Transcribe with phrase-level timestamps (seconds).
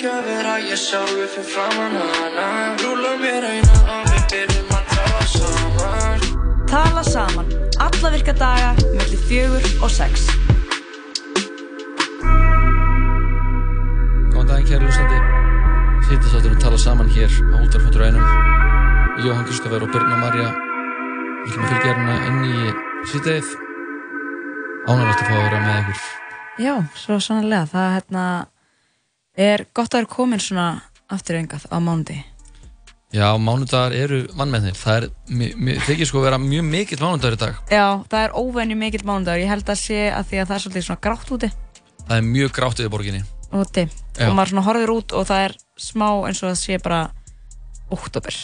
[0.00, 2.44] ekki að vera ég sjálfur fyrir framann hana.
[2.80, 6.22] Rúla mér eina og við byrjum að tala saman.
[6.70, 7.50] Tala saman,
[7.84, 10.22] alla virka daga, mellir fjögur og sex.
[14.32, 15.18] Góðan daginn kæri hlustandi.
[16.08, 18.24] Sýttisátturinn tala saman hér á Útvarfóttur einum.
[19.20, 20.46] Jóhann Kristoffer og Birna Marja
[21.44, 22.72] Við ætlum að fylgja hérna inn í
[23.10, 23.52] sýttegið
[24.88, 26.00] Ánægast að fá að vera með ykkur.
[26.64, 28.24] Já, svo sannlega, það hérna,
[29.36, 32.24] er gott að vera komin svona aftur engað á mánuði.
[33.10, 35.06] Já, mánudagar eru vannmennir Það er,
[35.82, 39.40] þykir sko að vera mjög mikill mánudagur í dag Já, það er óvenju mikill mánudagur,
[39.42, 41.48] ég held að sé að því að það er svolítið svona grátt úti
[42.06, 43.22] Það er mjög grátt yfir borginni
[43.74, 44.28] dimmt Já.
[44.30, 47.00] og maður svona horfir út og það er smá eins og það sé bara
[47.90, 48.36] oktober.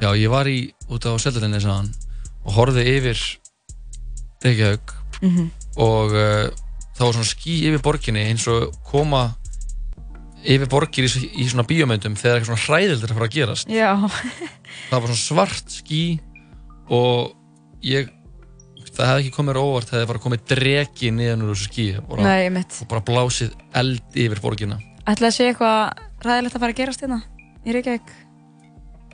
[0.00, 0.56] Já, ég var í
[0.88, 1.92] út á Seldalinni saðan
[2.48, 3.20] og horfði yfir
[4.44, 5.50] Reykjavík Mhm.
[5.76, 6.48] og uh,
[6.96, 9.34] það var svona ský yfir borginni eins og koma
[10.44, 13.72] yfir borgir í, í svona bíómyndum þegar eitthvað svona hræðildur er að fara að gerast.
[13.72, 13.90] Já,
[14.90, 16.02] það var svona svart ský
[16.92, 17.32] og
[17.84, 18.12] ég
[18.94, 22.62] það hefði ekki komið óvart það bara komið dregi niðan úr þessu ský bara, nei,
[22.62, 24.78] og bara blásið eld yfir borgina.
[25.04, 27.18] Ætlaði að sé eitthvað ræðilegt að fara að gerast hérna
[27.64, 28.14] í Reykjavík?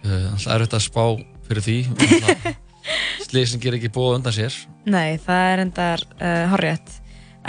[0.05, 1.05] uh, það er þetta að spá
[1.49, 1.79] fyrir því.
[3.27, 4.57] Sliðsinn ger ekki búið undan sér.
[4.91, 6.97] Nei, það er endar uh, horrið.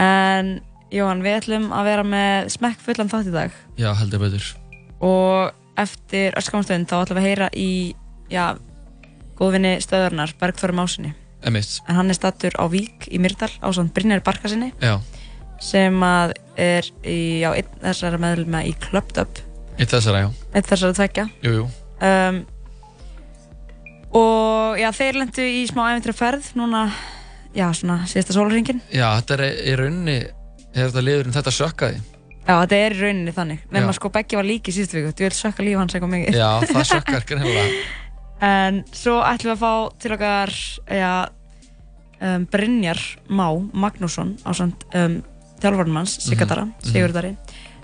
[0.02, 0.54] En
[0.92, 3.54] Jóhann, við ætlum að vera með smekk fullan þátt í dag.
[3.80, 4.48] Já, heldur betur.
[5.02, 7.70] Og eftir öskamastund þá ætlum við að heyra í,
[8.32, 8.46] já,
[9.40, 11.14] góðvinni stöðurnar, Bergþóri Másinni.
[11.48, 15.00] emitt, En hann er stattur á Vík í Myrdal á svona Brynjar Barkasinni já,
[15.64, 19.40] sem að er í, já, einn þessara meðluma í Clubbed Up,
[19.80, 21.26] eitt þessara, já, einn þessara tvekja.
[21.42, 21.66] jú, jú.
[22.02, 22.44] Um,
[24.14, 26.84] og já, þeir lendu í smá æfintra ferð núna,
[27.56, 28.82] já, svona síðasta sólarringin.
[28.94, 30.20] já, þetta er í rauninni
[30.76, 32.02] er þetta liðurinn þetta sökkaði
[32.42, 33.60] Já, þetta er í rauninni þannig.
[33.72, 36.38] Að sko Beggi var líki síðustu viku, þú vil sökka líf hans eitthvað mikið.
[36.40, 37.66] já, það sökkar greinlega
[38.52, 40.54] En svo ætlum við að fá til okkar,
[40.90, 41.12] já,
[42.26, 43.46] um, Brynjar Má
[43.78, 45.20] Magnússon á samt um,
[45.62, 46.90] þjálfarnum hans, Sigatara, Mhm.
[46.90, 47.36] Sigurdari.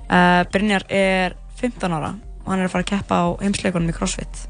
[0.10, 3.96] Uh, Brynjar er 15 ára og hann er að fara að keppa á heimsleikunum í
[3.98, 4.48] CrossFit.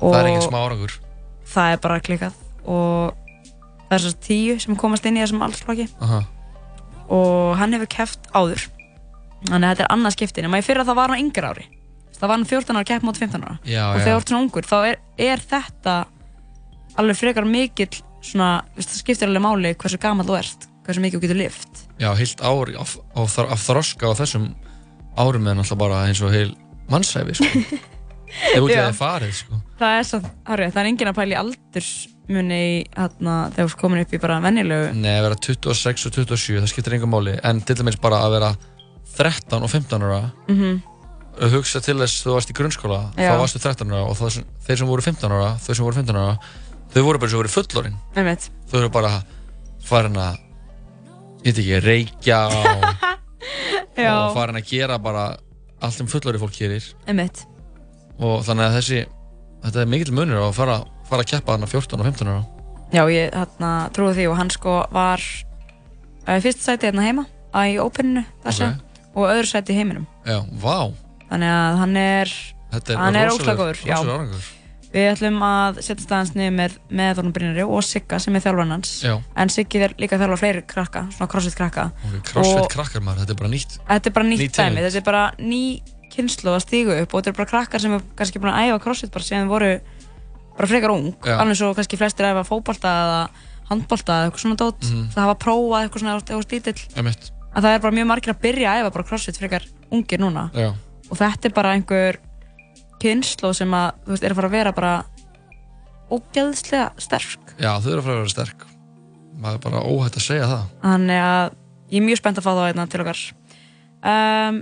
[0.00, 0.94] það er engin smá árangur
[1.52, 2.32] það er bara klikað
[2.64, 3.12] og
[3.90, 6.22] það er svo tíu sem komast inn í þessum allslokki aha,
[7.12, 8.66] og hann hefur keppt áður.
[9.48, 10.46] Þannig að þetta er annað skiptin.
[10.46, 11.64] En maður fyrir að það var hann yngra ári.
[12.16, 13.54] Það var hann 14 ára keppa mót 15 ára.
[13.66, 15.94] já, og þegar þú ert svona ungur þá er, er þetta
[17.02, 21.18] alveg frekar mikill svona, veist, það skiptir alveg máli hversu gammal þú ert hversu mikið
[21.18, 24.46] þú getur lift já, heilt ár af, af, af þroska á þessum
[25.18, 26.54] árum er náttúrulega bara eins og heil
[26.92, 27.64] mannsæfi, sko
[28.54, 31.18] ef út í það er farið, sko það er, svo, árið, það er enginn að
[31.18, 31.40] pæla í
[32.32, 36.14] aldursmunni í, hérna, þegar þú komin upp í bara venjulegu Nei, að vera 26 og
[36.16, 37.36] 27, það skiptir engum máli.
[37.44, 38.50] En til dæmis bara að vera
[39.16, 40.80] 13 og 15 ára mm
[41.42, 43.32] að hugsa til þess þú varst í grunnskóla Já.
[43.32, 44.34] þá varstu 13 ára og það,
[44.66, 46.34] þeir sem voru 15 ára þau sem voru 15 ára
[46.92, 47.96] þau voru bara sem voru fullorinn
[48.68, 49.12] þau voru bara
[49.80, 50.36] farin að
[51.40, 52.84] ég veit ekki, reykja og,
[54.12, 55.24] og farin að gera bara
[55.80, 56.84] allt sem fullorinn fólk gerir.
[57.08, 57.46] Einmitt.
[58.20, 59.00] Og þannig að þessi
[59.62, 60.76] þetta er mikill munur á að fara,
[61.12, 62.42] fara að keppa þarna 14 og 15 ára.
[62.92, 65.20] Já, ég hérna, trúi því og hann sko var
[66.28, 69.06] uh, fyrst sæti hérna heima að í Openinu þessu Ok.
[69.14, 70.04] og öðru sæti heiminum.
[70.28, 70.92] Já, vá,
[71.30, 72.32] þannig að hann er
[72.72, 73.94] er Hann er rosalegur- ógeðslega góður, já.
[73.96, 74.44] rosalegur árangur.
[74.92, 78.72] við ætlum að setja staðans niður með, með Þornum Brynjari og Sigga sem er þjálfarn
[78.74, 78.90] hans.
[79.04, 81.86] Já, en Siggi er líka að þjálfa fleiri krakka svona crossfit krakka.
[82.08, 85.06] Ok, crossfit krakkar maður, þetta er bara nýtt þetta er bara nýtt dæmi, þetta er
[85.08, 85.62] bara ný
[86.12, 88.82] kynslu að stígu upp og þetta er bara krakkar sem er kannski búin að æfa
[88.84, 89.70] crossfit bara síðan voru
[90.56, 93.20] bara frekar ung alveg svo kannski flestir æfa fótbolta eða
[93.70, 95.06] handbolta eða eitthvað svona dót Mhm.
[95.14, 96.80] það hafa prófað eitthvað svona eitthvað stítill.
[97.52, 100.50] Að það er bara mjög margir að byrja að æfa bara crossfit frekar ungir núna.
[100.54, 100.72] Já,
[101.10, 102.16] og þetta er bara einhver
[103.00, 105.04] kynslu sem að þú veist er að fara að vera bara
[106.12, 107.54] ógeðslega sterk.
[107.60, 108.66] Já, þau eru að fara að vera sterk.
[109.42, 110.66] Maður er bara óhætt að segja það.
[110.82, 111.54] Þannig að
[111.92, 113.22] ég er mjög spennt að fá það hérna til okkar.
[114.02, 114.58] Um,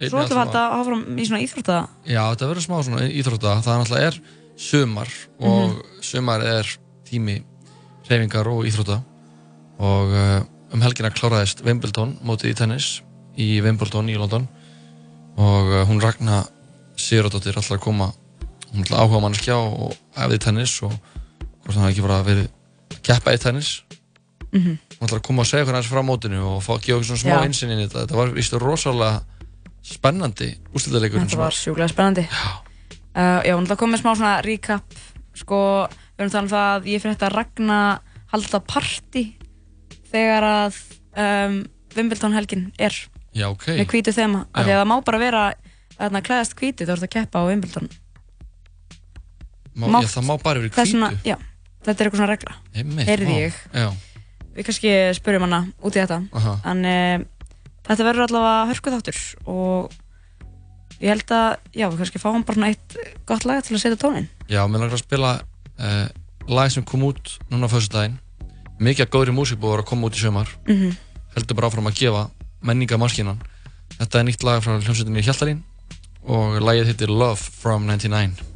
[0.00, 1.76] svo ætlum við að hafa fram í svona íþrótta
[2.08, 3.54] Já, þetta verður smá svona íþrótta.
[3.66, 4.18] Það er
[4.56, 5.08] sumar
[5.40, 5.82] og Mhm.
[6.02, 6.66] sumar er
[7.04, 7.42] tími
[8.08, 9.02] reyfingar og íþrótta.
[9.78, 13.02] Og uh, um helgina kláraðist Wimbledon mótið í tennis
[13.36, 14.48] í Wimbledon í London.
[15.36, 16.46] Og uh, hún Ragnar
[16.96, 18.12] Sigurðardóttir ætlar að koma.
[18.72, 23.02] Hún ætlar áhuga mannskja og efði tennis og hvort hann hafi ekki bara verið að
[23.02, 23.82] keppa í tennis.
[24.52, 24.78] Mhm.
[24.96, 27.20] hún ætlar að koma og segja hvernig hans frá mótinu og fá, gefa okkur svona
[27.20, 27.44] smá Já.
[27.44, 28.06] einsinn inn í þetta.
[28.06, 29.22] Þetta var vístu rosalega
[29.84, 32.24] spennandi úrslitaleikurinn þetta var sjúklega spennandi
[33.16, 34.96] uh, já, að koma með smá svona recap
[35.36, 35.58] sko,
[36.16, 37.78] við erum talað um það að ég fyrir þetta að ragna
[38.32, 39.24] halda partí
[40.12, 40.80] þegar að
[41.16, 41.58] um,
[41.96, 42.96] Wimbledon helgin er
[43.36, 43.66] Já, ok.
[43.76, 45.42] með hvítu þema, af því að það má bara vera
[45.96, 47.88] þarna klæðast hvítu, þú ert að keppa á Wimbledon
[49.76, 50.92] Má, mátt- já, það má bara verið Það er hvítu.
[50.96, 51.36] svona, já,
[51.84, 53.58] þetta er eitthvað svona regla Einmitt, heyrði ég.
[53.76, 53.88] Já,
[54.56, 56.54] við kannski spyrjum hana út í þetta aha.
[56.72, 56.96] en e,
[57.84, 59.20] þetta verður allavega hörku þáttur
[59.52, 59.96] og
[61.00, 62.96] ég held að, já, við kannski fáum bara eitt
[63.28, 66.06] gott lag til að setja tónin Já, mér langar að spila uh,
[66.48, 68.18] lag sem kom út núna á föstudaginn.
[68.78, 70.52] Mikið af góðri músík búið að að koma út í sömar.
[70.68, 70.96] mm
[71.36, 72.20] Heldur bara áfram að gefa
[72.64, 73.40] menningamarkinan.
[73.98, 75.58] Þetta er nýtt lag frá hljómsveitinni Hjaltalín
[76.24, 78.55] og lagið heitir Love from 99.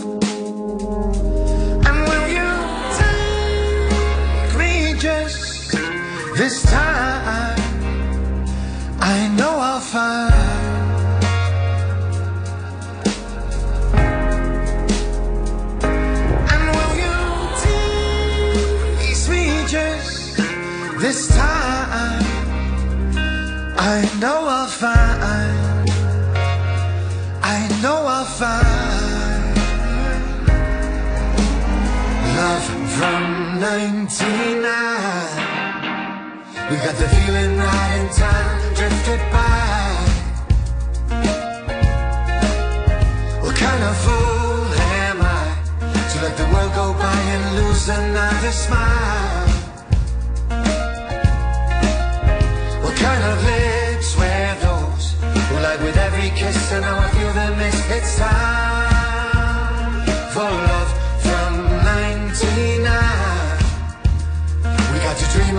[6.41, 7.59] This time?
[8.99, 10.33] I know I'll find.
[16.51, 17.17] And will you
[18.97, 20.37] tease me just
[21.03, 22.25] this time?
[23.93, 25.89] I know I'll find.
[27.57, 29.51] I know I'll find
[32.39, 32.65] love
[32.97, 35.40] from 99.
[36.71, 39.91] We got the feeling right in time drifted by.
[43.41, 44.73] What kind of fool
[45.03, 45.43] am I
[46.11, 49.47] to let the world go by and lose another smile?
[52.83, 55.05] What kind of lips were those
[55.49, 57.91] who lied with every kiss and now I feel the miss?
[57.91, 58.90] It's time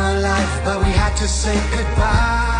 [0.02, 2.50] a life, but we had to say goodbye.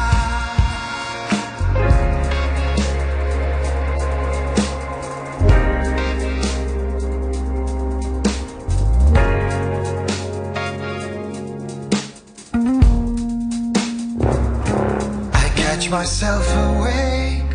[15.45, 17.53] I catch myself awake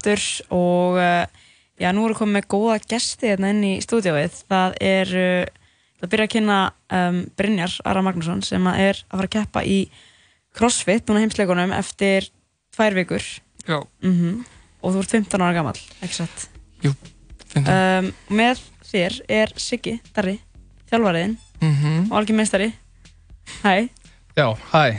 [0.00, 0.22] aftur
[0.56, 1.24] og uh,
[1.80, 4.40] já, nú erum við komin með góða gesti hérna inn í stúdíóið.
[4.50, 6.58] Það er, uh, það byrja að kynna
[6.96, 9.78] um, Brynjar Ara Magnússon sem að er að fara að keppa í
[10.56, 12.30] CrossFit núna heimsleikunum eftir
[12.74, 13.22] tvær vikur
[13.68, 14.40] Já, mm
[14.80, 16.46] og þú ert 15 ára gammal, ekki satt?
[16.80, 17.98] finnst það.
[18.00, 20.38] Um, með þér er Siggi Darri,
[20.88, 22.06] þjálfariðinn Mhm.
[22.08, 22.70] og algjör meistari.
[23.60, 23.90] Hæ,
[24.38, 24.96] Já, hæ.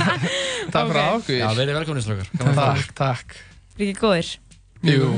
[0.70, 1.26] takk fyrir Ok.
[1.26, 1.40] ákveður.
[1.40, 1.88] Já, verið að
[2.54, 3.34] fá Takk, takk.
[3.76, 4.30] Ekki góðir?
[4.86, 5.08] Jú,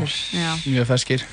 [0.69, 1.25] mjög ferskir.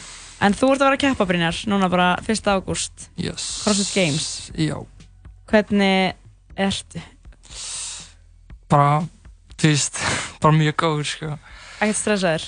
[0.43, 2.49] En þú ert að vera að keppa Brynjar, núna bara 1.
[2.51, 3.45] ágúst, Yes.
[3.63, 4.25] CrossFit Games.
[4.59, 4.75] Já.
[5.47, 6.15] Hvernig
[6.59, 7.01] ertu?
[8.69, 9.05] Bara,
[9.55, 9.99] þú veist,
[10.43, 11.31] bara mjög góður, sko.
[11.79, 12.45] Ekkert stressaður?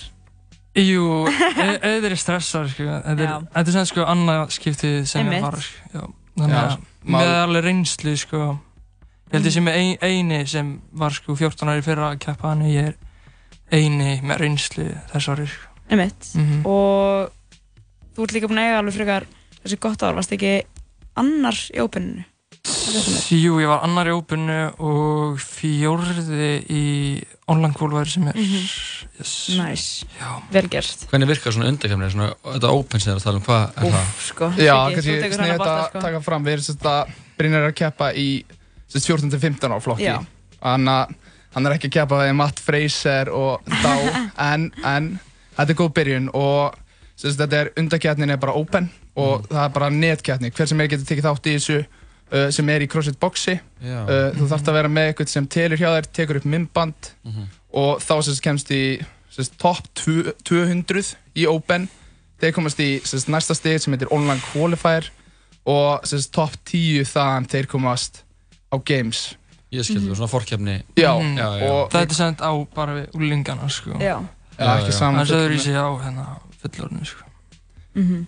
[0.77, 1.05] Jú,
[1.85, 2.87] auðvitað er stressar, sko.
[3.07, 5.91] Þetta er, er sem sko annað skiptið sem ég fara, sko.
[5.95, 6.05] Já.
[6.37, 6.75] Þannig að
[7.07, 8.41] með alveg reynslu, sko.
[9.27, 12.51] Ég held ég sem er ein, eini sem var, sko, 14 ári fyrra að keppa
[12.53, 12.97] hann, ég er
[13.71, 15.73] eini með reynslu þess ári, sko.
[15.91, 16.31] Einmitt.
[16.35, 16.63] Mhm.
[16.67, 17.31] Og
[18.15, 19.27] þú ert líka búin að eiga alveg frekar
[19.63, 20.55] þessi gott ár, varst ekki
[21.17, 22.25] annar í ópeninu?
[23.31, 26.83] Jú, ég var annar í ópunnu og fjórði í
[27.47, 28.63] online qualifier sem er Mhm.
[29.19, 29.49] yes.
[29.57, 31.07] Næs, Já, vel gert.
[31.11, 33.91] Hvernig virkar svona undakefni, svona, þetta open sem þið er að tala um, hvað er
[33.91, 34.01] það?
[34.07, 34.49] Úf, sko.
[34.57, 35.99] Já, kannski þú tekur snið hana þetta að sko.
[36.01, 36.43] taka fram.
[36.43, 38.43] Við erum Brynjar er að keppa í
[38.89, 40.27] sérst 14-15 ára flokki.
[40.61, 41.15] Þannig að
[41.55, 43.93] hann er ekki að keppa við Matt Fraser og þá,
[44.51, 45.11] en, en
[45.57, 46.77] þetta er góð byrjun og
[47.17, 50.51] sérst þetta er undaketnin er bara open og það er bara netketni.
[50.53, 53.55] Hver sem er getur tekið þátt í þessu uh, sem er í CrossFit boxi.
[53.81, 53.99] Já.
[54.05, 57.13] Uh, þú þarfst að vera með eitthvað sem telur hjá þér, tekur upp myndband
[57.77, 58.83] og þá sérst kemst í
[59.61, 61.87] top 200 í Open
[62.41, 65.09] þeir komast í sérst, næsta stig sem heitir Online Qualifier
[65.67, 68.23] og top 10 þaðan þeir komast
[68.73, 69.35] á Games
[69.71, 70.83] Ég skilði, svona fórkefni.
[70.95, 71.37] já, Mhm.
[71.37, 71.69] Já, já.
[71.71, 73.91] og þetta er sendt á bara við úlingana, sko.
[73.99, 73.99] Já.
[73.99, 74.23] já,
[74.59, 74.97] Já, ekki já.
[74.99, 76.25] saman Það öðru í sig á hérna
[76.61, 77.23] fullorðinu, sko.
[77.95, 78.27] Mhm.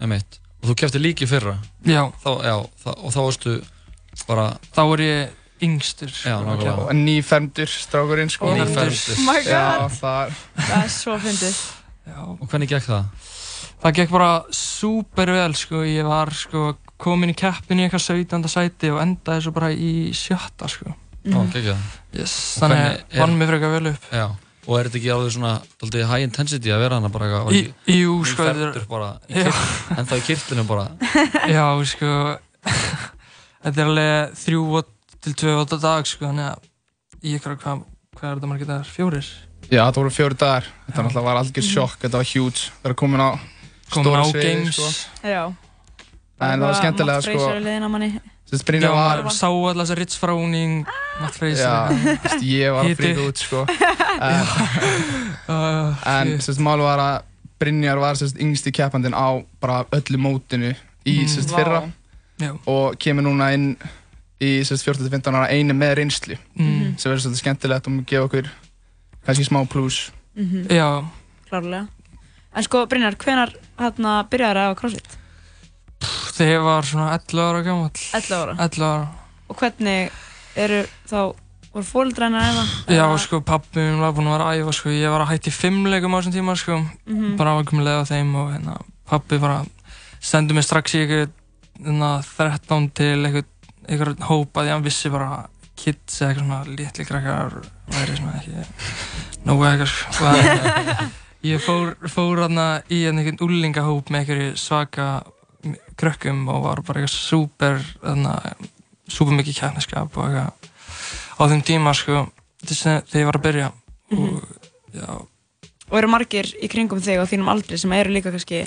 [0.00, 0.38] Emitt.
[0.62, 1.58] Og þú kefti líki fyrra.
[1.84, 3.62] Já, Þá, já, þá, og þá varstu
[4.28, 5.28] bara, þá er ég
[5.60, 6.08] yngstur.
[6.08, 6.74] Já, sko, nákvæmlega.
[6.74, 8.54] að og nýfermdur strákurinn sko Ó.
[8.54, 9.18] nýfermdur.
[9.18, 10.32] Oh my já, god, það er
[10.62, 11.56] það er svo fyndið.
[12.06, 12.18] Já.
[12.40, 13.04] Og hvernig gekk það?
[13.82, 15.82] Það gekk bara súper vel, sko.
[15.82, 18.48] Ég var, sko, komin í keppin í eitthvað 17.
[18.50, 20.90] sæti og endaði svo bara í sjötta, sko.
[21.28, 21.50] Ó, Mhm.
[21.52, 21.80] gekk það.
[22.14, 22.78] Yes, þannig
[23.12, 24.04] er- vann mig frekar vel upp.
[24.12, 24.28] Já.
[24.68, 27.60] Og er þetta ekki alveg svona, daldið high intensity að vera hana bara eitthvað, Í,
[27.88, 30.88] ekki jú, sko, þetta er, nýfermdur bara, í en þá í kyrtlunum bara.
[31.56, 32.38] já, sko,
[33.64, 34.82] þetta er alveg þrjú
[35.24, 36.58] til tvö og dag, sko, þannig að
[37.24, 37.84] í ykkur, hvað,
[38.16, 38.84] hvað er þetta margir dagar?
[38.84, 39.30] Fjórir?
[39.70, 40.64] já, það voru fjóri dagar
[40.94, 43.30] þetta var algjör sjokk, þetta var huge vera komin á
[43.90, 44.76] Komin stóra á sviði Games.
[44.76, 45.28] sko.
[45.28, 45.42] Já.
[46.40, 48.10] En það var skemmtilega Matt sko, Fraser er liðin á manni.
[48.48, 50.86] sérst Já, Brynjar var maður sá alltaf þessa Ritz Fráning,
[51.20, 51.64] Matt Fraser.
[51.64, 53.64] Já, sérst, ég var að fríka út sko.
[54.28, 54.46] en,
[55.48, 56.42] Uh, en shit.
[56.48, 57.22] sérst, mál var að
[57.58, 60.74] Brynjar var sérst, yngsti keppandinn á bara öllu mótinu
[61.08, 61.28] í Mm.
[61.32, 61.56] sérst, Vá.
[61.58, 61.80] fyrra
[62.38, 62.52] Já.
[62.66, 63.76] og kemur núna inn
[64.40, 66.98] í sérst, 14-15 ára einu með reynslu Mm.
[66.98, 68.50] sem verður svolítið skemmtilegt og mun gefa okkur
[69.26, 70.68] kannski smá pluss Mhm.
[70.70, 71.04] Já,
[71.50, 71.88] Klárlega.
[72.54, 75.17] En sko, Brynjar, hvenar hérna byrjaði það á CrossFit?
[76.38, 77.90] Þegar ég var svona 11 ára gammal.
[78.14, 78.56] 11 ára.
[78.64, 79.08] 11 ára.
[79.48, 80.10] Og hvernig
[80.58, 81.18] eru þá,
[81.72, 82.64] voru fólkdræna eða?
[82.88, 85.32] Já, Eða- sko, pappi minn var búinn að vera að æfa, sko, ég var að
[85.34, 87.36] hætti fimmleikum á þessum tíma, sko, Mhm.
[87.36, 89.64] bara var komin leið á þeim og hérna, pappi bara
[90.20, 91.30] sendur mig strax í eitthvað,
[91.84, 93.44] hérna, 13 til eitthvað,
[93.88, 97.52] eitthvað hóp að ég vissi bara að kids eða eitthvað svona litli krakkar
[97.88, 98.64] væri svona ekki
[99.46, 101.10] nógu eitthvað, sko, að-
[101.52, 105.22] ég fór, fór hérna í einhvern úlingahóp með eitthvað svaka
[105.98, 107.80] krökkum og var bara eitthvað súper,
[109.08, 110.52] súper mikið kæfniskap og eitthvað
[111.38, 112.26] á þeim tíma, sko,
[112.66, 113.68] þess að þegar ég var að byrja
[114.12, 114.42] og,
[114.94, 115.08] já,
[115.88, 118.58] Og eru margir í kringum þig og þínum aldri sem eru líka kannski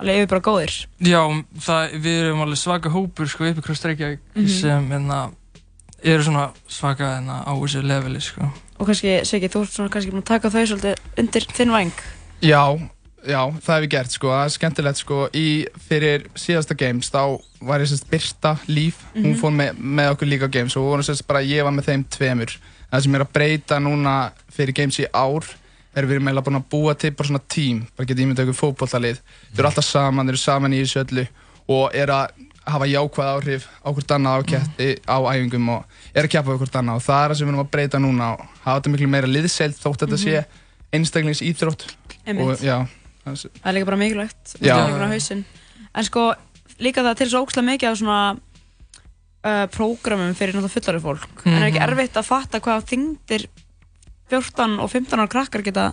[0.00, 0.76] alveg yfir bara góðir?
[1.04, 1.20] Já,
[1.60, 4.48] það, við erum alveg svaka hópur sko í Kross Reykjavík Mhm.
[4.48, 5.18] sem hérna,
[6.02, 8.48] eru svona svaka hérna, á þessu leveli sko.
[8.80, 11.92] Og kannski, Siggi, þú ert svona kannski búin að taka þau svolítið undir þinn væng.
[12.40, 12.62] Já,
[13.26, 15.46] já, það hef ég gert sko, það er skemmtilegt sko, í
[15.88, 17.22] fyrir síðasta games þá
[17.62, 19.40] var ég sérst Birta Líf, hún Mhm.
[19.40, 22.04] fór með, með okkur líka á games og vorum sérst bara, ég var með þeim
[22.08, 22.56] tveimur.
[22.92, 25.44] Það sem er að breyta núna fyrir games í ár
[25.94, 28.60] er við erum eiginlega búin að búa til bara svona tím, bara getið ímyndað ykkur
[28.62, 29.18] fótbollalið.
[29.54, 31.26] Þau eru alltaf saman, þau eru saman í þessu öllu
[31.68, 32.30] og er að
[32.70, 35.84] hafa jákvæð áhrif á hvort annað á, ketti, á æfingum og
[36.14, 36.96] er að keppa við hvort annað.
[36.96, 39.26] Og það er það sem við erum að breyta núna og hafa þetta miklu meira
[39.26, 40.44] liðseilt þótt þetta sé
[40.92, 41.42] einstaklings
[43.34, 44.44] það er- Það líka bara mikilvægt.
[44.60, 44.66] Það
[45.00, 45.44] á.
[45.94, 46.34] En sko,
[46.78, 48.20] líka það til svo ókslega mikið af svona
[49.44, 51.46] uh, prógramum fyrir náttúrulega fullari fólk.
[51.46, 51.88] En er ekki Mhm.
[51.90, 53.46] erfitt að fatta hvað þingdir
[54.30, 55.92] 14 og 15 ára krakkar geta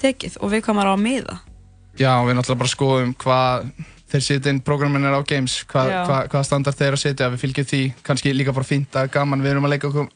[0.00, 1.38] tekið og við hvað maður á að miða
[1.98, 3.70] Já, við náttúrulega bara skoðum hvað
[4.10, 6.04] þeir setja inn prógramin er á games, hvað, Já.
[6.06, 9.42] hvað, hvað standard þeir að setja, við fylgjum því, kannski líka bara fínt að gaman,
[9.42, 10.08] við erum að leika okkur,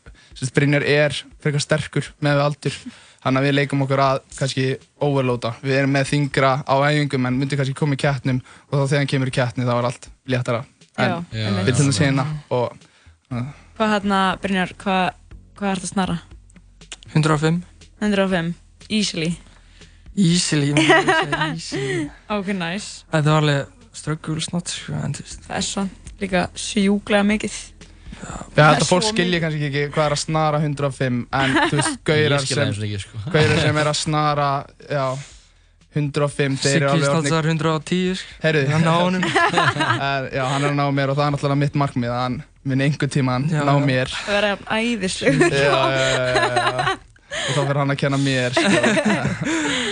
[0.55, 2.79] Brynjar er frekar sterkur með við aldur,
[3.25, 4.65] þannig að við leikum okkur að kannski
[5.07, 8.83] overloada, við erum með þingra á æfingum en myndi kannski koma í kettnum og þá
[8.83, 10.65] þegar hann kemur í kettni þá er allt léttara,
[10.95, 11.69] Já, en einmitt.
[11.69, 12.91] við til að segja og
[13.75, 15.07] Hvað hérna, Brynjar, hvað,
[15.59, 16.19] hvað ert að snara?
[17.15, 17.63] 105
[18.05, 18.53] 105,
[18.91, 19.33] easily.
[20.15, 20.71] Easily,
[21.55, 22.05] easily.
[22.31, 25.87] Ok, nice Þetta var alveg ströggul snott sko, Það er svo
[26.21, 27.57] líka sjúklega mikið
[28.25, 31.55] Já, Það er þetta fólk svo skilji kannski ekki hvað er að snara 105 en
[31.71, 33.23] þú veist, gaurar sem, eins og ekki, sko.
[33.65, 34.49] sem er að snara
[34.89, 35.05] já,
[35.95, 38.39] 105 þeir eru alveg orðnir- stansar 110 sko.
[38.43, 39.27] Heyrðu, Hann á honum
[40.11, 42.39] Er- Já, hann er að ná mér og það er náttúrulega mitt markmið að hann
[42.65, 46.97] minn einhver tíman Já, ná mér Það verður æðisleg já, já, já, já.
[47.35, 49.85] og þá fyrir hann að kenna mér sko.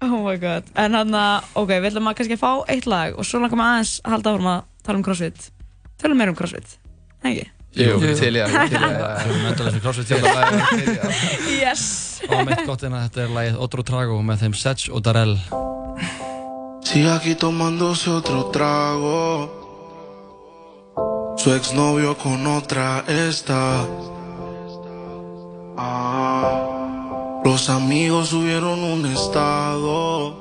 [0.00, 3.16] Oh my god En hann að, ok, við ætlum að kannski að fá eitt lag
[3.18, 5.48] og svo langar maður aðeins að halda áfram að tala um crossfit
[5.98, 6.76] Tölum meira um crossfit,
[7.26, 7.48] ekki?
[7.76, 11.60] Jú, til ég til ég Við erum endurlega sem crossfit til þjóðar ég til ég
[11.60, 11.84] Yes
[12.28, 15.36] og meitt gott en að þetta er lagið Otro Trago með þeim Sedge og Darrell
[16.88, 19.52] Sigue aquí tomándose otro trago.
[21.36, 23.84] Su exnovio con otra está.
[25.76, 30.34] Ah, los amigos subieron un estado.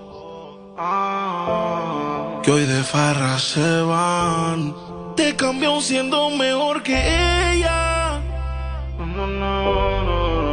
[0.78, 4.87] Ah, que hoy de farra se van.
[5.18, 8.22] Te cambió siendo mejor que ella.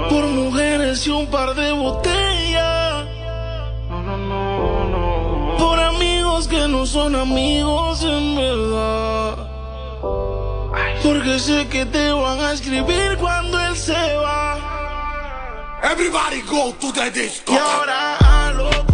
[0.08, 3.04] Por mujeres y un par de botellas.
[5.58, 9.36] Por amigos que no son amigos en verdad.
[11.02, 14.56] Porque sé que te van a escribir cuando él se va.
[15.82, 17.52] Everybody go to the disco.
[17.52, 18.93] Y ahora a lo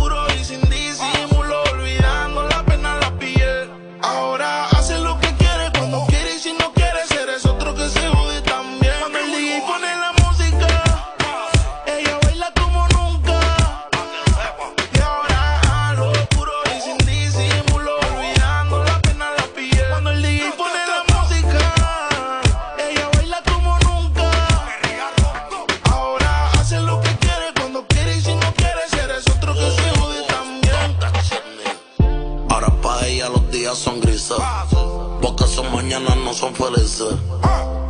[35.90, 37.14] mañanas no son felices.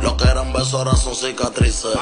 [0.01, 1.95] Lo que eran besos ahora son cicatrices.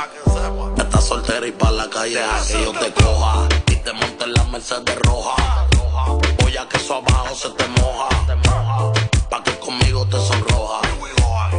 [0.77, 3.49] Estás soltera y pa' la calle a que yo te coja.
[3.67, 5.67] Y te monte en la Mercedes roja.
[6.45, 8.07] O ya que eso abajo se te moja.
[9.29, 10.79] Pa' que conmigo te sonroja.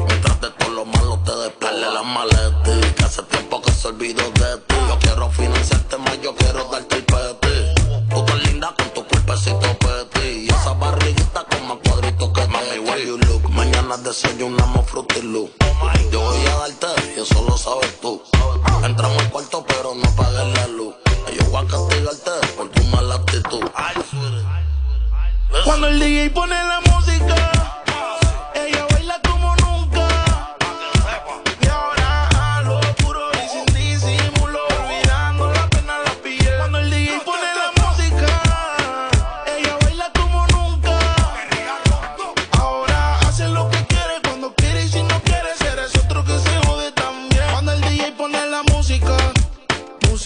[0.09, 2.95] Mientras de todo lo malo te despele las maletas.
[2.97, 4.75] Que hace tiempo que se olvidó de ti.
[4.89, 8.15] Yo quiero financiarte más, yo quiero darte el peti.
[8.15, 8.75] Tú tan linda
[13.91, 13.97] look.
[13.97, 15.51] Mañana desayunamos fruity loop.
[16.13, 18.23] Yo voy a darte y eso lo sabes tú.
[18.85, 20.95] Entramos al cuarto pero no apagues la luz.
[21.37, 23.63] Yo voy a castigarte por tu mala actitud.
[25.65, 27.80] Cuando el DJ pone la música,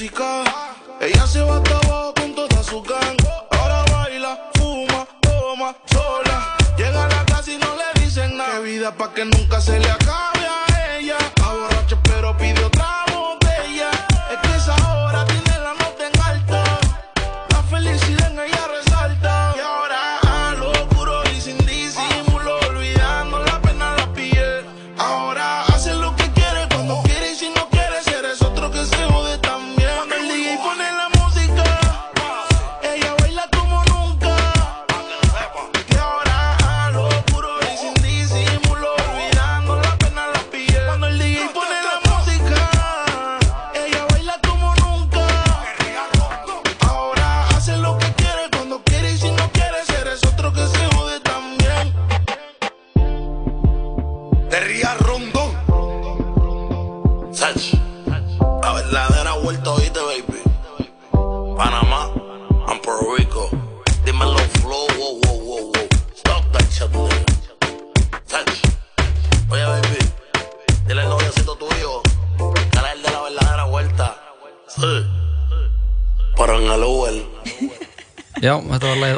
[0.00, 3.16] ella se va hasta abajo con toda su gang.
[3.52, 6.56] Ahora baila, fuma, toma, sola.
[6.76, 8.54] Llega a la casa y no le dicen nada.
[8.54, 11.16] Qué vida pa' que nunca se le acabe a ella.
[11.44, 12.64] Aborracha pero pide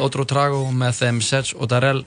[0.07, 2.05] Otro Trago með þeim Sedge og Darrell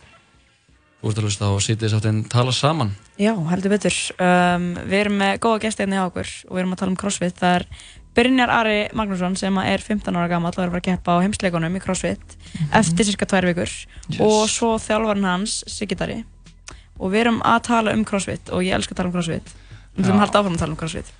[1.00, 3.96] Þú ert að hlusta á sítið sáttinn tala saman Já, heldur betur.
[4.20, 6.98] Um, við erum með góða gæsti hérna hjá okkur og við erum að tala um
[7.00, 7.36] crossfit.
[7.40, 7.66] Það er
[8.16, 11.24] Brynjar Ari Magnússon sem er 15 ára gammal og er að fara að keppa á
[11.24, 12.36] heimsleikunum í crossfit
[12.76, 13.72] eftir cirka tvær vikur
[14.26, 16.18] og svo þjálfarinn hans, Sigitari
[17.00, 19.54] og við erum að tala um crossfit og ég elska að tala um crossfit
[19.96, 20.14] við Já.
[20.16, 21.16] að halda áfram að tala um crossfit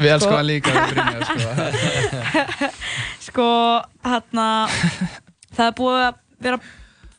[0.00, 1.48] Við elskum Sko- það líka við Brynjar sko.
[3.28, 3.48] sko,
[4.08, 4.46] hérna
[5.56, 6.60] það er búið að vera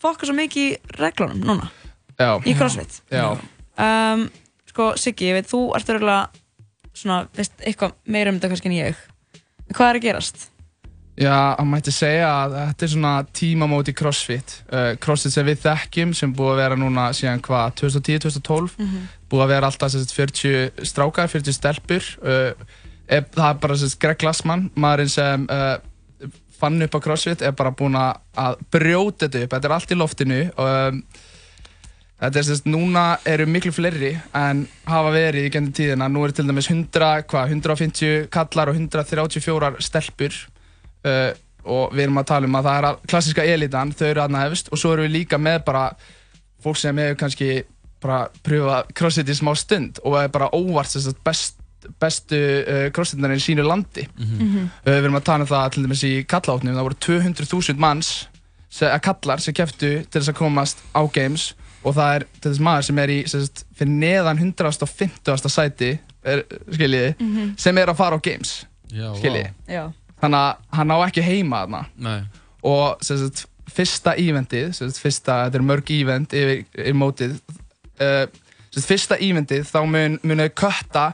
[0.02, 1.71] fokka svo mikið í reglunum núna.
[2.17, 3.02] Já, í crossfit.
[3.13, 4.28] Já, um,
[4.71, 6.28] sko Siggi, ég veit, þú ert örgulega
[6.97, 9.02] svona, veist, eitthvað meira um þetta kannski en ég.
[9.73, 10.47] Hvað er að gerast?
[11.17, 14.58] já, hann mætti segja að þetta er svona tímamót í CrossFit.
[14.69, 18.76] Uh, CrossFit sem við þekkjum sem búið að vera núna síðan hvað, 2010-2012
[19.32, 22.10] búið að vera alltaf sagt, 40 strákar, 40 stelpur.
[22.21, 22.52] Uh,
[23.10, 25.78] er, það er bara sagt, Greg Glassman maðurinn sem uh,
[26.60, 30.00] fann upp á CrossFit er bara búinn að- brjóta þetta upp, þetta er allt í
[30.00, 31.02] loftinu um,
[32.17, 36.08] Þetta er sérst, núna eru miklu fleiri en hafa verið í gennum tíðina.
[36.10, 40.34] Nú eru til dæmis 100, hvað, 150 kallar og 134 stelpur
[41.06, 41.30] uh,
[41.62, 44.72] og við erum að tala um að það er klassíska elitan, þau eru aðna hefst
[44.74, 45.84] og svo erum við líka með bara
[46.65, 47.52] fólk sem hefur kannski
[48.02, 51.62] bara pröfað crossfit í smá stund og er bara óvart sérst, best,
[52.02, 54.08] bestu uh, crossfitarinn í sínu landi.
[54.18, 58.12] Uh, við erum að tala um það til dæmis í kallátnum, það voru 200.000 manns
[58.70, 61.52] sem, að kallar sem keftu til þess að komast á games
[61.84, 65.52] og það er til þess maður sem er í sem sagt, fyrir neðan 150.
[65.54, 65.92] sæti
[66.28, 67.13] er, skiljiði,
[67.60, 68.58] sem er að fara á games
[68.92, 69.86] Já, skiljiði, Já,
[70.22, 71.84] þannig að hann á ekki heima þarna.
[72.08, 72.20] Nei,
[72.68, 73.46] og sem sagt,
[73.78, 78.26] fyrsta eventið sem sagt, fyrsta, þetta er mörg event yfir, yfir mótið uh,
[78.72, 81.08] sem sagt, fyrsta eventið þá mun, mun þau kötta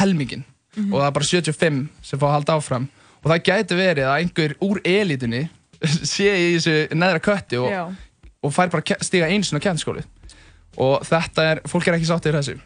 [0.00, 0.44] helmingin
[0.76, 2.88] og það er bara 75 sem fá að halda áfram.
[3.22, 5.46] Og það gæti verið að einhver úr elitunni
[6.14, 7.96] sé í þessu neðra kötti og,
[8.44, 10.04] og fær bara að einu sinni á kæðinskóli
[10.76, 12.56] og þetta er, fólk er ekki sátt yfir þessu.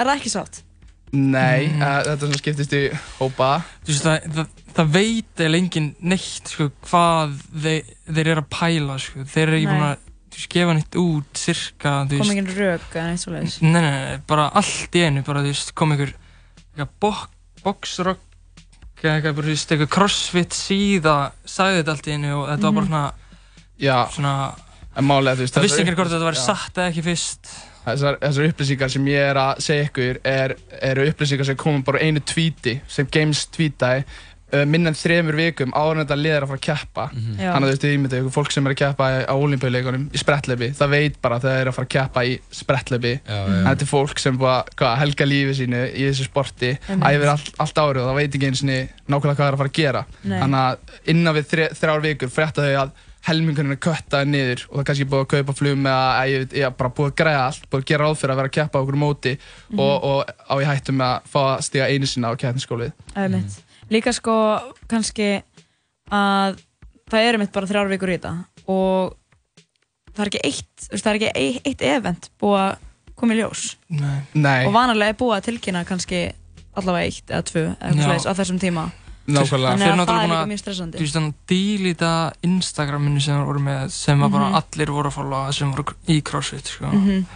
[0.00, 0.62] Er það ekki sátt?
[1.10, 1.80] Nei, mm.
[1.82, 2.82] þetta er svona skiptist í
[3.18, 3.48] hópa.
[3.84, 8.48] Þú veist, það, það, það veit eða engin neitt sko, hvað þeir, þeir eru að
[8.54, 9.26] pæla sko.
[9.26, 12.94] þeir eru ekki búin að þú veist, gefa neitt út cirka þú kom ekki rök
[12.94, 15.94] eða neitt svo leiðis nei, nei, nei, bara allt í einu bara, þú veist, kom
[15.94, 16.14] einhver
[17.00, 18.26] boxrock
[19.00, 21.16] eitthvað, bara, þú veist, eitthvað crossfit síða
[21.48, 23.04] sagði þetta allt í einu og þetta var bara svona,
[23.80, 24.34] Já, svona
[25.00, 26.46] en málega þú veist það vissi enginn hvort þetta væri Já.
[26.46, 27.52] satt eða ekki fyrst.
[27.80, 30.54] Þessar, þessar upplýsingar sem ég er að segja ykkur er,
[30.90, 34.04] eru upplýsingar sem komum bara úr einu tvíti sem Games tweetaði
[34.52, 37.50] uh, minn en þremur vikum áður en þetta liðar að fara að keppa Já.
[37.52, 40.20] þannig að þú veist, ég myndi ykkur fólk sem er að keppa á olimpíuleikunum í
[40.22, 42.32] sprettleipi það veit bara að það er að fara að keppa í
[43.26, 43.62] já, en já.
[43.68, 47.78] þetta er fólk sem bara hvað, helga lífi sínu í þessu sporti æfir allt, allt
[47.84, 48.72] árið og það veit ekki eins og
[49.10, 50.40] nákvæmlega hvað það er að fara að gera Nei.
[50.40, 54.70] þannig að innan við þrjár, þrjár vikur frétta þau að helminguninn er köttaði niður og
[54.72, 57.16] það er kannski búið að kaupa flum eða að ég veit, já, bara búið að
[57.20, 59.32] græða allt, búið að gera ráð fyrir að vera að keppa á okkur móti
[59.70, 59.80] Mhm.
[59.84, 62.94] og, og á ég hættum með að fá að stiga einu sinna á keppniskólið.
[63.14, 63.58] Einmitt.
[63.90, 64.34] Líka sko
[64.90, 65.42] kannski
[66.10, 66.60] að
[67.10, 68.34] það eru mitt bara þrjár vikur í þetta
[68.70, 69.16] og
[70.14, 71.32] það er ekki eitt, það er ekki
[71.70, 72.72] eitt, event búið að
[73.20, 74.20] koma í ljós Nei.
[74.34, 76.22] Nei, og vanalega er búið að tilkynna kannski
[76.78, 78.86] allavega eitt eða tvö eða á þessum tíma
[79.30, 79.76] nákvæmlega.
[79.78, 82.12] þannig að það er líka mjög stressandi þú veist þannig að dílita
[82.46, 84.58] Instagraminu sem með sem var bara Mhm.
[84.62, 86.86] allir voru að followa sem voru í CrossFit sko.
[86.86, 87.26] Mhm.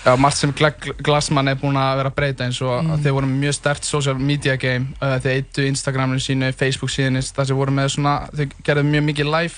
[0.00, 3.02] Já, margt sem Gla- Glassman er búin að vera að breyta eins og Mm.
[3.04, 7.20] þeir voru með mjög stert social media game uh, þeir eittu Instagraminu sínu, Facebook síðan
[7.20, 9.54] þar sem voru með svona, þeir gerðu mjög mikið live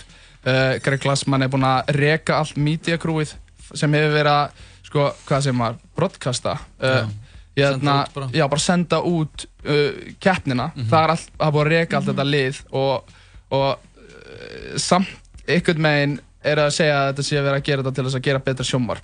[0.46, 3.36] uh, Greg Glassman er búin að reka allt media crewið
[3.74, 7.06] sem hefur verið að, sko, hvað sem maður broadcasta uh,
[7.54, 7.68] Já.
[7.76, 7.82] Út
[8.14, 8.28] bara.
[8.32, 12.24] já, bara senda út uh, keppnina, er allt, það er búið að reka allt þetta
[12.24, 13.16] lið og,
[13.52, 15.08] og uh, samt
[15.46, 18.18] einhvern meginn er að segja að þetta sé að vera að gera þetta til þess
[18.18, 19.02] að gera betra sjómar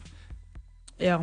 [0.99, 1.17] Já,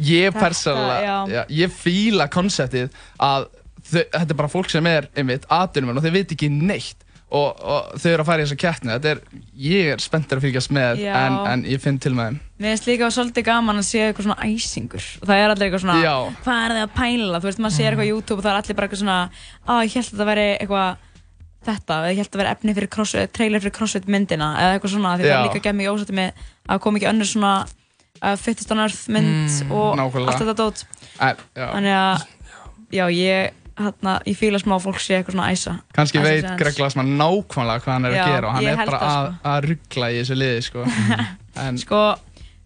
[0.00, 2.88] Ég persónulega, ég fíla konseptið
[3.20, 3.50] að
[3.84, 7.58] þau, þetta er bara fólk sem er einmitt aðdunum og þau veit ekki neitt og,
[7.60, 8.94] og þau eru að fara í þessa keppni.
[8.94, 12.38] Þetta er, ég er spenntur að fylgjast með en, en ég finn til með þeim.
[12.58, 15.10] Mér finnst líka svolítið gaman að sé eitthvað svona æsingur.
[15.20, 16.14] Og það er allir eitthvað svona Já.
[16.46, 18.62] hvað er þið að pæla, þú veist maður sér eitthvað á YouTube og það er
[18.62, 19.18] allir bara eitthvað svona
[19.68, 21.04] að ég held að þetta veri eitthvað
[21.68, 24.76] þetta, eða ég held að þetta veri efni fyrir crossfit, trailer fyrir crossfit myndina eða
[24.78, 25.38] eitthvað svona, því það Já.
[25.38, 27.52] er líka gæð mikið ósætti með að koma ekki önnur svona
[28.22, 29.30] uh, fittest on earth mynd
[29.62, 30.32] Mm, og nákvæmlega.
[30.32, 30.84] allt þetta dót
[31.54, 32.26] þannig að,
[32.94, 36.48] já, ég hérna, ég fíla smá fólk sé eitthvað svona æsa kannski Æsa veit.
[36.58, 39.28] Greg Glassman nákvæmlega hvað hann er Já, að gera og hann er bara það, að,
[39.36, 39.50] sko.
[39.52, 40.86] að ruggla í þessu liði sko.
[41.66, 42.00] en sko,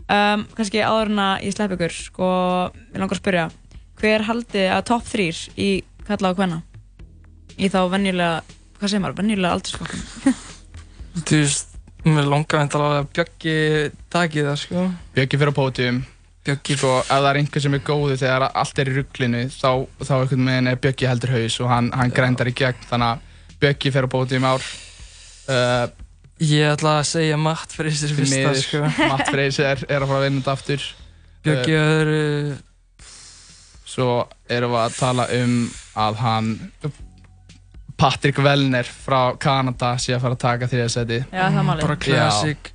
[0.09, 2.31] um, kannski áður en að ég slepp ykkur sko,
[2.94, 3.44] ég langar að spyrja
[4.02, 5.68] hver haldið að topp þrýr í
[6.09, 6.62] kalla á hvenna
[7.61, 8.40] í þá venjulega,
[8.81, 10.40] hvað segir maður, venjulega aldursflokkum
[11.28, 11.71] þú veist
[12.02, 13.56] Mér langar eitthvað að Bjöggi
[14.10, 14.84] takið það sko.
[15.14, 16.00] Bjöggi fyrir á pódium.
[16.42, 19.68] Bjöggi Sko, ef það er einhver sem er góðu þegar allt er í rugglinu þá,
[20.02, 22.80] þá einhvern veginn er Bjöggi heldur haus og hann, hann grændar í gegn.
[22.90, 24.66] Þannig að Bjöggi fyrir á pódium ár.
[25.46, 25.86] Uh,
[26.42, 28.58] Ég ætla að segja Matt Freysir fyrsta miður.
[28.64, 28.82] sko.
[29.12, 30.88] Matt Freysir er, er að fara að vinna þetta aftur.
[31.46, 32.58] Bjöggi Uh, öðru
[33.92, 34.08] Svo
[34.48, 35.56] erum við að tala um
[36.00, 36.46] að hann
[38.02, 41.82] Patrick Vellner frá Kanada sé að fara að taka þriðasæti Já, það er málið.
[41.86, 42.70] Bara classic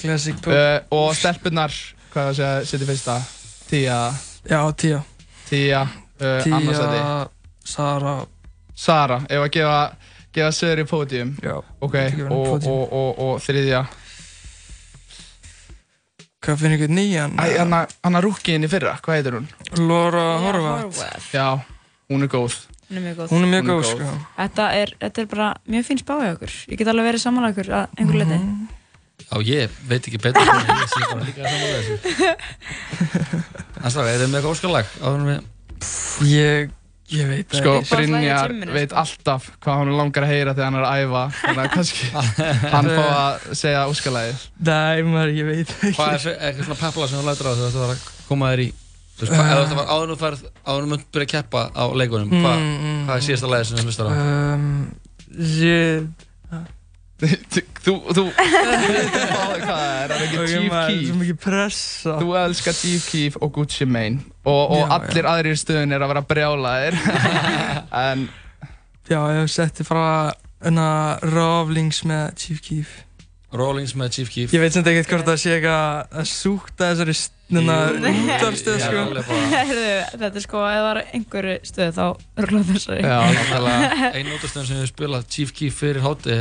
[0.00, 1.74] Classic pop uh, Og stelpunnar,
[2.14, 3.16] hvað það segja, setja fyrsta?
[3.68, 3.98] Tía.
[4.48, 5.02] Já, Tía.
[5.50, 7.04] Tía, uh, Tía, annarsæti.
[7.74, 8.16] Sara.
[8.72, 9.76] Sara, ef að gefa,
[10.32, 11.36] gefa Söri pódium?
[11.44, 13.84] Já Ok, og, og, og, og þriðja.
[16.42, 17.36] Hvað finnir ykkur nýjan?
[17.36, 19.52] Æ, hann að rúkiðin í fyrra, hvað heitir hún?
[19.84, 21.04] Laura Horvath.
[21.36, 21.60] Já,
[22.08, 23.32] hún er góð Hún er mjög góð.
[23.32, 23.88] Hún er mjög Hún er góð góð.
[23.88, 26.52] sko Þetta er, þetta er bara mjög fín spá hjá okkur.
[26.68, 28.38] Ég get alveg verið samanlega okkur að einhver leiti.
[29.22, 31.96] Já, ég veit ekki betur en ég sé bara líka samanlega þessu.
[33.82, 34.86] Er þið með eitthvað óskalag?
[35.02, 35.40] Áður en við...
[36.28, 36.70] Ég,
[37.12, 37.86] ég veit það Sko, ekki.
[37.88, 39.00] Í Brynjar gymminu, veit sko.
[39.02, 42.10] alltaf hvað hann langar að heyra þegar hann er að æfa Þannig að kannski
[42.76, 46.80] hann fá að segja óskalæðið Nei, maður, ég veit það Hvað ekki er eitthvað svona
[46.84, 48.68] peppla sem þú lætur á þegar þú var að koma þér í...
[49.22, 51.84] Þú veist, ef þetta var áður þú færð, áður þú munt byrja að keppa á
[52.02, 54.12] leikunum, hvað, Mm, mm, hvað er síðasta lagið sem þú hlustar á?
[54.18, 54.66] um,
[55.62, 56.10] Ég
[57.22, 62.14] Þú, þú, hvað það er, það Chief maður, Svo Keef mikið pressa.
[62.18, 66.02] Þú elskar Chief Keef og Gucci Mane Og, og Já, allir aðrir í stöðun er
[66.02, 66.98] að vera brjálaðir.
[68.02, 68.24] En
[69.10, 70.32] Já, ég setti frá
[70.66, 70.88] Enna
[71.22, 72.90] Rovlings með Chief Keef
[73.52, 74.52] Rollings með Chief Keef.
[74.54, 77.16] Ég veit sem ekki hvort það sé eitthvað að súkta þessari
[77.52, 79.02] Ég er sko
[80.22, 82.04] þetta er sko, ef það var einhverju stöð þá
[82.40, 83.02] örgulega þessari.
[83.04, 86.38] Já, náttúrulega Einn útastöðum sem við spilað Chief Keef fyrir hátti.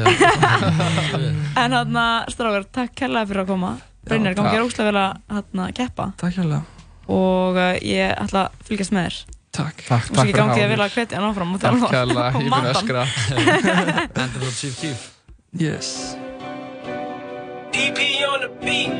[1.60, 2.00] En hann
[2.32, 3.74] strákar, takk kærlega fyrir að koma.
[4.08, 4.58] Brynjar, gangi takk.
[4.58, 6.64] er óslega vel að hérna, keppa Takk hérlega
[7.12, 9.18] og uh, ég ætla að fylgjast með þér.
[9.52, 12.70] Takk Takk, Og takk fyrir vel að hvetja hann áfram og Takk kærlega, ég hann.
[12.72, 13.06] öskra
[14.24, 15.10] Endur þú Chief Keef.
[15.60, 15.96] Yes
[17.72, 18.92] DP on the beat.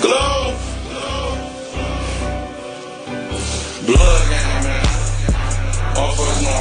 [0.00, 0.54] Glow.
[3.86, 4.86] Blood man.
[5.96, 6.12] All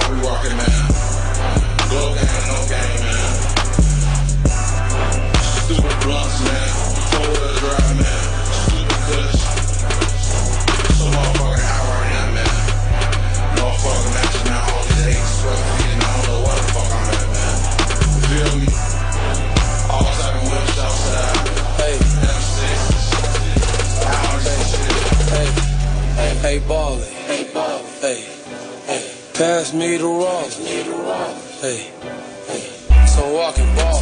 [0.10, 0.82] we rockin', man.
[1.90, 3.30] Glow gang, no gang, man.
[5.63, 6.37] Stupid blunts,
[26.48, 27.04] hey, hey, ballin'.
[27.04, 27.44] Hey,
[28.00, 28.22] hey,
[28.88, 30.48] hey, pass me the rock.
[31.60, 31.92] Hey,
[32.48, 34.00] hey, so I can ball.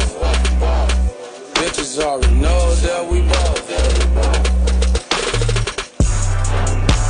[1.58, 3.56] Bitches already know that we ball.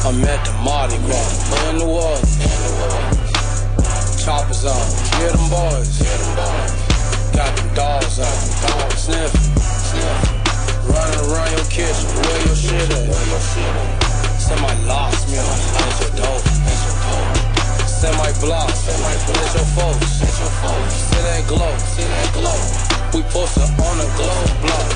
[0.08, 2.26] I'm at the Mardi Gras, in the water.
[4.24, 4.86] Choppers on,
[5.20, 6.00] get them boys.
[7.36, 9.32] Got them dogs out, sniff,
[9.84, 10.88] sniff.
[10.88, 14.05] Running around your kitchen, where your shit at?
[14.46, 16.46] Somebody lost me, that's your dope.
[17.90, 20.06] Semi block, that's your folks.
[20.06, 22.54] See that glow, see that glow.
[23.12, 24.86] We posted on a glow block.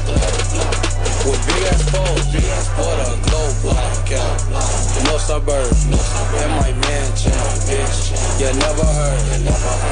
[1.26, 2.30] With big ass poles,
[2.78, 5.02] what a glow block, yeah.
[5.10, 7.34] No suburb, in my mansion,
[7.66, 8.14] bitch.
[8.38, 9.18] You never heard,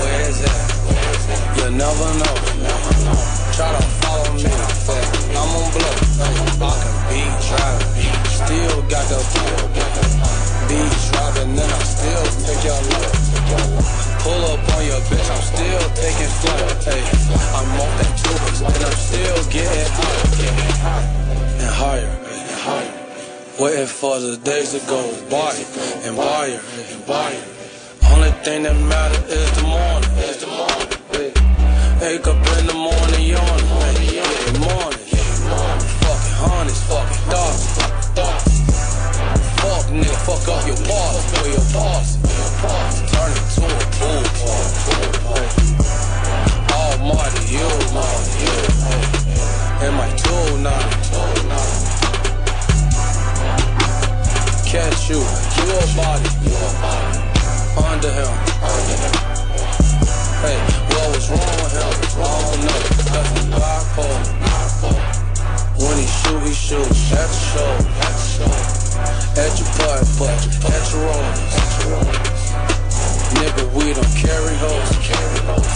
[0.06, 0.54] where is it?
[1.58, 2.34] You never know.
[3.58, 3.97] Try to
[4.38, 5.94] I'm on blow.
[6.62, 9.18] I can beat driving, still got the
[10.68, 13.18] beat driving, then I still take your love.
[14.22, 16.84] Pull up on your bitch, I'm still taking flight.
[16.86, 17.02] Hey,
[17.50, 19.90] I'm off that tubers, and I'm still getting
[20.86, 21.08] higher,
[21.58, 22.94] and higher, and higher.
[23.58, 25.50] Waiting for the days to go by
[26.06, 26.60] and by
[26.94, 27.34] and by.
[28.12, 30.18] Only thing that matter is the morning.
[32.00, 33.57] Wake up in the morning, yawning.
[36.88, 38.48] Honeys, fucking dogs.
[39.60, 42.16] Fuck nigga, fuck up your boss, or your boss.
[43.12, 45.66] Turn it to a pool party.
[46.72, 48.58] Almighty, you, mighty, you.
[49.84, 50.92] And my tool nine.
[54.66, 56.28] Catch you, you a body.
[57.78, 58.32] Under him.
[60.42, 60.58] Hey,
[60.90, 61.92] what was wrong with him?
[62.18, 62.80] I don't know.
[63.12, 65.07] That's the bipolar.
[65.78, 66.90] When he shoot, he shoot.
[67.14, 67.70] At the show,
[68.02, 68.50] at the show.
[69.38, 70.34] At your butt, butt,
[70.66, 71.32] at your own.
[73.38, 75.70] Nigga, we don't carry hoes, carry hoes.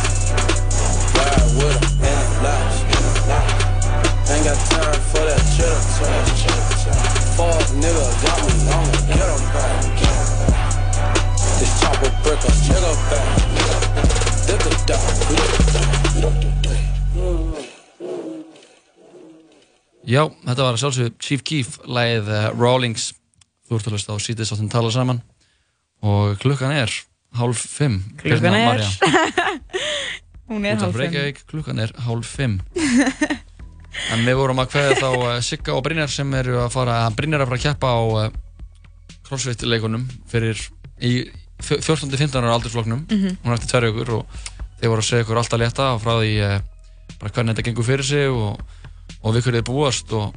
[1.14, 3.62] Ride with them in the lounge, in the lounge.
[4.26, 7.06] Ain't got time for that chitter, for chitter, chitter.
[7.38, 10.74] Fuck, nigga, got me, I'ma get him back, get him back.
[11.62, 13.91] This chopper brick, a nigga back, nigga back.
[20.12, 23.10] Já, þetta var sjálfsög Chief Keef, lagið uh, Rawlings.
[23.68, 25.22] Þú ert að hlusta á sítið sáttum tala saman.
[26.04, 26.92] Og klukkan er
[27.38, 28.00] hálf fimm.
[28.20, 28.82] Klukkan er.
[30.52, 31.38] Hún er hálf fimm.
[31.48, 32.58] klukkan er hálf fimm.
[34.12, 37.42] En við vorum að kveða þá uh, Sigga og Brynjar sem eru að fara Brynjar
[37.44, 38.22] að fara að keppa á uh,
[39.28, 40.56] crossfit leikunum fyrir
[41.04, 41.10] í
[41.62, 43.36] 14-15 ára aldursfloknum Mhm.
[43.44, 44.38] hún er eftir tverju ykkur og
[44.80, 46.32] þeir voru að segja ykkur alltaf létta og frá því
[47.20, 48.64] bara hvernig þetta gengur fyrir sig og,
[49.22, 50.34] og við hverju búast og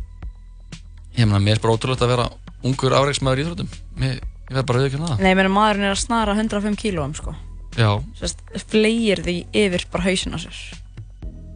[1.15, 2.29] ég meina, mér er bara ótrúlegt að vera
[2.65, 3.75] ungur áreiksmaður í íþróttum.
[3.99, 5.21] Mér, ég verð bara að viðkjöna það.
[5.21, 7.35] Nei, ég meina maðurinn er að snara 105 kílóum sko.
[7.75, 10.59] Já, Sest, fleir því yfir bara hausin á sér.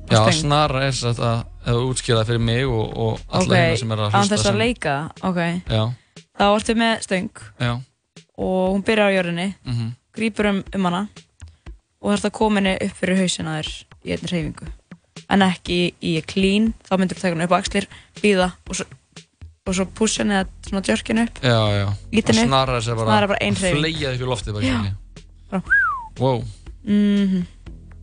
[0.09, 0.39] Já stöng.
[0.41, 3.79] snara er þess að ef þú útskýra það fyrir mig og, og alla Ok, hérna
[3.81, 4.95] sem er að án hlusta þess að leika
[5.29, 5.39] Ok,
[5.69, 5.83] Já,
[6.39, 7.43] þá ertu með stöng.
[7.61, 7.71] Já,
[8.39, 9.91] og hún byrjar á jörðinni mhm.
[10.15, 11.03] grípur um, um hana
[11.99, 14.69] og þarf að koma henni upp fyrir hausina þér í einni hreyfingu
[15.29, 17.87] en ekki í, clean þá myndir þú taka henni upp á axlir
[18.21, 18.85] býða og svo,
[19.69, 21.41] og svo pussa henni eða svona henni upp.
[21.45, 21.85] Já, já,
[22.41, 23.79] og upp, snara þess að bara, bara ein hreyfing.
[23.83, 24.93] fleia upp í loftið bara, Já.
[25.49, 25.63] Bara-
[26.19, 26.41] Wow,
[26.83, 27.43] mm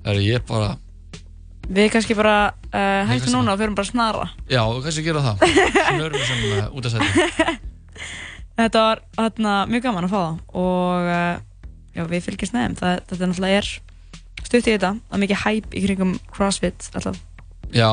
[0.06, 0.76] það er ég bara
[1.66, 4.26] við kannski bara uh, kannski- hættum núna og fyrir bara að snara.
[4.46, 5.42] Já, kannski gera það.
[5.90, 7.56] Snörum sem uh, út að setja
[8.60, 11.34] þetta var hérna, mjög gaman að fá það og uh,
[11.96, 13.70] já, við fylgjast það, þetta náttúrulega er
[14.46, 17.18] stutt í þetta er mikið hæp í kringum CrossFit alltaf,
[17.74, 17.90] Já,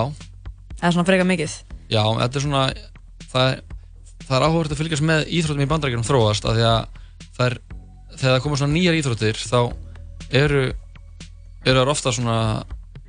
[0.80, 1.54] það er svona freka mikið.
[1.90, 2.64] Já, þetta er svona
[3.34, 3.62] það er,
[4.28, 6.82] það er áhugavert að fylgjast með íþróttum í bandarækjunum þróast af því að
[7.34, 7.56] það er,
[8.14, 9.60] þegar það koma svona nýjar íþróttir þá
[10.34, 10.64] eru
[11.64, 12.38] eru það ofta svona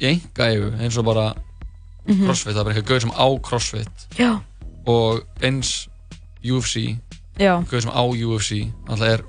[0.00, 1.26] í enga eigu eins og bara
[2.04, 2.26] Mhm.
[2.26, 4.02] crossfit, það er bara eitthvað gauð sem á crossfit.
[4.18, 4.30] Já,
[4.87, 5.88] og eins
[6.44, 6.98] UFC
[7.40, 9.22] já, gauð sem á UFC alltaf er,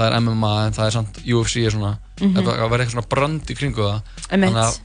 [0.00, 2.96] það er MMA en það er samt UFC er svona er bara- það verður eitthvað
[2.96, 4.00] svona brand í kringu það.
[4.30, 4.80] Þannig að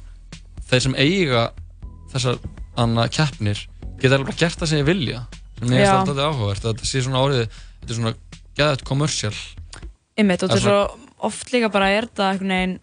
[0.70, 1.44] þeir sem eiga
[2.14, 2.38] þessar
[2.78, 3.60] anna, keppnir
[4.02, 5.22] geta alveg bara gert það sem ég vilja
[5.60, 7.48] sem ég er alltaf áhugavert þetta sé svona orðið,
[7.82, 8.14] þetta er svona
[8.60, 9.34] geðað kommersial
[10.18, 12.76] Einmitt, og er þetta er svo oft líka bara er þetta einhvern veginn,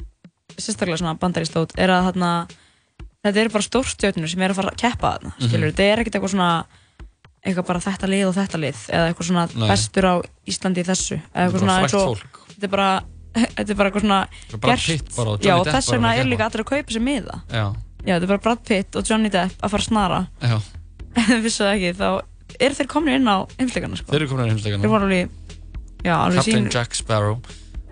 [0.57, 2.31] sérstaklega svona bandarístót, er að þarna,
[3.25, 5.49] þetta eru bara stórstjörnur sem eru að fara að keppa þarna, Mhm.
[5.49, 6.51] skilur, þetta er ekkert eitthvað svona,
[7.43, 9.69] eitthvað bara þetta lið og þetta lið, eða eitthvað svona Nei.
[9.73, 10.15] bestur á
[10.53, 12.91] Íslandi þessu, eða er eitthvað bara svona eins og, þetta er bara,
[13.57, 16.13] þetta er bara eitthvað svona er Brad Pitt bara já, Johnny og þess bara vegna
[16.13, 16.33] eru keppa.
[16.33, 17.65] líka allir að kaupa sér miða, já,
[18.03, 20.57] já, þetta er bara Brad Pitt og Johnny Depp að fara að snara, já,
[21.33, 22.09] þið vissu það ekki, þá
[22.63, 24.93] eru þeir komin inn á heimsleikana, sko, þeir eru komin að þeir heimsleikana.
[24.93, 25.35] Voru alveg,
[26.07, 27.41] já, alveg Captain sín, Jack Sparrow.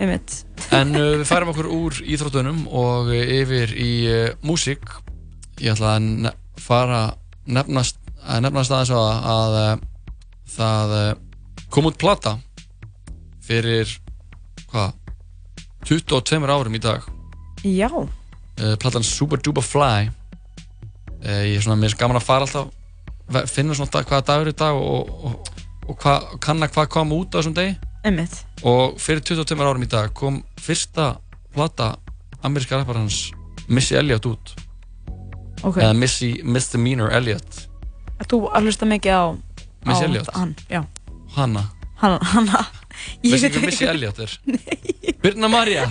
[0.01, 0.37] Einmitt,
[0.73, 4.85] en uh, við færum okkur úr íþróttunum og uh, yfir í uh, músík.
[5.61, 7.03] Ég ætla að fara
[7.51, 9.73] nefnast, að nefnast aðeins á það að uh,
[10.55, 11.11] það uh,
[11.71, 12.37] kom út plata
[13.45, 13.93] fyrir
[14.71, 14.97] hvað
[15.89, 17.07] 22 árum í dag.
[17.65, 20.11] Já, uh, platan Super Duper Fly.
[21.21, 22.71] Ég er svona, mér er gaman að fara alltaf
[23.53, 25.51] finna svona hvaða dagur í dag og, og,
[25.87, 27.77] og hva, kanna hvað kom út á þessum degi.
[28.09, 31.13] Einmitt, og fyrir 22 árum í dag kom fyrsta
[31.53, 31.93] plata
[32.41, 33.29] ameríska rapparans
[33.69, 34.55] Missy Elliott út.
[35.61, 35.77] Ok.
[35.77, 37.13] eða Missy Misdemeanor
[38.21, 39.23] Elliott Þú að hlusta mikið á
[39.81, 39.93] á
[40.37, 40.83] hann, já,
[41.31, 41.63] Hanna,
[42.03, 42.65] hann, hanna.
[43.23, 43.61] Ég veit ekki.
[43.61, 44.33] Hvað Missy Elliott er?
[44.51, 45.15] Nei.
[45.23, 45.87] Birna Maria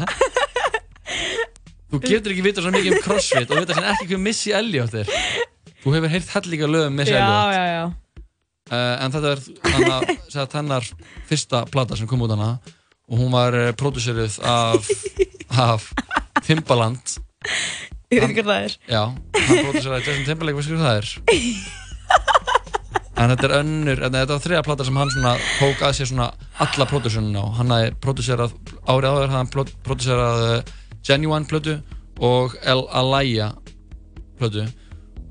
[1.89, 4.93] Þú getur ekki vita svo mikið um crossfit og vita sem ekki hvað Missy Elliott
[4.99, 5.09] er.
[5.81, 7.55] Þú hefur heyrt hellinga lögum Missy já, Elliott.
[7.55, 8.25] já, já,
[8.69, 9.41] uh, en þetta er
[9.73, 10.91] hana, hennar
[11.31, 12.51] fyrsta plata sem kom út hana
[13.09, 14.85] og hún var uh, pródúseruð af,
[15.57, 15.89] af
[16.45, 17.17] Timbaland.
[18.13, 18.79] Ég veit ekki hvað það er.
[18.85, 21.69] Já, hann pródúseraði Justin Timberlake, veistu hvað það er?
[23.19, 26.07] En þetta er önnur, en þetta var þriða plata sem hann svona tók að sér
[26.07, 26.27] svona
[26.63, 27.45] alla pródúsunum á.
[27.57, 28.53] Hann hafði pródúserað,
[28.87, 30.69] árið áður hann pródúserað uh,
[31.03, 31.73] Genuine plötu
[32.23, 33.49] og El Alaya
[34.39, 34.63] plötu.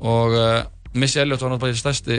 [0.04, 0.58] Og uh,
[0.92, 2.18] Missy Elliott var náttúrulega stærsti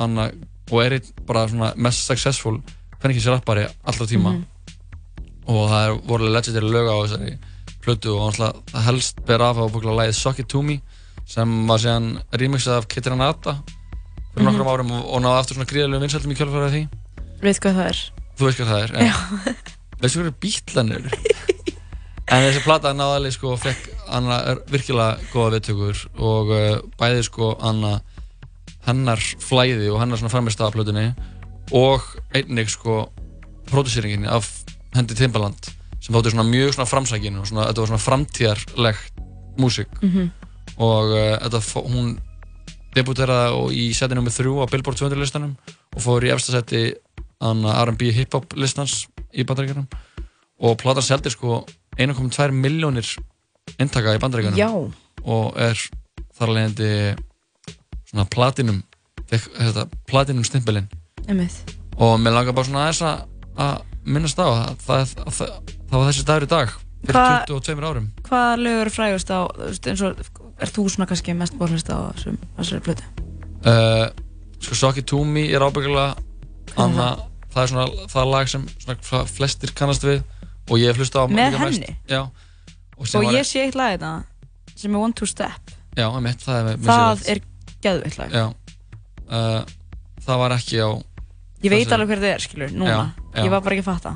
[0.00, 0.30] anna,
[0.70, 0.96] og er
[1.28, 2.56] bara svona mest successful
[3.00, 4.32] sér rappari allra tíma.
[5.48, 7.34] Og það er vorulega legendary lög á þessari
[7.84, 10.78] plötu og náttúrulega helst ber af á búinlega lagið Suck It To Me
[11.28, 13.58] sem var síðan remixað af Kitty Renata
[14.34, 16.82] fyrir nokkrum árum og, og náði aftur svona gríðarlega vinsældum í kjölfarið því.
[17.40, 18.02] Veit hvað það er.
[18.40, 19.14] Þú veist hvað það er já.
[20.00, 21.10] veistu hvað bítlan eru?
[22.30, 26.68] En þessi plata náði alveg sko og fekk er virkilega góða viðtökur og uh,
[27.00, 27.96] bæði sko hana
[28.86, 31.10] hennar flæði og hennar svona framist af plötunni
[31.76, 33.02] og einnig sko
[33.70, 34.48] pródúsýringin af
[34.94, 39.20] hendi Timbaland sem þótti svona mjög svona framsækin og svona, þetta var svona framtíðarlegt
[39.60, 39.90] músík.
[40.00, 40.30] Mhm.
[40.78, 41.60] og uh, þetta,
[41.90, 42.14] hún
[42.96, 45.56] debuteraði í seti nummið þrjú á Billboard 200 listanum
[45.96, 46.94] og fór í efsta seti
[47.40, 49.86] R&B hip-hop listans í Bandaríkjunum
[50.60, 51.62] og platan seldi sko
[51.96, 53.06] 1,2 miljónir
[53.80, 54.68] intaka í bandaríkanum Já.
[55.24, 55.78] og er
[56.36, 57.20] þar alveg
[58.10, 58.82] svona platinum
[59.30, 60.44] þetta platinum
[61.28, 61.76] Einmitt.
[61.96, 63.02] og mér langar bara svona aðeins
[63.56, 65.50] að- minnast á að það, að það,
[65.90, 66.68] það var þessi dagur í dag
[67.04, 69.40] fyrir Hva- 22 árum Hvaða lögur eru frægust á,
[69.86, 70.16] eins og,
[70.60, 73.06] er þú svona kannski mest bórlist á þessari plötu?
[73.64, 74.06] uh,
[74.60, 76.14] sko To Me er ábyggilega
[76.70, 77.08] Hvað er anna,
[77.50, 80.22] það er svona það lag sem svona flestir kannast við
[80.70, 81.96] og ég hef hlustað á Með henni?
[82.06, 84.12] já, og, Og ég sé eitt lag þetta
[84.76, 85.74] sem er One Two Step.
[85.96, 87.40] já, einmitt, það er Það er
[87.82, 88.30] geðveitt lag.
[88.30, 88.46] já,
[89.28, 89.62] uh,
[90.24, 90.90] það var ekki á
[91.60, 92.88] Ég veit alveg hver þið er, skilur, núna.
[92.88, 93.00] Já,
[93.34, 93.42] já.
[93.44, 94.12] Ég var bara ekki að fatta.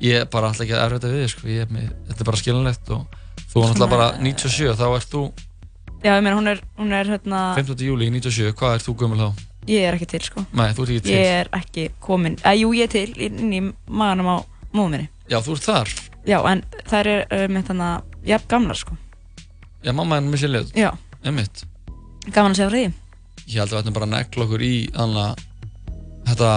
[0.00, 1.48] Ég er bara alltaf ekki að erfa þetta við sko.
[1.50, 3.16] Ég með, þetta er bara skiljanlegt og
[3.50, 5.22] þú er náttúrulega bara 97 þá ert þú
[6.00, 7.82] Já, ég meina, hún er, hún er hérna, 15.
[7.84, 9.46] júli 97, hvað ert þú gömul þá?
[9.68, 10.44] ég er ekki til, sko.
[10.56, 13.52] Nei, þú ert ekki til Ég er ekki komin, eða jú, ég er til inn
[13.52, 14.36] í maganum á
[14.72, 15.10] móðum minni.
[15.28, 15.92] Já, þú ert þar
[16.28, 18.96] Já, en þær er uh, með þannig, jafn gamlar, sko.
[19.84, 20.90] Já, mamma er með sér lið Já.
[21.24, 21.64] Einmitt
[22.30, 22.88] Gaman að segja frá því.
[23.50, 25.44] Ég held að við ættum bara að negla okkur í þannig
[26.30, 26.50] þetta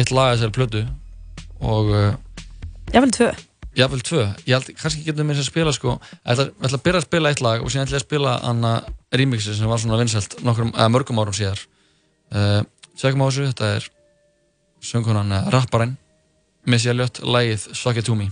[0.00, 0.82] eitt lag að þessari plötu
[1.60, 2.10] og uh,
[2.90, 3.30] Jafnvel tvö.
[3.80, 6.84] Jafnvel tvö, ég held, kannski getum við að spila sko, ég ætla, ég ætla að
[6.86, 8.74] byrja að spila eitt lag og síðan ætla ég að spila hana
[9.20, 11.64] remixi sem var svona eða mörgum árum síðar.
[12.30, 12.60] Uh,
[13.00, 13.88] Tjekkum á þessu, þetta er
[14.84, 15.96] söngunan uh, rapparinn
[16.68, 18.28] Missy Elliott, lagið Suck It To Me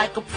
[0.00, 0.29] like a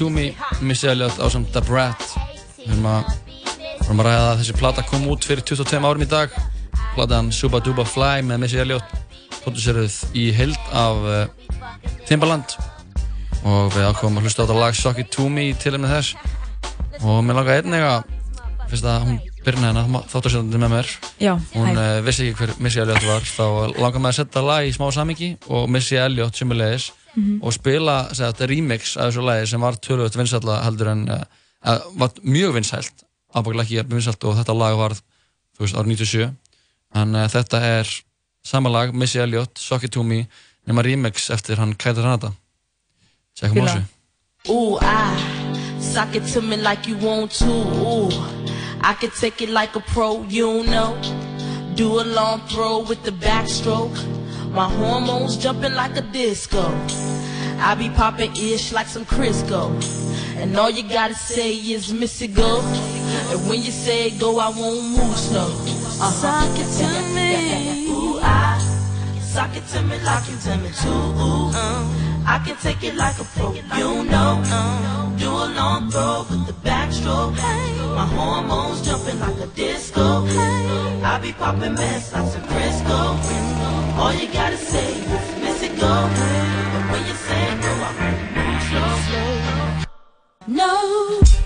[0.00, 0.30] To Me,
[0.64, 2.00] Missy Elliott á samt The Brat.
[2.56, 3.10] Við erum að,
[3.84, 6.32] að ræða að þessi plata kom út fyrir 22 árum í dag.
[6.94, 8.94] Platan Suba Duba Fly með Missy Elliott
[9.42, 11.66] produceruð í heild af uh,
[12.08, 12.54] Timbaland.
[13.44, 15.92] Og við ákváðum að hlusta á þetta lag Suck It To Me til og með
[15.98, 16.32] þess.
[17.02, 18.16] Og mér langaði einnig að
[18.72, 20.94] fyrst að hún byrna hérna þáttarsetjandi með mér.
[21.20, 23.44] Já, hún uh, vissi ekki hver Missy Elliott var þá
[23.76, 27.42] langaði mig að setja lag í smá samingi og Missy Elliott sumulegis Mhm.
[27.42, 31.22] og spila segja, þetta remix af þessu lagi sem var tölvöld vinsætla heldur en uh,
[31.66, 33.04] uh, var mjög vinsælt
[33.34, 36.30] ábækilega ekki vinsælt og þetta lag var þú veist árið 97
[36.94, 37.88] en uh, þetta er
[38.44, 40.26] sama lag Missy Elliott, Suck It To Me
[40.66, 42.32] nema remix eftir hann Kæta Ranata
[43.36, 43.82] Tjekkum á þessu
[44.48, 47.44] Ooh, I suck it to me like you want to.
[47.44, 48.08] Ooh,
[48.80, 50.96] I can take it like a pro, you know.
[51.74, 53.98] Do a long throw with the backstroke.
[54.50, 56.62] My hormones jumping like a disco.
[57.62, 59.70] I be popping ish like some Crisco.
[60.36, 62.60] And all you gotta say is miss it go.
[63.30, 65.46] And when you say go, I won't move slow.
[65.46, 66.10] Uh-huh.
[66.10, 67.86] Suck it to Yeah, yeah, me.
[67.86, 67.92] yeah.
[67.94, 68.58] Ooh, I
[69.20, 70.88] suck it to me like you to me too.
[70.88, 71.50] Ooh,
[72.30, 73.62] I can take it like a pro, you
[74.04, 74.44] know.
[75.18, 77.34] Do a long throw with the backstroke.
[77.96, 80.24] My hormones jumping like a disco.
[81.02, 83.00] I be popping mess like some Crisco.
[83.98, 85.90] All you gotta say is miss it go.
[85.90, 88.00] And when you say go, I
[88.36, 88.62] move
[90.46, 90.56] slow.
[91.26, 91.39] No.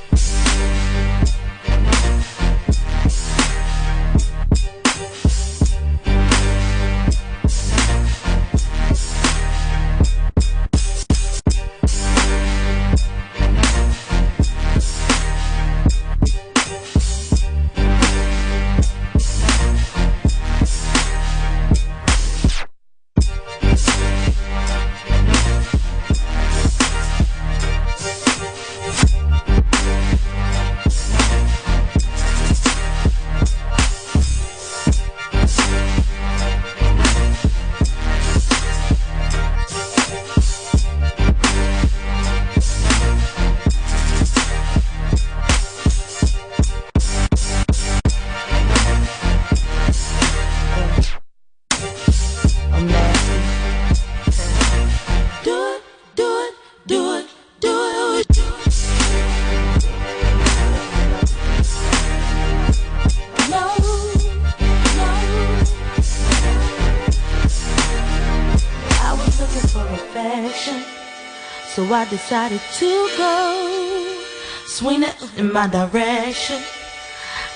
[72.05, 74.21] I decided to go
[74.67, 76.61] swing it in my direction.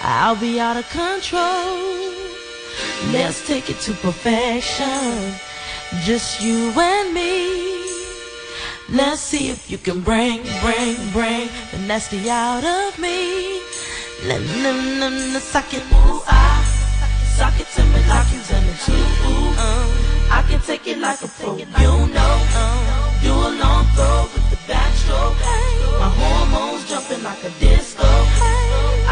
[0.00, 1.76] I'll be out of control.
[3.12, 5.34] Let's take it to perfection.
[6.00, 7.84] Just you and me.
[8.88, 13.60] Let's see if you can bring, bring, bring the nasty out of me.
[14.24, 16.64] Let them suck it, ooh, I
[17.36, 18.92] suck it to me like you tell me to.
[19.28, 22.08] Ooh, I can take it like a pro, you know.
[22.56, 22.87] Uh,
[23.28, 25.36] Do a long throw with the backstroke.
[26.00, 28.08] My hormones jumping like a disco.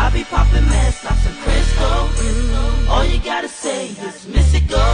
[0.03, 2.89] I be popping mess like some Crisco.
[2.89, 4.85] All you gotta say is miss it go.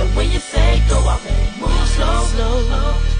[0.00, 2.24] And when you say go, I won't move slow.
[2.24, 3.19] slow.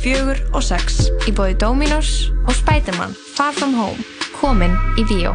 [0.00, 4.00] 4 og 6 í bóði Dominos og Spiderman Far From Home
[4.40, 5.34] komin í Víó.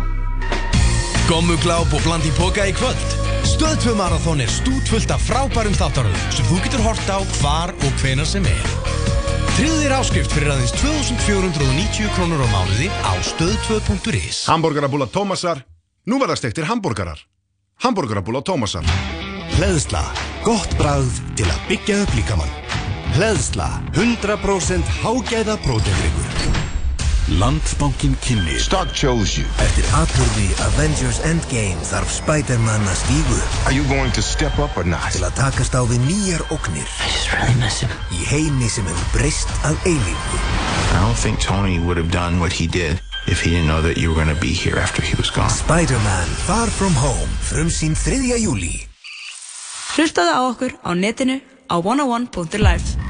[1.30, 3.14] Gommugláp og bland í boka í kvöld.
[3.46, 8.30] Stöðtvö marathón er stútvöld af frábærum þáttaröðum sem þú getur hort á hvar og hvenar
[8.30, 8.68] sem er.
[9.56, 15.64] Tríðir áskrift fyrir aðeins 2490 krónur á mánuði á stöðtvö.is Hamburgerabúla Tómasar
[16.06, 17.18] Nú verðast eftir hambúrgarar.
[17.82, 18.86] Hambúrgarabúla Tómasar
[19.56, 20.04] Hleðsla.
[20.44, 21.08] Gott bræð
[21.40, 22.65] til að byggja upp líkamann.
[23.16, 26.32] Hleðsla, 100% hágæða próteinryggur.
[27.40, 29.48] Landsbankin kynni Stock chose you.
[29.64, 34.86] Eftir atbyrði Avengers Endgame þarf Spider-Man að stígu Are you going to step up or
[34.86, 35.08] not?
[35.16, 37.90] til að takast á við nýjar ógnir I just really miss him.
[38.14, 40.38] í heimi sem hefur breyst að eilífu.
[40.94, 43.98] I don't think Tony would have done what he did if he didn't know that
[43.98, 45.50] you were going to be here after he was gone.
[45.50, 48.38] Spider-Man Far From Home frumsýn 3.
[48.44, 48.86] júli
[49.98, 51.40] Hlustaðu á okkur á netinu
[51.74, 53.02] á 101.life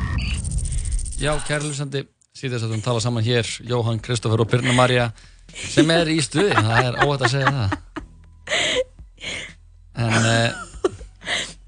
[1.22, 2.02] Já, kæri lusandi,
[2.36, 5.10] síðast að við tala saman hér, Jóhann, Kristoffer og Birna Marja
[5.56, 7.70] sem er í stuði, það er óhætt að segja það.
[9.96, 10.50] En uh,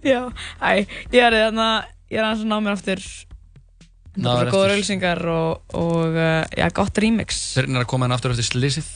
[0.08, 0.20] Já,
[0.62, 0.72] æ,
[1.14, 1.68] ég er þarna
[2.12, 3.02] ég er aðeins að ná mér aftur
[4.18, 4.74] það er góður eftir.
[4.74, 8.92] auðlýsingar og, og uh, já, gott remix Birna er að koma henn aftur eftir slísið.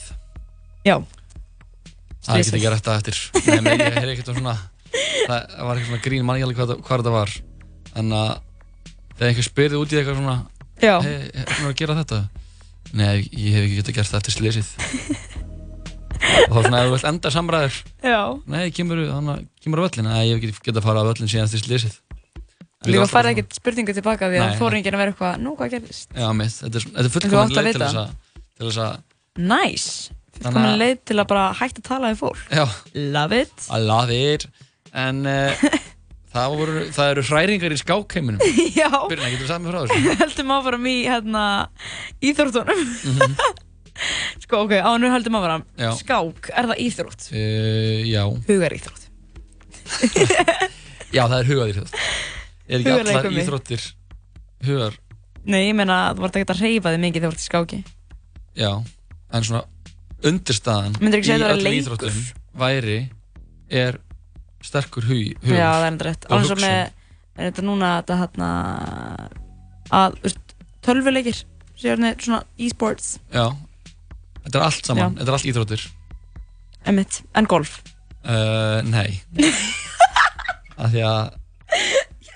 [0.86, 0.96] Já,
[2.22, 2.54] Það get Slysið.
[2.60, 3.16] ekki rætt að eftir.
[3.48, 4.52] Nei, menn, ég heyri ekkert um svona,
[5.26, 5.30] það
[5.66, 7.32] var eitthvað svona grín, mann ég hvað, það- hvað þetta var.
[7.98, 8.28] En að
[9.22, 10.36] þegar einhver spyrði út í eitthvað svona,
[10.82, 10.94] Já.
[11.06, 12.20] hei, er að gera þetta?
[12.92, 14.72] Nei, ég hef ekki getað gert það eftir slísið.
[16.50, 18.18] og þá svona, ef þú vilt enda samræður, já.
[18.50, 21.62] Nei, kemur, á völlin Nei, ég hef ekki getað að fara á völlin síðan eftir
[21.64, 22.00] slísið
[22.82, 25.68] Líka færði ekkert spurningu tilbaka því að Nei, fór enginn að vera eitthvað, nú hvað
[25.76, 26.08] gerðist?
[26.18, 27.90] Já, mitt, þetta er, þetta er þú fullkomin átt að leið til vita.
[27.92, 28.08] þess að
[28.58, 28.96] til þess að,
[29.52, 29.92] Nice,
[30.32, 32.40] Þannig fullkomin að- leið til að bara hægt að tala við fólk.
[32.50, 32.64] Já.
[33.14, 33.66] Love it.
[33.70, 34.46] I love it.
[34.92, 35.66] En uh,
[36.32, 38.40] það, voru, það eru hræringar í skákheiminum
[38.80, 40.14] Já Byrna, getur sagt mér frá þessu?
[40.22, 41.44] Heldum áfram í hérna
[42.24, 43.36] íþróttunum Mhm.
[44.42, 45.90] Sko, ok, ánur heldum áfram Já.
[45.98, 47.26] Skák, er það íþrótt?
[47.28, 49.08] Uh, já Hugar íþrótt
[51.12, 51.96] Já, það er hugað íþrótt
[52.72, 53.42] Er ekki allar Hugarleikur mig.
[53.44, 53.84] íþróttir
[54.64, 54.94] hugar?
[55.44, 57.80] Nei, ég meina þú vart ekki að reyfa þig mikið þegar þú vart í skáki
[58.62, 58.70] Já,
[59.36, 59.62] en svona
[60.22, 61.76] undirstaðan í leikur?
[61.82, 62.18] íþróttum
[62.62, 62.96] væri
[63.82, 63.98] er
[64.66, 66.92] sterkur hug, Já, það er enda rétt Alveg svo með,
[67.36, 68.50] er þetta núna þetta hérna
[69.92, 70.54] að, þú veist,
[70.86, 71.42] tölvuleikir
[71.82, 73.16] Sérni svona e-sports.
[73.34, 73.48] Já,
[74.44, 75.18] þetta er allt saman, Já.
[75.18, 75.86] þetta er allt íþróttir.
[76.92, 77.72] Emitt, en golf?
[78.22, 79.18] Uh, Nei.
[80.82, 81.32] Af því að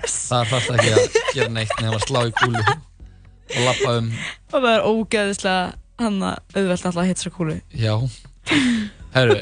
[0.07, 4.11] það þarf ekki að gera neitt nefn að slá í kúlu og lappa um.
[4.51, 5.65] Og það er ógeðislega
[6.03, 7.59] hann að auðvelt alltaf að hitta svo kúlu.
[7.71, 7.95] Já
[9.17, 9.37] Herru,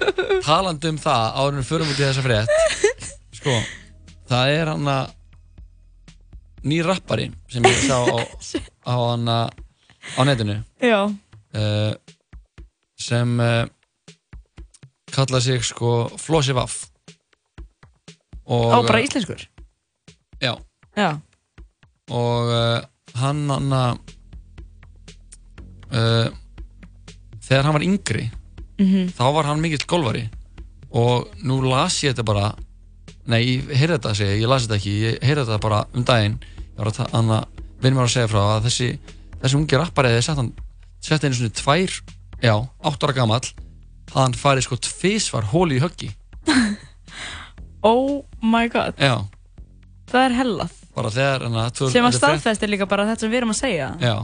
[0.47, 2.49] talandi um það áður en við förum út í þessa frétt
[3.35, 3.55] Sko,
[4.31, 5.12] það er hann að
[6.64, 8.16] nýr rappari sem ég sá á,
[8.93, 10.57] á hann á netinu.
[10.81, 11.93] Já, uh,
[12.97, 13.64] sem uh,
[15.12, 16.87] kalla sig sko Flossi Vaff
[18.47, 19.43] á bara íslenskur?
[20.41, 20.55] Já.
[20.95, 21.11] Já,
[22.14, 22.79] og uh,
[23.18, 23.99] hann hann að
[27.45, 28.25] þegar hann var yngri
[28.79, 29.12] Mhm.
[29.14, 30.29] þá var hann mikill golfari.
[30.95, 32.55] Og nú las ég þetta bara
[33.27, 36.05] nei, ég heyrði þetta að segja, ég las þetta ekki ég heyrði þetta bara um
[36.05, 36.39] daginn.
[36.75, 37.47] Ég var að að
[37.83, 38.89] vinur mér að segja frá að þessi
[39.43, 40.53] þessi ungi rappari þegar sett hann
[41.05, 42.01] sett einu svona tvær,
[42.41, 42.55] já,
[42.85, 43.45] átt ára gamall
[44.11, 46.11] hafði hann farið sko tvisvar hóli í höggi.
[47.85, 48.97] Oh my god.
[48.97, 49.27] Já,
[50.09, 50.72] Það er hellað.
[50.95, 53.89] Bara þegar hann að Sem að staðfestir líka bara þetta sem við erum að segja.
[54.01, 54.14] Já,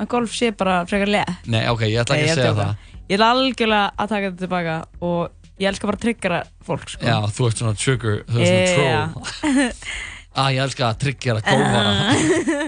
[0.00, 2.52] Að golf sé bara frekar leð nei, ok, ég ætla Nei, ekki ég að segja
[2.56, 6.92] það Ég er algjörlega að taka þetta tilbaka og ég elska bara að tryggjara fólk
[6.92, 7.02] sko.
[7.04, 9.04] Já, þú ert svona trigger, þú ert svona
[9.42, 9.70] troll.
[10.38, 11.94] Ah, Ég elska að triggjara golfara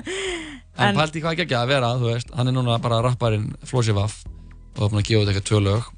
[0.83, 2.33] En, pældi hvað ekki að vera, þú veist.
[2.35, 5.61] Hann er núna bara rapparinn Flossi Vaff og er búinn að gefa út eitthvað tvö
[5.63, 5.91] lög.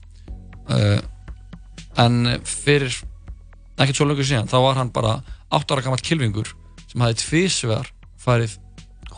[0.68, 0.99] Uh,
[2.05, 2.92] En fyrir
[3.80, 5.14] ekki tvö lögur síðan þá var hann bara
[5.55, 6.53] 8 ára gammal kilvingur
[6.90, 7.90] sem hafði tvísvegar
[8.20, 8.59] farið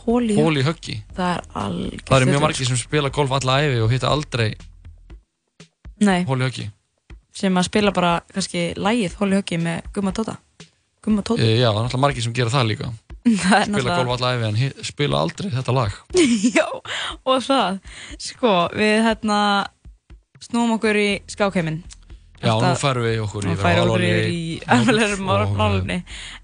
[0.05, 3.81] hól í höggi Það er algjörlega Það eru mjög margir sem spila golf alla æfi
[3.85, 4.51] og hitta aldrei
[6.05, 6.67] Nei, hól í höggi
[7.37, 10.35] sem að spila bara kannski lægið Hóli höggi með Gumma Tóta.
[11.05, 11.43] Gumma Tóta.
[11.45, 12.87] Uh, Já, það er náttúrulega margir sem gera það líka.
[13.27, 15.99] Spila náttúrulega- golf alla æfi en hi- spila aldrei þetta lag.
[16.57, 16.65] Já,
[17.29, 17.79] og það.
[18.29, 19.39] Sko, við hérna
[20.47, 21.83] snúum okkur í skákheimin.
[22.41, 26.03] Já, nú færum við okkur yfir alvarlegri og- málumni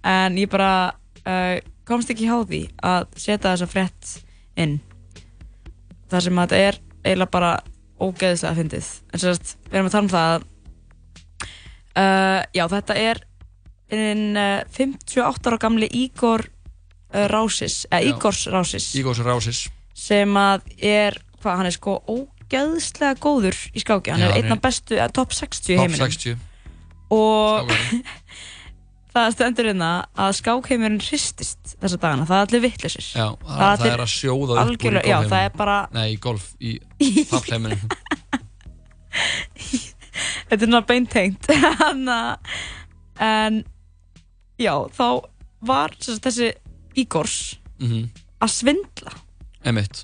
[0.08, 0.92] En ég bara
[1.24, 1.56] uh,
[1.88, 4.14] komst ekki hjá því að setja þessa frétt
[4.56, 4.78] inn.
[6.12, 7.52] Það sem að þetta er eiginlega bara
[8.00, 8.88] ógeðislega fyndið.
[9.12, 10.48] En sagt, við erum að tala um það að
[11.96, 13.22] uh, Já, þetta er
[13.92, 18.12] inn uh, 58 ára gamli Ígor uh, Rásis eða Já.
[18.12, 18.88] Ígors Rásis.
[18.98, 19.64] Ígors Rásis.
[19.92, 24.14] Sem að er, hvað, hann er sko ógeðslega góður í skáki.
[24.14, 26.16] Hann Já, er einn af bestu, top 60 í Top heiminum.
[26.16, 26.48] 60
[27.12, 27.68] og
[29.12, 33.88] það stendur hérna að skákheimurinn hristist þessa dagana, það er allir vittlisir Já, það, það
[33.92, 36.78] er að sjóða upp úr í algjörlega, já, það er bara Nei, í golf, í
[37.32, 37.82] pappleiminum
[40.48, 41.50] þetta er náttúrulega beintengt.
[43.22, 43.58] En
[44.58, 45.06] já, þá
[45.62, 46.48] var þessi
[46.98, 48.08] Ígors mm
[48.42, 49.12] að svindla.
[49.62, 50.00] Emitt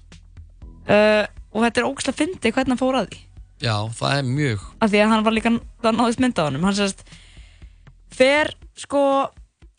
[0.87, 3.23] uh, og þetta er ógæslega fyndið hvernig hann fór að því.
[3.65, 5.53] Já, það er mjög af því að hann var líka,
[5.83, 6.67] það náðist mynda á honum.
[6.69, 7.03] Hann sérst
[8.11, 9.03] fer sko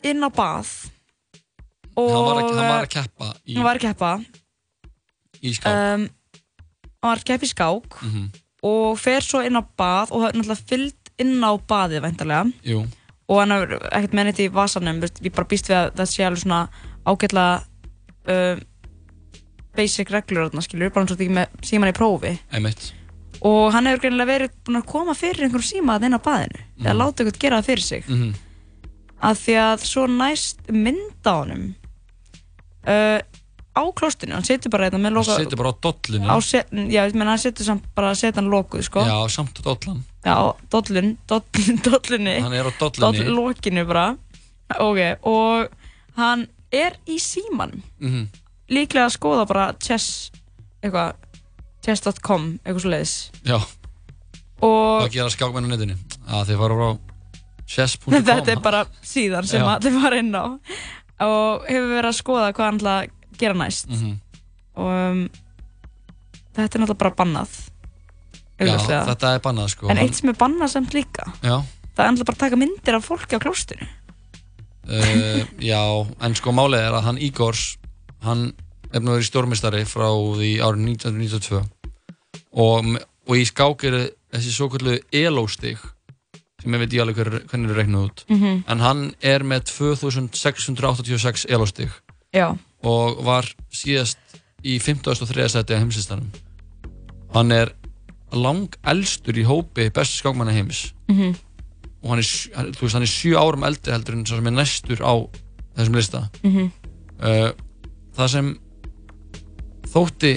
[0.06, 0.68] inn á bað
[2.00, 4.10] og hann var, að, hann var að keppa í, hann var að keppa.
[5.40, 5.66] Í skák.
[5.72, 6.06] Um,
[7.00, 8.30] hann var að keppa í skák Mhm.
[8.62, 12.82] og fer svo inn á bað og náttúrulega fyllt inn á baðið væntarlega Jú,
[13.28, 16.24] og hann hefur ekkert með neitt í vasanum ég bara býst við að það sé
[16.26, 16.60] alveg svona
[17.04, 17.64] ágætlega
[18.28, 18.60] uh,
[19.76, 22.32] basic reglur þarna skilur bara eins og þetta ekki með síman í prófi.
[22.52, 22.92] Einmitt
[23.42, 26.60] og hann hefur greinilega verið búinn að koma fyrir einhverjum síma að inn á baðinu.
[26.84, 28.04] Eða láta einhvern gera það fyrir sig.
[28.08, 28.34] Mhm.
[29.20, 31.64] að því að svo næst mynd á honum
[32.88, 33.20] uh,
[33.76, 36.70] á klostinu, hann setur bara þetta með Hann loka setur bara á dollinu á set,
[36.90, 39.04] já, menn hann setur samt bara að setja hann lokuð sko.
[39.04, 40.00] Já, samt á dollan.
[40.24, 40.36] Já
[40.72, 42.36] dollun, dollun, dollunni.
[42.44, 43.24] Hann er á dollunni.
[43.24, 44.06] Doll- lokinu bara.
[44.80, 45.68] Ok, og
[46.16, 47.82] hann er í símanum.
[48.00, 48.28] Mhm.
[48.70, 50.30] líklega að skoða bara chess
[50.82, 51.14] eitthvað,
[51.84, 53.14] chess.com eitthvað svo leiðis
[53.46, 53.58] Já,
[54.60, 55.96] og hvað gera skákmenn á netinu?
[56.28, 56.90] Að þeir fara frá
[57.74, 59.68] chess.com þetta er bara síðan sem Já.
[59.74, 60.44] að þið fara inn á.
[61.20, 63.88] Og hefur verið að skoða hvað hann ætla að gera næst.
[63.92, 64.14] Mhm.
[64.80, 65.20] og um,
[66.56, 67.58] þetta er náttúrulega bara bannað
[68.60, 68.74] Já,
[69.08, 69.88] þetta er bannað sko.
[69.88, 71.62] En eitt sem er bannað samt líka Já,
[71.96, 73.88] það er náttúrulega bara að taka myndir af fólki á klóstinu
[74.90, 75.80] uh, já,
[76.20, 77.64] en sko málið er að hann Igors
[78.24, 78.50] hann
[78.92, 81.62] er nú verið stjórnmistari frá því árið 1992
[82.52, 82.90] og,
[83.28, 84.02] og í skák eru
[84.34, 85.78] þessi svo kallu elóstig
[86.60, 88.64] sem ég veit ég alveg hver, hvernig er reiknað út Mhm.
[88.68, 91.90] en hann er með 2686 elóstig
[92.82, 94.18] og var síðast
[94.64, 95.48] í 53.
[95.48, 96.30] seti á heimsistanum
[97.34, 97.72] hann er
[98.32, 101.34] lang elstur í hópi bestu skákmanna heims Mhm.
[102.02, 102.28] og hann er,
[102.80, 105.14] veist, hann er sjö árum eldri heldur en sá sem er næstur á
[105.76, 106.70] þessum lista Mhm.
[107.22, 107.52] uh,
[108.16, 108.58] það sem
[109.92, 110.32] þótti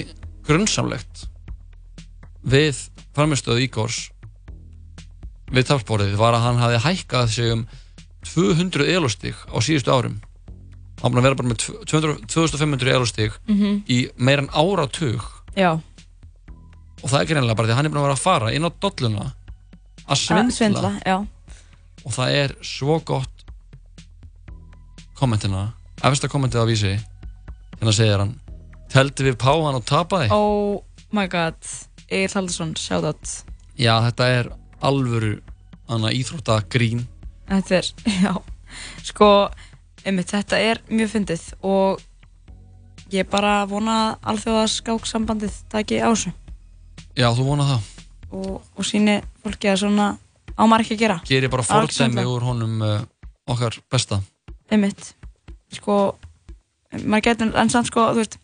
[0.46, 1.24] grunnsamlegt
[2.44, 2.80] við
[3.16, 3.98] framistöðu Ígors
[5.54, 7.66] við tapsborðið var að hann hafði hækkað sig um
[8.24, 10.16] 200 elostig á síðustu árum.
[11.02, 13.82] Hann búin að vera bara með 200 2500 elostig Mhm.
[13.88, 15.20] í meira en áratug.
[15.56, 15.72] Já,
[17.02, 18.64] og það er greinlega bara því að hann er búin að vera að fara inn
[18.64, 19.32] á dolluna að
[20.08, 21.16] að svindla, svindla já,
[22.04, 23.44] og það er svo gott
[25.14, 26.92] kommentina efsta kommentið á vísi
[27.78, 28.34] hérna segir hann
[28.94, 30.30] teldi við páhan og tapaði.
[30.34, 30.84] Oh
[31.14, 31.58] my god.
[32.08, 33.42] Egil Haldursson, shoutout
[33.78, 34.50] já þetta er
[34.84, 35.36] alvöru
[35.90, 37.06] hana íþrótta grín
[37.48, 37.88] Þetta er,
[38.24, 38.32] já,
[39.04, 39.28] sko,
[40.04, 42.00] einmitt, þetta er mjög fyndið og
[43.12, 46.32] ég bara vona að alþjóða skáksambandið taki á þessu.
[47.20, 47.90] Já þú vona það.
[48.30, 50.06] Og, og síni fólki að svona
[50.56, 51.18] á maður ekki að gera.
[51.28, 52.24] gerir bara svindla.
[52.32, 52.96] úr honum uh,
[53.44, 54.22] okkar besta.
[54.72, 55.12] Einmitt,
[55.76, 56.16] sko,
[57.04, 58.40] maður getur, en samt sko, þú veist,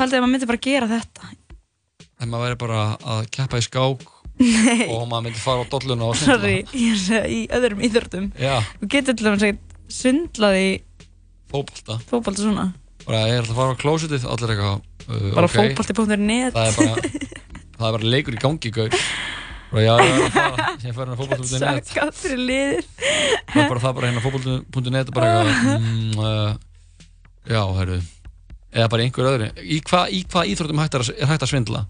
[0.00, 1.30] haldið að maður myndi bara gera þetta.
[2.20, 2.80] en maður væri bara
[3.16, 4.04] að keppa í skák
[4.36, 4.86] Nei.
[4.92, 6.36] og maður myndi fara á dolluna og svindla.
[6.36, 8.26] Sorry, ég er að segja í öðrum íþörtum.
[8.40, 8.54] Já.
[8.80, 9.62] Þú getur til dæmis að
[9.96, 10.68] svindlað í
[11.52, 12.64] fótbolta fótbolta svona.
[13.06, 14.76] bara ég er alltaf að fara á klósitið allir eitthvað
[15.06, 15.56] uh, Bara ok.
[15.56, 16.56] fótbolti.net.
[16.56, 16.94] það er bara
[17.78, 18.96] það er bara leikur í gangi gaur
[19.66, 22.88] og já, ég er að fara sem fyrir hérna fótbolta.net Sakkat fyrir liðir.
[22.98, 26.52] það er bara það bara hérna fótbolta.net og bara eitthvað mm, uh,
[27.46, 28.00] já, herru
[28.76, 29.48] eða bara einhver öðru.
[29.64, 31.80] Í hvað hva íþróttum hægt er, að- hægt að svindla?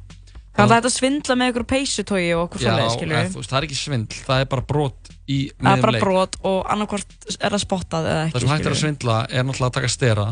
[0.56, 4.20] Það er hægt að svindla með einhverju peysutói og okkur veist, það er ekki svindl
[4.24, 6.04] það er bara brot í Það er bara leik.
[6.06, 9.44] brot og annarkvort er það spottað eða ekki, það sem hægt er að svindla er
[9.44, 10.26] náttúrulega að taka stera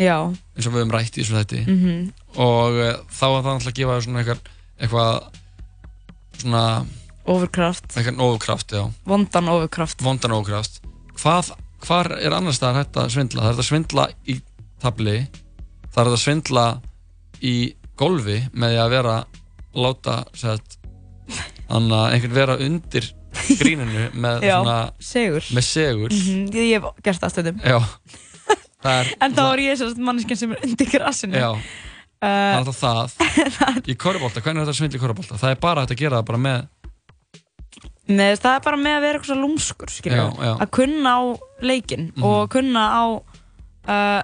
[0.00, 0.16] Já.
[0.28, 1.62] eins og við höfum rætt í þessu þætti.
[1.64, 2.12] Mhm.
[2.36, 4.40] og uh, þá er það náttúrulega að gefa svona eitthvað
[4.80, 5.10] eitthvað
[6.40, 6.64] svona
[7.30, 7.96] Overkraft.
[8.18, 8.84] ofurkraft, já.
[9.06, 10.00] Vondan overkraft.
[10.02, 10.80] vondan ofurkraft
[11.20, 11.50] hvað,
[11.86, 13.42] hvar er annars staðar hægt að svindla?
[13.44, 14.40] Það er að svindla í
[14.80, 15.16] tabli
[15.94, 16.66] það er að svindla
[17.42, 17.54] í
[18.00, 19.16] golfi með því að vera
[19.80, 20.78] láta sett,
[21.70, 23.10] anna, einhvern vera undir
[23.60, 25.44] gríninu með Já, svona segur.
[25.54, 27.60] með segur Mhm, Ég hef gert það stundum.
[28.96, 31.38] er En þá er ég sérst manneskinn sem er undir grassinu.
[31.38, 31.52] já
[32.20, 33.12] Uh, það er alltaf
[33.56, 36.26] það í korfbólta, hvernig er þetta svindla í korfbólta það er bara að gera það
[36.28, 36.58] bara með
[38.10, 40.50] Nei, það er bara með að vera eitthvað svo lúmskur, Já, já.
[40.60, 41.20] Að kunna á
[41.64, 42.24] leikinn Mhm.
[42.28, 43.04] og kunna á,
[43.88, 44.22] uh,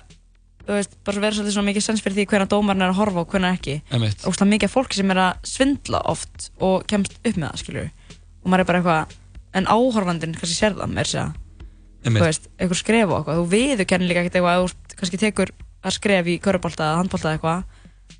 [0.74, 3.30] veist, bara vera svolítið svona mikið sens fyrir því hvernig dómarinn er að horfa og
[3.32, 3.76] hvernig ekki.
[3.94, 4.24] Einmitt.
[4.26, 7.90] Og svona mikið fólki sem er að svindla oft og kemst upp með það, skiljum
[8.46, 9.14] Og maður er bara eitthvað,
[9.58, 11.32] en áhorfandinn kannski sér það, með þess að,
[12.06, 13.40] þú veist, eitthvað skref og eitthvað.
[13.40, 15.52] Þú viður kenni líka ekkert eitthvað, þú kannski tekur
[15.86, 17.64] að skref í körubólta eða handbólta eitthvað.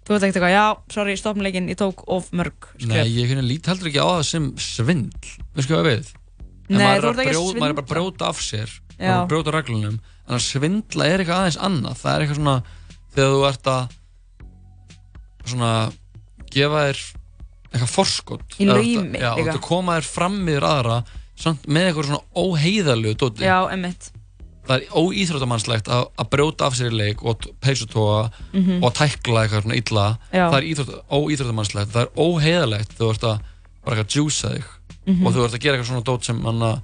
[0.07, 2.91] Þú veit ekkert eitthvað, já, sorry, stoppum leikinn, ég tók of mörg skref.
[2.91, 6.11] Nei, ég finna lít heldur ekki á það sem svindl Veistu hvað ég við?
[6.67, 8.73] Nei, maður þú er ert ekki að brjóta, maður er bara að brjóta af sér
[8.97, 9.99] maður er að brjóta reglunum
[10.29, 12.57] en að svindla er eitthvað aðeins annað það er eitthvað svona
[13.15, 13.89] þegar þú ert að
[15.47, 15.71] svona
[16.53, 17.01] gefa þér
[17.71, 20.99] eitthvað forskot Í laumi að- Já, þú að koma þér fram yfir aðra
[21.37, 24.11] samt með eitthvað svona óheiðalegu dóti Já, emmitt.
[24.67, 28.83] það er óíþróttamannslegt að, að brjóta af sér í leik og peysutóa Mhm.
[28.83, 30.51] og tækla eitthvað svona illa Já.
[30.51, 33.41] það er íþrótt, óíþróttamannslegt, það er óheðalegt þú ert að
[33.85, 34.65] bara eitthvað djúsa þig
[35.07, 35.27] Mhm.
[35.27, 36.83] og þú ert að gera eitthvað svona dót sem manna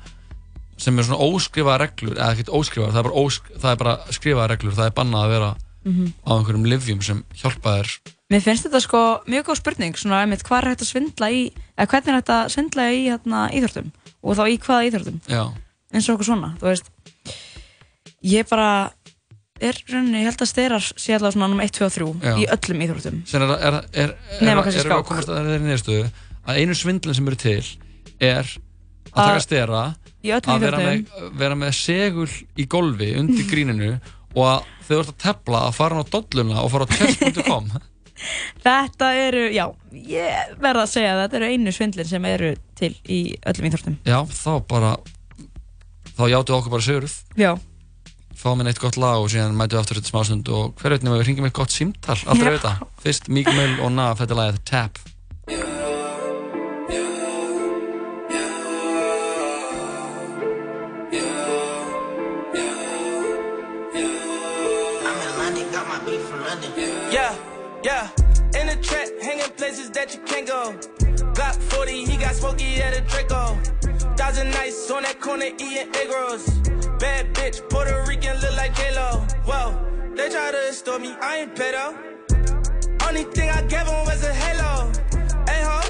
[0.83, 3.95] sem er svona óskrifaða reglur eða ekkert óskrifaðar, það er bara, ósk, það er bara
[4.19, 5.53] skrifaða reglur, það er bannað að vera
[5.83, 6.13] Mhm.
[6.23, 7.89] á einhverjum livjum sem hjálpa þér
[8.33, 11.41] Mér finnst þetta sko mjög góð spurning svona einmitt hvað er hægt að svindla í
[11.77, 13.91] eða hvernig er hægt að svindla í hérna, íþróttum
[14.23, 15.43] og þá í hvaða íþróttum Já.
[15.93, 16.87] eins og okkur svona, þú veist
[18.23, 18.69] ég bara
[19.63, 22.35] er rauninni, ég held að styrar sé allavega svona nummer 1, 2 og 3 Já.
[22.39, 25.09] í öllum íþróttum Sen er, er, er, er, Nema er, kannski við að skák.
[25.11, 26.07] komast að þeirri niðurstöðu
[26.47, 27.65] að einu svindlinn sem eru til
[28.23, 33.13] er að Að- taka stera Í öllum að vera með, vera með segul í golfi
[33.19, 33.95] undir gríninu
[34.37, 37.73] og að þau ert að tepla að fara á dolluna og fara á chess.com
[38.63, 42.93] Þetta eru, já, ég verða að segja að þetta eru einu svindlin sem eru til
[43.11, 43.19] í
[43.51, 43.97] öllum íþróttum.
[44.07, 44.93] Já, þá bara
[46.15, 47.17] þá játtu okkur bara sigurð.
[47.35, 47.51] Já,
[48.39, 51.07] fáum inn eitt gott lag og síðan mætum við aftur þetta smásund og hver veit
[51.07, 52.19] nema við hringjum eitt gott símtal.
[52.31, 55.03] Aldrei það Fyrst Meek Mill og Nav, þetta lagið Tap
[72.43, 73.55] 40, smoky at a Draco.
[74.17, 76.45] Thousand nights on that corner eating egg rolls.
[76.99, 79.25] Bad bitch, Puerto Rican, look like J-Lo.
[79.47, 81.95] Whoa, they try to extort me, I ain't pedo.
[83.07, 84.91] Only thing I gave him was a halo.
[85.47, 85.81] Hey ho,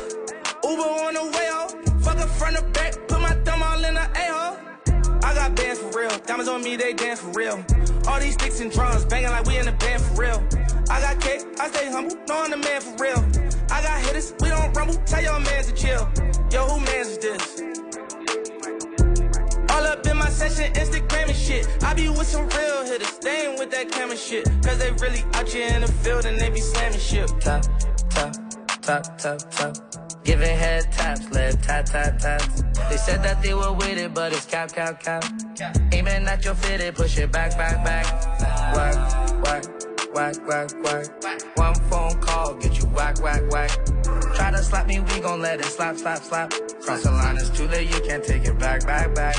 [0.69, 1.69] Uber on the way ho.
[2.01, 4.59] Fuck her front or back, put my thumb all in the a-hole.
[5.25, 6.11] I got bands for real.
[6.27, 7.65] Diamonds on me, they dance for real.
[8.07, 10.43] All these sticks and drums banging like we in a band for real.
[10.91, 13.52] I got cake, I stay humble, no I'm the man for real.
[13.73, 16.07] I got hitters, we don't rumble, tell your mans to chill.
[16.53, 17.63] Yo, who mans is this?
[19.71, 21.67] All up in my session, Instagram and shit.
[21.83, 24.45] I be with some real hitters, they ain't with that camera shit.
[24.63, 27.31] Cause they really out here in the field and they be slamming shit.
[27.41, 27.65] Tap,
[28.11, 28.35] tap,
[28.83, 29.77] tap, tap, tap.
[30.23, 32.63] Giving head taps, lip tap, tap, taps.
[32.91, 35.25] They said that they were with it, but it's cap, cap, cap.
[35.93, 38.05] Aiming at your fitted, push it back, back, back.
[38.77, 39.65] Whack, whack,
[40.13, 41.07] whack, whack, whack.
[41.57, 43.71] One phone call, get you whack, whack, whack.
[44.35, 46.53] Try to slap me, we gon' let it slap, slap, slap.
[46.83, 49.37] Cross the line, it's too late, you can't take it back, back, back.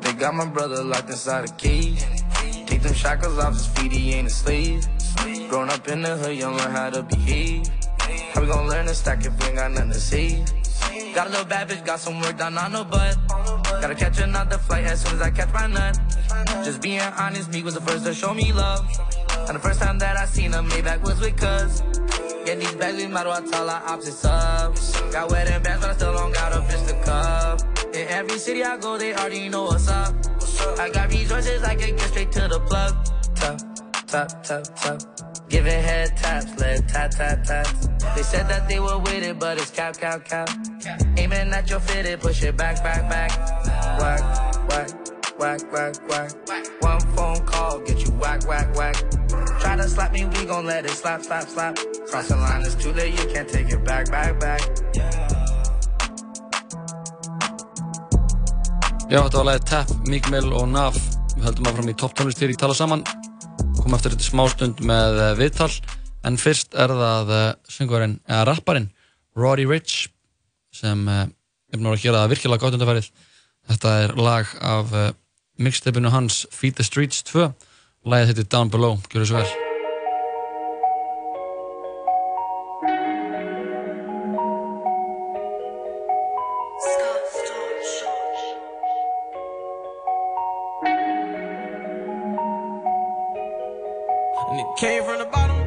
[0.00, 2.04] They got my brother locked inside a cage.
[2.66, 4.86] Take them shackles off his feet, he ain't a slave.
[5.48, 7.68] Grown up in the hood, you learn how to behave.
[8.32, 10.44] How we gon' learn to stack if we ain't got nothing to say?
[11.14, 13.59] Got a little bad bitch, got some work done on her butt.
[13.80, 15.98] Gotta catch another flight as soon as I catch my nut.
[16.62, 18.86] Just being honest, me was the first to show me love.
[19.48, 21.80] And the first time that I seen her, Maybach was with cuz.
[22.44, 24.74] Get these bags, we as well tell our opposites up.
[25.12, 27.94] Got wedding bands, but I still don't got a bitch to cup.
[27.94, 30.14] In every city I go, they already know what's up.
[30.78, 32.94] I got resources, I can get straight to the plug.
[33.34, 33.60] Tap,
[34.06, 35.29] tap, tap, tap.
[35.50, 37.88] Giving head taps, lip tap, tap, taps.
[38.14, 40.48] They said that they were with it, but it's cap, cap, cap.
[41.16, 43.30] Aiming at your fitted, push it back, back, back.
[43.98, 44.90] Whack, whack,
[45.40, 46.66] whack, whack, whack.
[46.80, 48.94] One phone call, get you whack, whack, whack.
[49.60, 51.76] Try to slap me, we gon' let it slap, slap, slap.
[52.06, 54.60] Cross the line, it's too late, you can't take it back, back, back.
[59.10, 60.94] Já, þetta var lagið Tap, Meek Mill og Nav
[61.34, 63.02] Við höldum áfram í topp tónlist hér í Tala Saman
[63.80, 65.70] Komum eftir þetta smástund með uh, viðtal.
[66.28, 68.90] En fyrst er það uh, söngvarinn, eða rapparinn
[69.38, 70.10] Roddy Rich
[70.74, 71.24] sem uh,
[71.72, 73.10] er búin að gera það virkilega gott undarfærið
[73.70, 74.94] Þetta er lag af
[75.60, 77.50] mixtapinu hans Feed the Streets 2
[78.08, 79.69] Lagið heitir Down Below, gjör þessu vel
[94.80, 95.58] came from the bottom,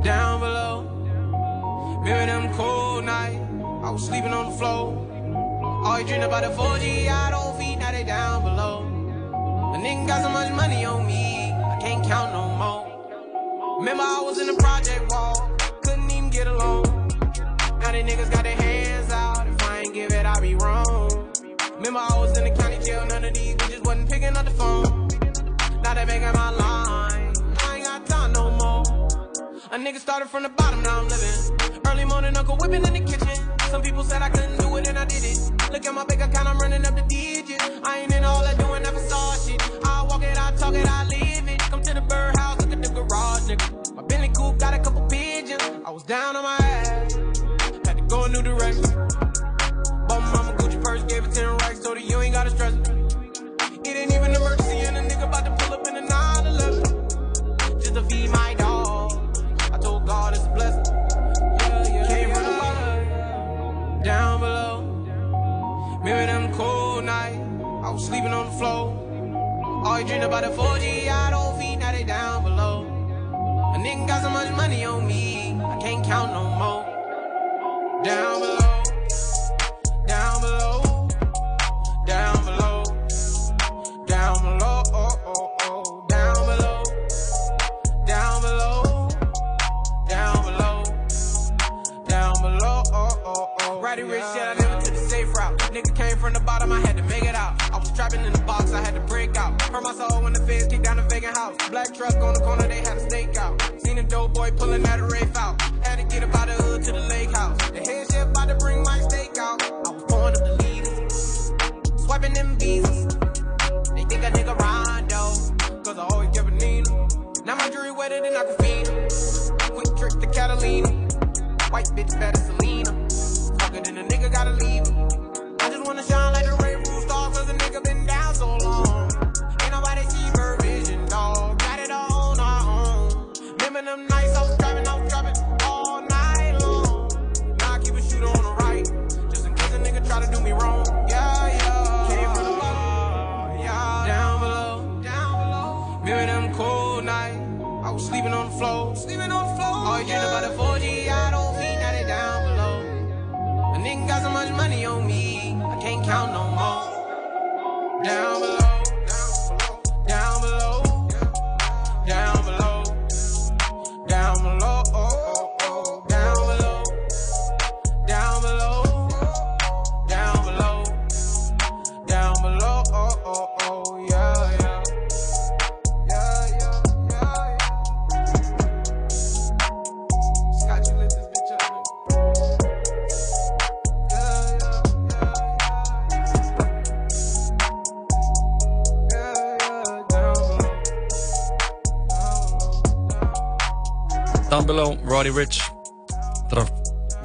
[0.00, 0.86] down below.
[2.04, 3.40] Remember them cold nights,
[3.82, 4.94] I was sleeping on the floor.
[5.84, 8.84] Always dreamed about the 4G, I don't feet, now they down below.
[9.74, 12.86] A nigga got so much money on me, I can't count no more.
[13.80, 15.50] Remember I was in the project wall,
[15.82, 16.84] couldn't even get along.
[17.80, 21.34] Now they niggas got their hands out, if I ain't give it, I be wrong.
[21.74, 24.52] Remember I was in the county jail, none of these bitches wasn't picking up the
[24.52, 25.08] phone.
[25.82, 26.85] Now they making my line,
[29.72, 31.80] a nigga started from the bottom, now I'm living.
[31.86, 33.36] Early morning, uncle whipping in the kitchen.
[33.68, 35.38] Some people said I couldn't do it, and I did it.
[35.72, 37.64] Look at my bank account, I'm running up the digits.
[37.82, 39.60] I ain't in all that doing, I facade shit.
[39.84, 41.58] I walk it, I talk it, I live it.
[41.58, 43.94] Come to the birdhouse, look at the garage, nigga.
[43.96, 45.60] My Bentley coupe got a couple pigeons.
[45.84, 47.14] I was down on my ass,
[47.86, 48.84] had to go a new direction.
[50.06, 52.72] But my mama Gucci purse gave it ten racks, told that you ain't gotta stress
[52.72, 52.88] it.
[53.84, 57.80] It ain't even an emergency, and a nigga about to pull up in a 911
[57.80, 58.55] just to feed my
[64.06, 64.82] down below.
[65.98, 67.40] Remember them cold nights,
[67.82, 68.94] I was sleeping on the floor.
[69.84, 72.86] All you about the 4G, I don't feed, now they down below.
[73.74, 78.04] A nigga got so much money on me, I can't count no more.
[78.04, 78.95] Down below.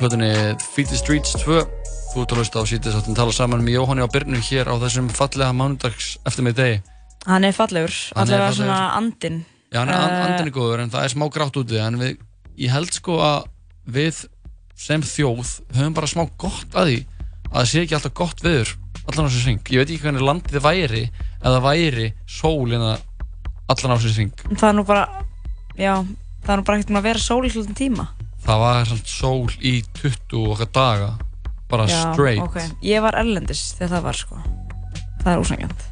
[0.02, 0.34] Af hlutinni
[0.74, 1.62] Feed the Streets 2
[2.12, 4.76] Þú ert að hlusta á sítið sáttum tala saman með Jóhanni á Byrnu hér á
[4.82, 6.80] þessum fallega mánudags eftir mig degi
[7.30, 9.44] Hann er fallegur, allavega svona andinn.
[9.70, 12.16] Já, hann er Eh, uh, andinni góður en það er smá grátt úti en við,
[12.58, 13.46] ég held sko að
[13.86, 14.24] við
[14.74, 16.98] sem þjóð höfum bara smá gott að því
[17.52, 18.74] að það sé ekki alltaf gott viður
[19.06, 21.04] allan á þessu sving ég veit ekki hvernig landið væri
[21.44, 22.98] eða væri sól innan
[23.70, 25.06] allan á þessu sving Það er nú bara,
[25.78, 25.94] já,
[26.42, 28.10] það er nú bara ekkert að vera sól í hlutin tíma.
[28.46, 31.12] Það var sól í 20 og okkar daga
[31.72, 32.58] bara já, straight ok.
[32.84, 34.42] Ég var erlendis þegar það var, sko.
[35.22, 35.86] Það er ósangjant.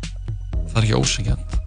[0.58, 1.58] það er ekki ósengjant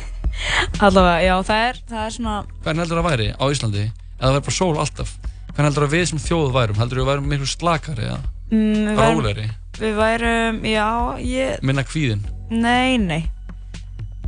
[0.86, 4.36] Allavega, já, það er, það er svona, hvernig heldur það væri á Íslandi eða það
[4.36, 5.16] væri bara sól alltaf
[5.50, 8.20] hvernig heldur að við sem þjóð værum heldur við værum miklu slakari eða
[8.52, 9.48] mm, við róleri
[9.80, 10.86] Við værum, já,
[11.24, 13.22] ég, minna kvíðin nei, nei.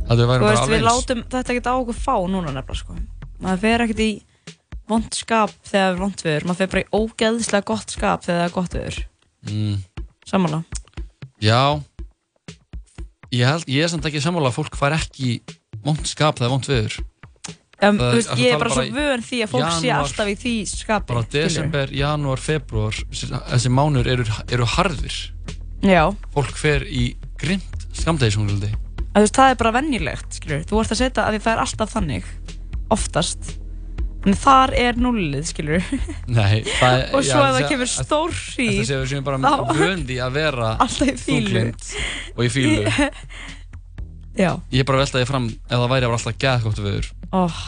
[0.09, 2.53] heldur við Þú værum bara við alveg eins látum þetta ekkert á okkur fá núna
[2.53, 2.97] nefnilega, sko.
[3.43, 4.11] Maður fer ekkert í
[4.89, 6.45] vond skap þegar það er vond viður.
[6.49, 8.99] Maður fer bara í ógeðslega gott skap þegar það er gott viður.
[9.47, 9.77] mm.
[10.25, 10.63] Samanlega.
[11.43, 11.81] Já
[13.33, 15.39] Ég held, ég er samt ekki sammála að fólk fær ekki
[15.83, 16.99] vond skap þegar vond viður
[17.83, 20.27] Um, Það- veist, ég er tala bara svo vön því að fólk sé janúar- alltaf
[20.31, 21.05] í því skapi.
[21.09, 25.17] bara desember, janúar, februar þessi mánur eru, eru harðir
[25.83, 26.15] Já.
[26.31, 27.17] fólk fer í
[29.13, 30.63] Þú veist, það er bara venjulegt, skilur.
[30.63, 32.23] Þú ert að setja að það er alltaf þannig,
[32.89, 33.57] oftast.
[34.23, 35.83] En þar er nullið, skilur.
[36.31, 39.63] Nei, það Og svo já, ef það kemur stór hríð, Þetta séu við séum bara
[39.75, 41.49] vöndi að vera Alltaf í fílu.
[41.49, 41.89] þunglynd
[42.37, 42.85] og í fílu
[44.43, 44.49] Já.
[44.73, 47.59] Ég er bara að velta því fram ef það væri alltaf geðgótt viður Oh.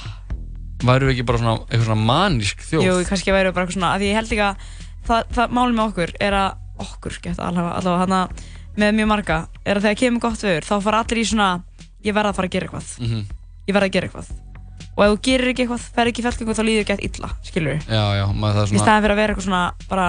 [0.85, 3.91] Væru við ekki bara svona, eitthvað svona manísk þjóð Jú, kannski væri bara eitthvað svona,
[3.97, 4.65] að ég held ekki að
[5.07, 8.19] það, það málið með okkur er að okkur, gett allavega, allavega hana
[8.75, 11.49] með mjög marga, er að þegar kemur gott viður þá fara allir í svona,
[12.05, 13.21] ég verð að fara að gera eitthvað Mhm.
[13.69, 14.29] ég verð að gera eitthvað
[14.95, 18.03] og ef þú gerir ekki eitthvað, fer ekki fæltingu þá líður gett illa, skilur Já,
[18.19, 20.07] já, maður það er í svona staðan fyrir að vera eitthvað svona bara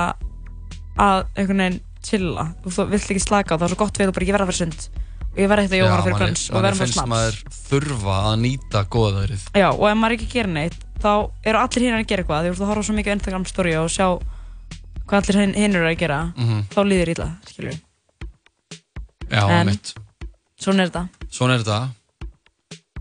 [0.97, 4.09] að einhvern veginn chilla og þú vilt ekki slaka á, það er svo gott við
[4.13, 4.87] og bara ég verð að í sund
[5.37, 7.13] og ég verð ekkert að jóra fyrir manni- brönns og manni verðum bara finnst snaps
[7.13, 11.11] maður þurfa að nýta góða veðrið Já, og ef maður ekki gerir neitt, þá
[11.51, 12.47] eru allir hinn að gera eitthvað.
[12.57, 14.07] Þú að horfa á svo mikið á Instagram story og sjá
[15.07, 16.63] hvað allir hinn eru að gera, Mhm.
[16.73, 17.77] þá líður illa, skilur.
[19.31, 19.93] Já, En- mitt
[20.57, 21.09] Svona er þetta.
[21.31, 21.89] Svona er þetta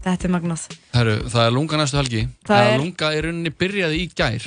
[0.05, 0.63] Þetta er magnað.
[0.93, 4.43] Herru, það er lunga næstu helgi Það er- Lunga í rauninni byrjaði í gær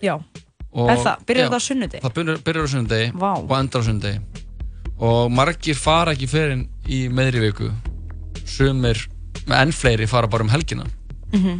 [0.00, 0.14] Já.
[0.14, 1.16] og, Er það?
[1.26, 2.02] Já, þetta á sunnudegi?
[2.04, 3.30] Það byrjar, byrjar á sunnudegi Vá.
[3.42, 4.20] og endar á sunnudegi
[5.00, 7.70] Og margir fara ekki fyrir í meðri viku
[8.46, 9.02] Sumir,
[9.50, 10.86] enn fleiri fara bara um helgina
[11.32, 11.58] Mm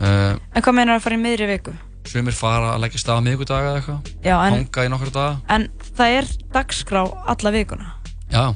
[0.00, 1.76] uh, En hvað meinar að fara í miðri viku?
[2.10, 5.34] sumir fara að leggja stað á miðgudaga eða eitthvað, Já, en- hanga í nokkra daga.
[5.52, 7.92] En það er dagskrá alla vikuna.
[8.32, 8.54] Já.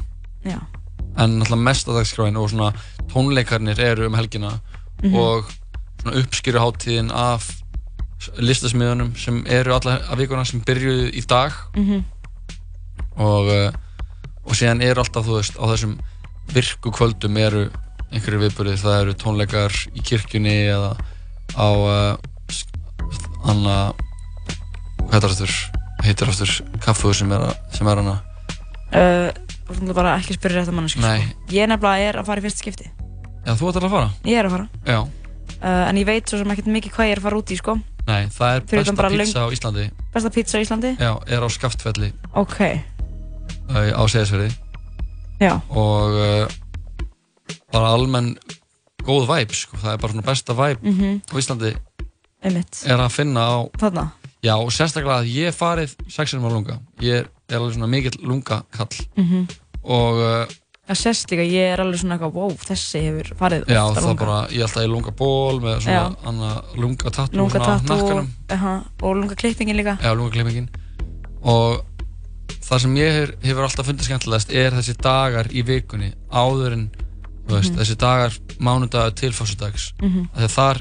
[0.48, 0.58] Já.
[1.16, 2.72] En náttúrulega mest að dagskráin og svona
[3.12, 4.60] tónleikarnir eru um helgina
[5.02, 5.14] Mhm.
[5.14, 5.44] og
[6.02, 7.50] svona uppskýruháttíðin af
[8.38, 12.04] listasmiðunum sem eru alla af vikuna sem byrjuðu í dag Mhm.
[13.16, 13.72] og, uh,
[14.46, 15.98] og síðan eru alltaf, þú veist, á þessum
[16.52, 17.70] virku kvöldum eru
[18.12, 20.96] einhverju viðbörðir, það eru tónleikar í kirkjunni eða
[21.56, 22.16] á uh,
[23.44, 23.92] anna
[25.04, 25.54] hvað heitir aftur,
[26.04, 28.20] heitir aftur kaffuður sem er, að- sem er hana
[28.94, 29.32] Uh,
[29.68, 30.76] þú ætla bara ekki að spyrja rétt að.
[30.78, 31.20] Nei.
[31.24, 31.54] Sko.
[31.56, 32.90] Ég nefnilega er að fara í fyrst skipti.
[33.44, 34.10] Já, þú ætlar að fara?
[34.24, 34.68] Ég er að fara.
[35.64, 37.56] Uh, en ég veit svo sem ekkert mikið hvað ég er að fara út í,
[37.60, 37.74] sko.
[38.06, 40.90] nei, það er Fyrir besta pizza á Íslandi Besta pizza á Íslandi?
[41.00, 42.58] Já, er á Skaftfelli Ok.
[43.72, 44.50] uh, á Seðisverði
[45.40, 45.54] Já.
[45.72, 46.48] og uh,
[47.72, 48.34] bara almenn
[49.04, 51.22] góð væp, sko, það er bara svona besta væp Mhm.
[51.24, 51.72] á Íslandi
[52.44, 52.82] Einmitt.
[52.84, 54.04] er að finna á Þarna?
[54.44, 58.18] Já, og sérstaklega að ég farið sexinum á lunga ég er, er alveg svona mikill
[58.22, 59.46] lungakall Mhm.
[59.84, 60.46] og uh,
[60.84, 64.08] Það sést líka, ég er alveg svona eitthvað, wow, þessi hefur farið já, oftar það
[64.10, 64.24] lunga.
[64.26, 69.76] bara, ég er alltaf í lungaból með svona lungatatú Lunga hnakkanum aha, og lunga klippingin
[69.80, 69.94] líka.
[70.02, 70.68] Já, lungaklippingin
[71.42, 71.84] og
[72.68, 76.90] það sem ég hefur, hefur alltaf fundið skemmtilegast er þessi dagar í vikunni áður en,
[77.48, 77.78] veist, Mhm.
[77.80, 80.28] þessi dagar mánudagar til fyrstudags Mhm.
[80.36, 80.80] þegar þar,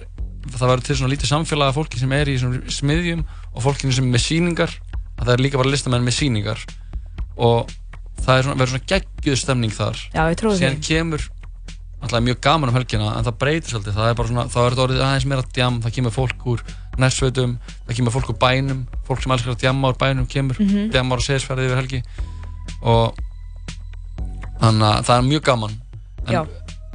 [0.51, 2.37] það verður til svona lítið samfélag af fólki sem er í
[2.67, 3.23] smiðjum
[3.55, 4.71] og fólkinu sem er með síningar
[5.19, 6.59] að það er líka bara listamenn með síningar
[7.37, 7.69] og
[8.23, 10.87] það er svona, verður svona geggjuð stemning þar Já, ég trúi síðan því.
[10.89, 11.29] kemur
[12.03, 14.73] alltaf mjög gaman um helgina en það breytir svolítið, það er bara svona, þá er
[14.73, 16.63] þetta orðið aðeins meira djam, það kemur fólk úr
[16.99, 17.53] nærsveitum,
[17.87, 20.89] það kemur fólk úr bænum fólk sem elskar að djamma úr bænum kemur Mhm.
[20.91, 22.01] djamma úr seðisferði yfir helgi
[22.83, 23.15] og
[24.59, 25.77] þannig að það er mjög gaman
[26.27, 26.41] en Já.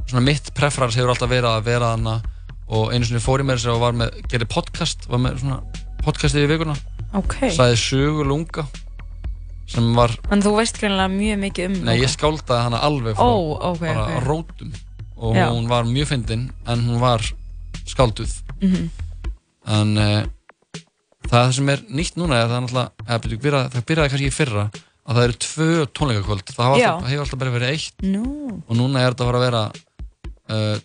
[0.09, 2.29] svona mitt preferans hefur alltaf verið að vera þannig
[2.69, 5.59] og einu sinni fór með þess að var með, gerði podcast, var með svona
[6.05, 6.75] podcastið í vikuna
[7.13, 7.35] Ok.
[7.55, 8.67] sagði sögu lunga
[9.69, 13.25] sem var, En þú veist greinilega mjög mikið um nei ég skáldaði hana alveg frá
[13.25, 13.33] Ó,
[13.71, 14.23] ok, bara ok.
[14.25, 14.71] rótum
[15.19, 15.47] og Já.
[15.51, 17.21] hún var mjög fyndin en hún var
[17.85, 18.89] skálduð Mhm.
[19.67, 20.23] en uh,
[21.29, 22.91] það sem er nýtt núna er það náttúrulega,
[23.73, 24.65] það byrjaði kannski í fyrra
[25.09, 28.61] að það eru tvö tónleikakvöld það hefur alltaf bara verið eitt Nú.
[28.67, 29.63] og núna er þetta að fara að vera
[30.49, 30.77] uh,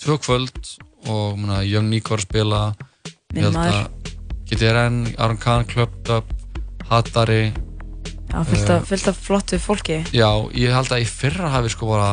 [0.00, 0.72] tvö kvöld
[1.08, 1.38] og
[2.16, 2.62] er að spila
[3.32, 3.90] Minn maður.
[4.50, 6.32] GTRN, Aron Kahn, Up
[6.90, 7.52] Hattari
[8.30, 10.02] Já, fullt eh, af, fullt af flottu fólki.
[10.14, 12.10] Já, ég held að í fyrra hafi sko bara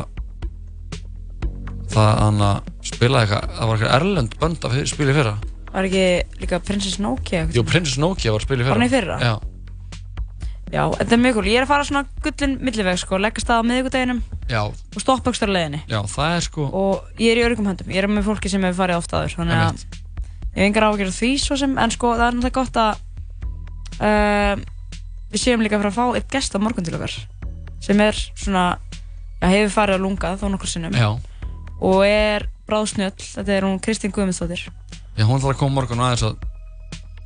[1.94, 5.36] það hann að spila eitthvað, það var eitthvað erlend bönd að spila í fyrra
[5.68, 6.08] Var ekki
[6.42, 7.44] líka Princess Nokia?
[7.54, 9.20] Jú, Princess Nokia var að spila í fyrra Var hann í fyrra?
[9.22, 9.36] Já,
[10.68, 11.46] Já, þetta er mjög cool.
[11.48, 14.18] Ég er að fara svona gullin milliveg, sko, leggast það á miðvikudeginum
[14.52, 15.80] já, og stoppa leiðinni.
[15.88, 17.94] já, það er sko Og ég er í öryggum höndum.
[17.94, 19.86] Ég er með fólki sem hefur farið oft áður, þannig að
[20.58, 22.93] ég hef engar ágjörð því svo sem, en sko, það er náttúrulega gott að
[24.01, 24.66] uh,
[25.32, 27.16] við séum líka að fara að fá eitt gest á morgun til okkar
[27.86, 28.65] sem er svona,
[29.38, 31.10] já, hefur farið á lungað þó nokkur sinnum Já,
[31.77, 34.65] og er bráðsnjöll, þetta er hún Kristín Guðmundsdóttir.
[35.15, 36.38] Já, hún ætlar að koma morgun aðeins að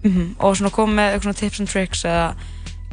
[0.02, 2.26] mm og svona koma með eitthvað svona tips and tricks eða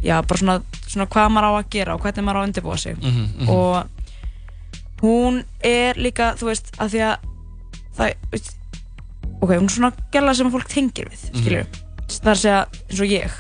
[0.05, 0.57] já, bara svona,
[0.87, 2.99] svona hvað maður á að gera og hvernig maður á að undirbúa sig.
[3.03, 3.49] Mhm, mhm.
[3.49, 7.27] og hún er líka, þú veist, að því að
[7.97, 8.58] það, veist,
[9.41, 11.43] ok, hún er svona gæla sem fólk tengir við, Mhm.
[11.43, 11.65] skilju
[12.09, 13.31] það er að segja eins og ég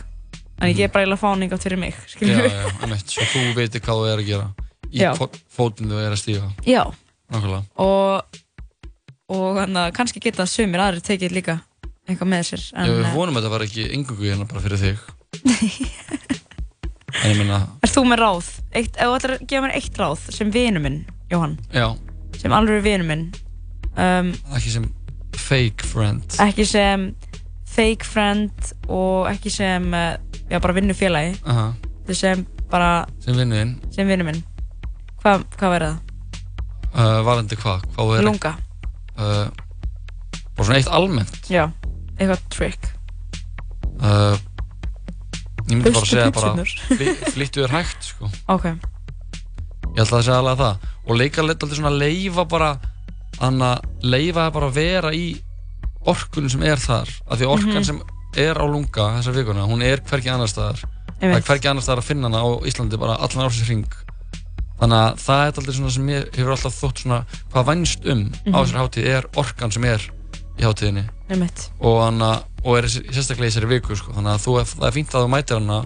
[0.61, 3.55] en ég er bara eiginlega fáning átt fyrir mig, Já, skilju já, einmitt, svo þú
[3.55, 4.49] veitir hvað þú er að gera
[4.93, 5.13] í Já.
[5.15, 6.85] fó- fótinn þú er að stíga Já.
[7.31, 8.23] Nákvæmlega og
[9.29, 11.61] og hann að kannski geta sumir aðrir tekið líka
[12.09, 14.79] eitthvað með sér Já, við eh, vonum að þetta var ekki engungu hérna bara fyrir
[14.81, 14.99] þig
[17.25, 18.49] En ég meina, Er þú með ráð?
[18.77, 20.99] Eitt, ef þú ætlar að gefa mér eitt ráð sem vinu minn,
[21.33, 21.87] Jóhann, já,
[22.39, 23.25] sem alveg vinu minn,
[23.97, 24.85] um, ekki sem
[25.39, 27.09] fake friend ekki sem
[27.69, 30.17] fake friend og ekki sem, uh,
[30.51, 34.43] já, bara vinnufélagi, þetta er sem bara, sem vinu minn.
[35.23, 36.05] Hvað, hvað verður það?
[36.95, 37.87] uh, Varandi hvað?
[38.19, 38.53] Er Lunga.
[39.19, 39.49] uh,
[40.59, 41.65] Bara svona eitt almennt Já,
[42.19, 42.89] eitthvað trick.
[44.03, 44.37] uh,
[45.69, 46.55] Ég myndi bara að segja bara
[47.35, 48.71] Flyttu þér hægt, sko Ok.
[48.73, 52.71] Ég held að sé alveg það Og leika alltaf svona leifa bara
[53.37, 55.27] Þannig að leifa það bara að vera í
[56.09, 57.85] orkunum sem er þar af því orkan Mhm.
[57.85, 58.01] sem
[58.37, 60.79] er á lunga þessar vikuna, hún er hvergi annar staðar
[61.21, 63.87] það er hvergi annar staðar að finna hana á Íslandi bara allan ársins hring
[64.81, 68.31] þannig að það er alltaf svona sem mér hefur alltaf þótt svona hvað vænst um
[68.31, 68.55] á Mhm.
[68.55, 69.99] þessari hátíð er orkan sem er
[70.59, 71.05] í hátíðinni
[71.81, 74.13] og, hana, og er sérstaklega í þessari viku sko.
[74.13, 75.85] þannig að þú, það er fínt að þú mætir hana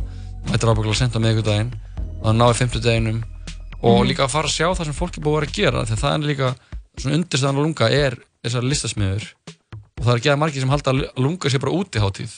[0.50, 1.72] mætir ábygglega sent á miðvikudaginn
[2.20, 3.22] og það náði fimmtudaginum
[3.82, 4.08] og Mhm.
[4.08, 5.92] líka að fara að sjá það sem fólk er búið að vera að gera því
[5.96, 6.54] að það er líka
[6.98, 10.92] svona undirstæðan og lunga er þessar listasmiður og það er ekki að margir sem halda
[10.92, 12.32] að lunga sé bara útihátíð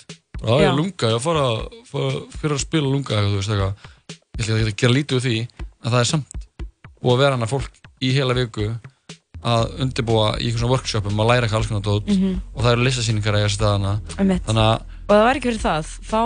[0.44, 0.68] bara, Já.
[0.70, 1.44] að lunga, ég að fara,
[1.88, 3.90] fara fyrir að spila lunga eitthvað, þú veist eitthvað.
[4.34, 6.34] Ég ætla ekki að gera lítið úr því en það er samt
[7.00, 8.66] búið að vera hana fólk í heila viku
[9.44, 12.34] að undirbúa í eitthvað svona workshopum að læra eitthvað alls konar dót Mhm.
[12.54, 15.90] og það eru listasýningar að eiga sér staðana að og það væri ekki fyrir það
[16.10, 16.20] þá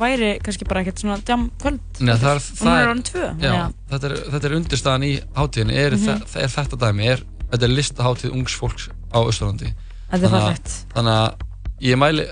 [0.00, 1.80] væri kannski bara ekkert svona jam kvöld.
[2.00, 5.74] Nei, það er, og það er, já, þetta, er, þetta er undirstaðan í hátíðinni.
[5.76, 6.08] Er, mm
[6.40, 9.72] er þetta dæmi, er, þetta er listahátíð ungs fólks á Östurlandi
[10.10, 10.70] Þetta er fallegt.
[10.94, 11.30] þannig að
[11.86, 12.26] ég mæli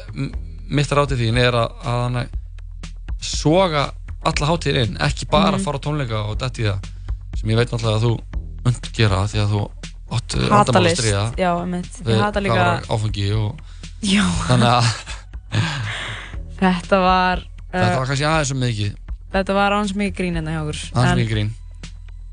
[0.69, 2.29] mitt ráttið þín er að, að
[3.25, 3.85] soga
[4.29, 5.65] alla hátíðin inn ekki bara Mhm.
[5.65, 6.79] fara tónleika og dætt í það
[7.39, 8.13] sem ég veit náttúrulega að þú
[8.67, 9.63] und gera því að þú
[10.09, 13.59] átt Hata vandamál að list, stríða hata líka- var áfengi og
[14.03, 14.25] Já.
[14.49, 14.85] þannig að
[16.59, 17.43] þetta var
[17.73, 18.95] þetta uh, var kannski aðeins um mikið
[19.35, 21.51] þetta var aðeins mikið grín hérna hjá okkur aðeins En- mikið grín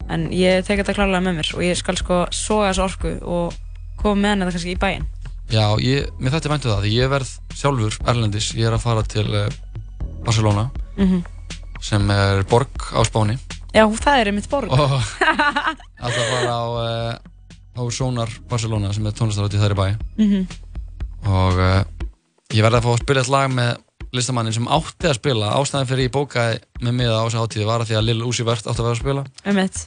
[0.10, 3.53] en ég tek þetta klárlega með mér og ég skal sko soga þessu orku og
[4.02, 5.06] koma með henni þetta kannski í bæinn.
[5.53, 9.03] Já, ég, mér þetta væntu það, því ég verð sjálfur erlendis, ég er að fara
[9.03, 9.48] til uh,
[10.26, 11.23] Barcelona Mhm.
[11.82, 13.36] sem er borg á Spáni.
[13.76, 14.72] Já, það er einmitt borg.
[14.72, 14.80] Og
[16.06, 17.14] alltaf að fara á, uh,
[17.76, 19.88] á Sonar Barcelona sem er tónlistarháttið þar í bæ.
[20.18, 20.48] Mhm.
[21.26, 21.84] og uh,
[22.53, 23.72] ég verði að fá að spila eitt lag með
[24.16, 25.52] listamannin sem átti að spila.
[25.60, 28.46] Ástæðan fyrir ég bókaði með miða á þessu hátíði var að því að Lil Uzi
[28.48, 29.26] Vert átti að vera að spila.
[29.46, 29.82] Einmitt.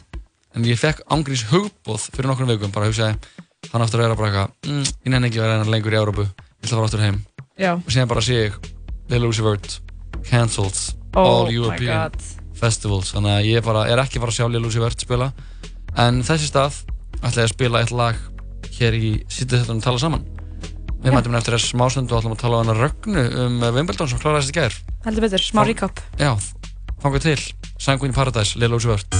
[0.56, 3.18] En ég fekk ángríns hugbóð fyrir nokkrum vikum bara hugsaði,
[3.72, 5.98] hann áttur að vera bara eitthvað mm, ég nenni ekki að vera hennar lengur í
[5.98, 7.18] Európu ég ætla að fara áttur heim.
[7.58, 7.72] Já.
[7.74, 8.58] og síðan bara sé ég
[9.12, 9.78] Lil Uzi Vert
[10.28, 10.80] cancelled
[11.16, 12.16] Oh all European
[12.58, 13.12] festivals.
[13.14, 15.30] Þannig að ég bara, er ekki fara að sjá Lil Uzi Vert spila.
[15.98, 16.82] En þessi stað
[17.20, 18.18] ætla ég að spila eitt lag
[18.78, 20.26] hér í sítið þetta um tala saman
[21.02, 23.72] við mætum henni eftir þess smástundu og ætlum að tala á hennar Rögnu um uh,
[23.76, 26.34] Wimbledon sem kláraðist í gær heldur betur, smá recap já,
[27.02, 27.40] fangað til
[27.78, 29.18] Sanguine Paradise, Lil Uzi Vert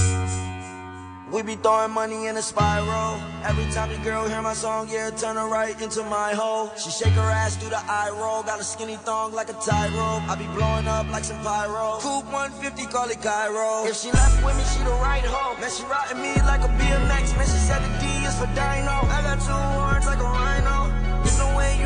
[1.31, 3.21] We be throwing money in a spiral.
[3.45, 6.71] Every time the girl hear my song, yeah, turn her right into my hole.
[6.75, 8.41] She shake her ass, do the eye roll.
[8.41, 10.25] Got a skinny thong like a tie rope.
[10.27, 11.99] I be blowing up like some pyro.
[12.01, 13.85] Coupe 150, call it Cairo.
[13.85, 15.53] If she left with me, she the right hoe.
[15.61, 17.37] Man, she riding me like a BMX.
[17.37, 18.97] Man, she said the D is for Dino.
[19.13, 20.98] I got two horns like a rhino.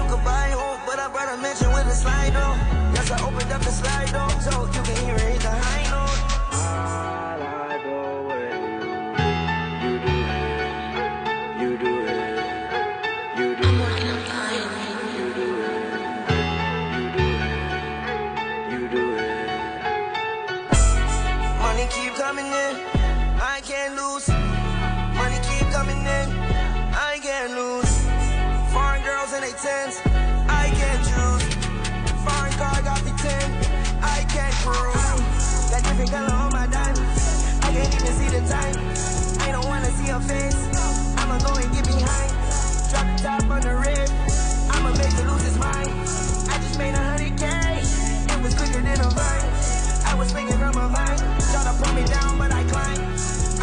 [0.04, 2.56] You can buy hope, oh, but I brought a mention with a slide though.
[2.94, 6.33] Yes, I opened up the slide though, so you can hear it the high note.
[43.34, 44.12] Drop on the red,
[44.70, 45.90] I'ma make her lose his mind.
[45.90, 49.50] I just made a hundred K, it was quicker than a vine.
[50.06, 51.18] I was thinking from a vine,
[51.50, 53.02] try to pull me down, but I climb.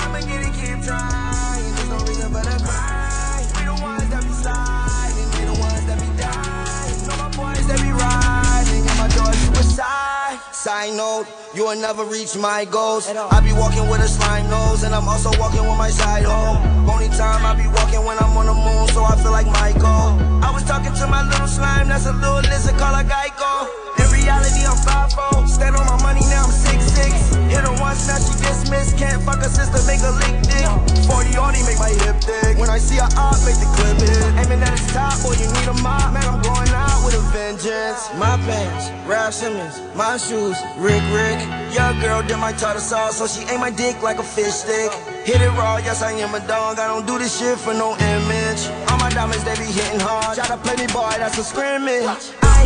[0.02, 1.62] I'ma get it, keep trying.
[1.62, 3.46] There's no reason but to cry.
[3.54, 7.06] We the ones that be sliding, we the ones that be dying.
[7.06, 10.40] Know my boys that be riding, and my doors suicide.
[10.50, 13.06] Side note, you will never reach my goals.
[13.06, 16.79] I be walking with a slime nose, and I'm also walking with my side hoe.
[16.88, 20.16] Only time I be walking when I'm on the moon, so I feel like Michael.
[20.40, 23.68] I was talking to my little slime, that's a little lizard called a Geico.
[23.98, 25.48] In reality, I'm 5'0.
[25.48, 27.50] Stand on my money, now I'm 6'6.
[27.50, 28.96] Hit her once, now she dismissed.
[28.96, 30.68] Can't fuck her sister, make her lick dick.
[31.04, 32.56] 40 already make my hip thick.
[32.56, 34.24] When I see her up, make the clip hit.
[34.40, 36.12] Aiming at the top, boy, you need a mop.
[36.14, 38.08] Man, I'm going out with a vengeance.
[38.16, 39.82] My pants, Ralph Simmons.
[39.94, 41.38] My shoes, Rick Rick.
[41.76, 44.90] Your girl did my tartar sauce, so she ate my dick like a fish stick.
[45.24, 46.78] Hit it raw, yes, I am a dog.
[46.78, 48.72] I don't do this shit for no image.
[48.88, 50.36] All my diamonds, they be hitting hard.
[50.36, 52.32] Try to play me, boy, that's a scrimmage.
[52.40, 52.64] I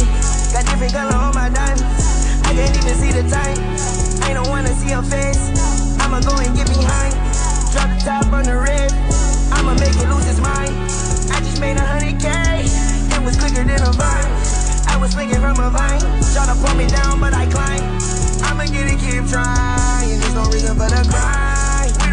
[0.54, 1.82] got different color on my diamonds.
[2.46, 3.58] I can't even see the time.
[4.22, 5.50] I don't wanna see her face.
[5.98, 7.18] I'ma go and get behind.
[7.74, 8.94] Drop the top on the red.
[9.50, 10.70] I'ma make it lose his mind.
[11.34, 12.30] I just made a hundred K.
[12.30, 14.30] It was quicker than a vine.
[14.86, 16.06] I was swinging from a vine.
[16.30, 17.82] Try to pull me down, but I climb.
[18.46, 20.22] I'ma get it, keep trying.
[20.22, 21.63] There's no reason but to cry.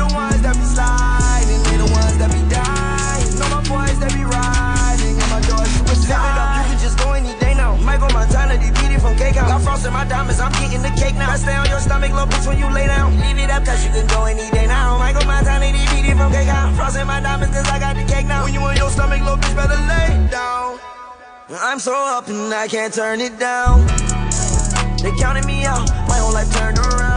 [0.01, 1.61] The ones that be sliding.
[1.69, 3.29] We the ones that be dying.
[3.37, 5.13] Know my boys that be riding.
[5.13, 6.17] And my doors suicide.
[6.17, 7.77] Live it up, you can just go any day now.
[7.85, 9.45] Michael Montana, they beat it from cake out.
[9.45, 11.29] Got frost in my diamonds, I'm getting the cake now.
[11.29, 13.13] I stay on your stomach, little bitch, when you lay down.
[13.21, 14.97] Leave it up, cause you can go any day now.
[14.97, 16.73] Michael Montana, they beat it from cake out.
[16.73, 18.41] Frost in my diamonds, cause I got the cake now.
[18.41, 20.81] When you on your stomach, little bitch, better lay down.
[21.61, 23.85] I'm so up and I can't turn it down.
[24.97, 27.10] They counted me out, my whole life turned around.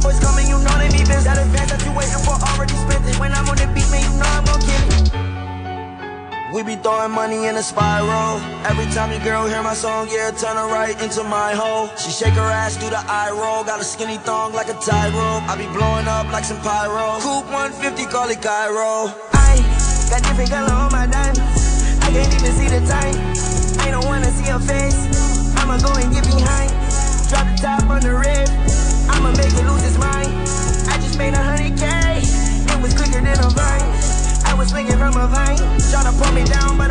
[0.00, 1.24] Boys coming, you know they be busy.
[1.28, 3.16] That advance that you waiting for already spent it.
[3.20, 5.30] When I'm on the beat, man, you know I'm gonna kill it.
[6.50, 8.42] We be throwing money in a spiral.
[8.66, 11.86] Every time your girl hear my song, yeah, turn her right into my hole.
[11.94, 13.62] She shake her ass, do the eye roll.
[13.62, 15.46] Got a skinny thong like a tie rope.
[15.46, 17.20] I be blowing up like some pyro.
[17.22, 19.14] Coupe 150, call it Cairo.
[19.30, 19.62] I
[20.10, 22.02] got different color on my diamonds.
[22.02, 23.14] I can't even see the time.
[23.86, 24.98] I don't wanna see her face.
[25.54, 26.74] I'ma go and get behind.
[27.30, 28.79] Drop the top on the rib.
[29.20, 30.32] I'ma make it lose its mind.
[30.88, 31.84] I just made a hundred K.
[32.72, 33.84] It was quicker than a vine.
[34.48, 35.60] I was swinging from a vine.
[35.92, 36.89] Tryna pull me down, but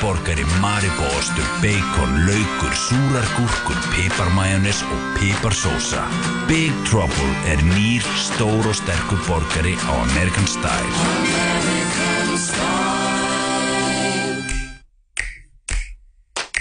[0.00, 6.04] borgari, maribóostur, bacon, laukur, súrar gúrkur, piparmajónes og piparsósa.
[6.48, 10.94] Big Trouble er nýr, stór og sterkur borgari á American Style.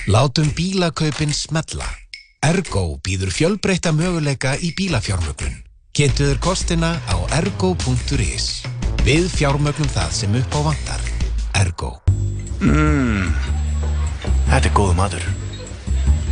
[0.10, 1.86] Látum bílakaupin smetla.
[2.42, 5.60] Ergo býður fjölbreytta möguleika í bílafjármögnun.
[5.94, 8.64] Kynntuður kostina á ergo.is.
[9.06, 11.04] Við fjármögnum það sem upp á vantar.
[11.60, 11.92] Ergo.
[12.60, 13.30] Mmm,
[14.50, 15.24] þetta er góð matur.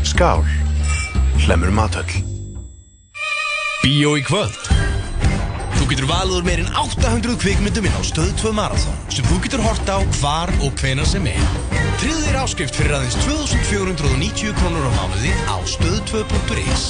[0.07, 0.43] Skál,
[1.45, 2.23] hlemur matöll.
[3.83, 4.57] Bíó í kvöld
[5.77, 9.61] Þú getur valið úr meirinn 800 kvikmyndum inn á Stöð 2 Marathon sem þú getur
[9.63, 11.43] hort á hvar og hvenar sem er.
[12.01, 16.87] Tryggðu þér áskrift fyrir aðeins 2490 krónur á mánuði á stöð2.is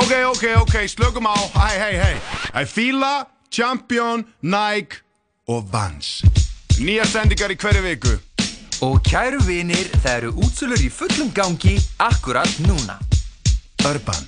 [0.00, 2.16] Ok, ok, ok, slökum á, hæ.
[2.54, 3.12] Það er Fila,
[3.52, 5.02] Champion, Nike
[5.50, 6.41] og Vans.
[6.82, 8.12] Nýja sendingar í hverju viku.
[8.82, 12.96] Og kæru vinir, það eru útsölur í fullum gangi akkurat núna.
[13.86, 14.22] Urban.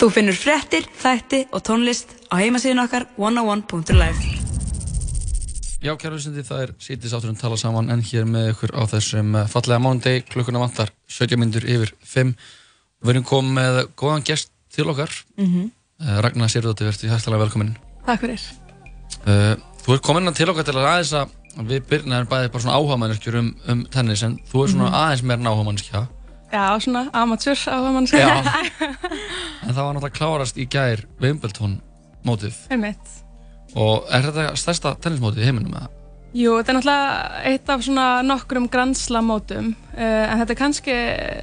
[0.00, 4.38] Þú finnur fréttir, þætti og tónlist á heimasíðun okkar 101.life
[5.84, 9.34] Já, kæru hlustandi, það er sítið sátturinn tala saman en hér með ykkur á þessum
[9.42, 12.32] eh, fallega mánudegi, klukkuna vantar 17 myndur yfir 5
[13.04, 15.68] Við erum komið með góðan gest til okkar Mhm.
[16.00, 17.74] uh, Ragnar Sýrðóttir, verður hægtalega velkomin
[18.08, 18.40] Takk fyrir.
[19.26, 21.36] uh, Þú ert komin til okkar til að aðeins að
[21.66, 24.98] við byrjum bæðið bara svona áhugamanneskjur um, um tennis en þú er svona Mhm.
[25.00, 26.02] aðeins meira en áhugamanneskja
[26.50, 28.28] Já, svona amatúr á hvað mann Já.
[29.66, 31.80] en það var náttúrulega klárast í gær Wimbledon
[32.26, 33.16] mótið Einmitt.
[33.74, 35.88] og er þetta stærsta tennismótið í heiminum eða?
[36.34, 40.96] Jú, þetta er náttúrulega eitt af svona nokkrum grannslamótum uh, en þetta er kannski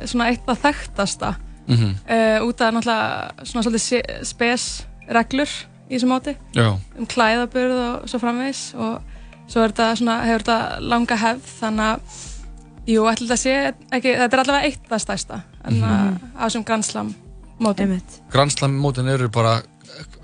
[0.08, 1.36] svona eitt af þekktasta
[1.68, 1.96] Mhm.
[2.08, 4.68] uh, út af náttúrulega svona svolítið se- spes
[5.12, 5.50] reglur
[5.90, 6.68] í þessu móti Já.
[7.00, 9.02] um klæðaburð og svo framvegis og
[9.48, 12.18] svo er þetta svona, hefur þetta langa hefð þannig að
[12.88, 13.56] jú, ætla þetta sé
[13.92, 17.16] ekki, þetta er allavega eitt það stærsta en mm á þessum grannslam
[17.60, 17.96] mótum
[18.32, 19.62] Grandslam mótin eru bara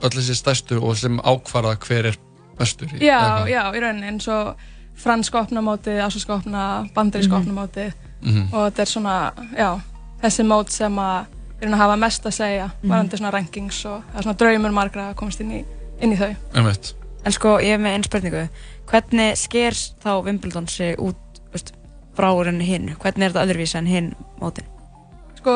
[0.04, 2.18] öll þessi stærstu og sem ákvarða hver er
[2.60, 4.56] bestur í, Já, já, í rauninni eins og
[4.96, 7.42] franska opnamótið, ásvarska opna, bandaríska Mhm.
[7.42, 8.54] opnamótið Mhm.
[8.54, 9.80] og þetta er svona, já,
[10.22, 11.26] þessi mót sem að
[11.64, 12.90] í rauninni hafa mest að segja Mhm.
[12.92, 15.64] varandi svona rankings og það er svona draumur margra að komast inn í,
[16.02, 16.36] inn í þau.
[16.56, 16.94] Einmitt.
[17.26, 18.50] En sko, ég hef með einn spurningu
[18.92, 19.72] Hvernig sker
[20.04, 21.16] þá Wimbledon sig út
[21.54, 21.72] veist,
[22.18, 22.90] frá rauninni hinn?
[23.00, 24.66] Hvernig er þetta öðruvísi en hinn mótin?
[25.40, 25.54] Sko,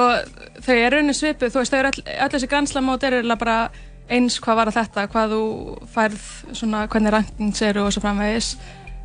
[0.64, 3.70] þau eru rauninni svipuð, þú veist, þau eru öll þessi grannslamót eru bara
[4.10, 8.56] eins hvað var þetta, hvað þú færð svona, hvernig rankings eru og svo framvegis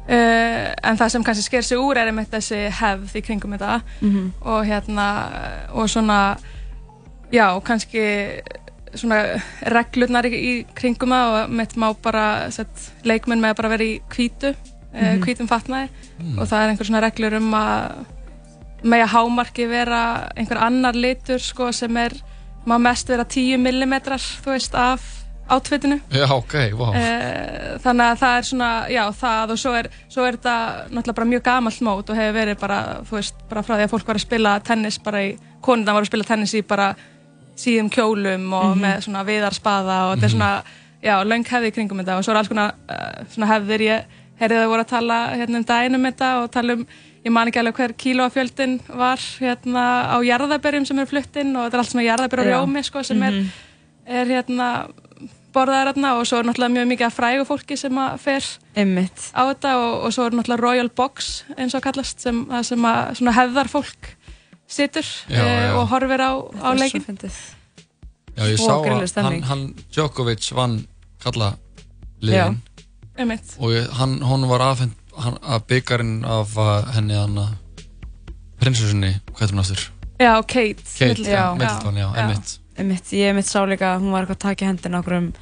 [0.08, 3.80] uh, en það sem kannski sker sig úr er einmitt þessi hefð í kringum þetta
[4.00, 4.32] Mhm.
[4.42, 5.06] og hérna
[5.74, 6.36] og svona
[7.32, 8.02] já, kannski
[8.94, 9.22] svona
[9.72, 14.00] reglurnar í, kringum það og mitt má bara sett, leikmenn með að bara vera í
[14.12, 15.22] hvítu mm Mhm.
[15.24, 15.88] hvítum fatnaði
[16.20, 16.38] Mm.
[16.38, 18.04] og það er einhver svona reglur um að
[18.84, 20.00] með að hámarki vera
[20.36, 22.12] einhver annar litur sko sem er
[22.66, 23.94] má mest vera 10 mm
[24.44, 25.00] þú veist af
[25.48, 29.88] átfitinu Já, ok, vá Eh, þannig að það er svona, já, það og svo er,
[30.08, 32.78] svo er þetta náttúrulega bara mjög gamalt mót og hefur verið bara,
[33.08, 36.02] þú veist, bara frá því að fólk var að spila tennis bara í, konundan var
[36.02, 36.94] að spila tennis í bara
[37.56, 38.80] síðum kjólum og Mhm.
[38.84, 40.36] með svona viðarspaða og þetta er Mhm.
[40.36, 40.62] svona,
[41.02, 44.04] já, löng hefði í kringum þetta og svo er alls konar uh, svona hefðir ég,
[44.40, 46.86] heyrði það voru að tala hérna um daginn um þetta og tala um
[47.24, 51.68] ég man ekki alveg hver kílóafjöldin var hérna á jarðaberjum sem eru flutt inn og
[51.70, 53.44] þetta er allt sem er jarðaberj og rjómi sko sem er,
[54.06, 54.88] er hérna
[55.54, 58.42] borðaðar hérna og svo er náttúrulega mjög mikið af frægu fólki sem að fer
[58.74, 59.30] Einmitt.
[59.36, 63.14] á þetta og, og svo er náttúrulega Royal Box eins og kallast sem, sem að
[63.20, 64.14] svona hefðar fólk
[64.68, 65.74] situr Já, eh, já.
[65.76, 66.30] og horfir á,
[66.62, 67.04] á leikin.
[68.36, 70.86] Já, ég sá að hann, hann Djokovic vann
[71.22, 71.56] kalla
[72.22, 72.60] liðin
[73.18, 73.56] Einmitt.
[73.60, 77.52] og ég, hann, hún var afhend hann, að byggarinn af uh, henni hann að
[78.62, 79.86] prinsessunni, hvað heitir hún aftur?
[80.22, 80.84] Já, Kate.
[80.86, 82.52] Kate, já, Middleton, já, einmitt.
[82.78, 85.32] einmitt, ég mitt sá líka að hún var eitthvað að taka hendina okkur um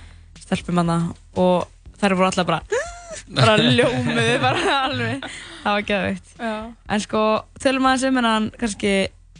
[0.40, 0.98] stelpum hana
[1.38, 1.68] og
[2.00, 2.80] þær voru allar bara
[3.36, 5.24] bara ljómuðu, bara alveg
[5.62, 5.84] það var
[6.40, 6.54] Já.
[6.88, 7.24] en sko,
[7.62, 8.94] tölum aðeins um hennan kannski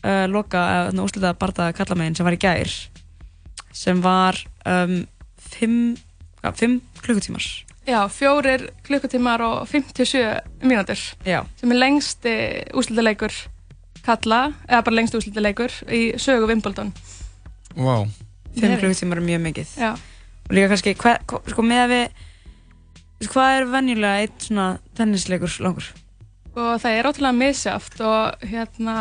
[0.05, 2.75] uh, loka, uh, úslita barða kallamegin sem var í gær
[3.77, 5.03] sem var um,
[5.51, 5.97] fimm,
[6.43, 7.47] ja, fimm klukkutímar
[7.89, 10.21] Já, fjórir klukkutímar og 57
[10.63, 11.43] mínútur Já.
[11.59, 12.35] sem er lengsti
[12.77, 13.35] úslitaleikur
[14.05, 18.07] kalla, eða bara lengsti úslitaleikur í sögu Vá.
[18.57, 18.79] fimm Nei.
[18.79, 19.95] klukkutímar er mjög mikið Já.
[20.49, 22.27] og líka kannski, hva, hva, sko með að við
[23.29, 25.91] hvað er venjulega eitt svona tennisleikur langur?
[26.57, 28.95] og það er ótrúlega misjáft og hérna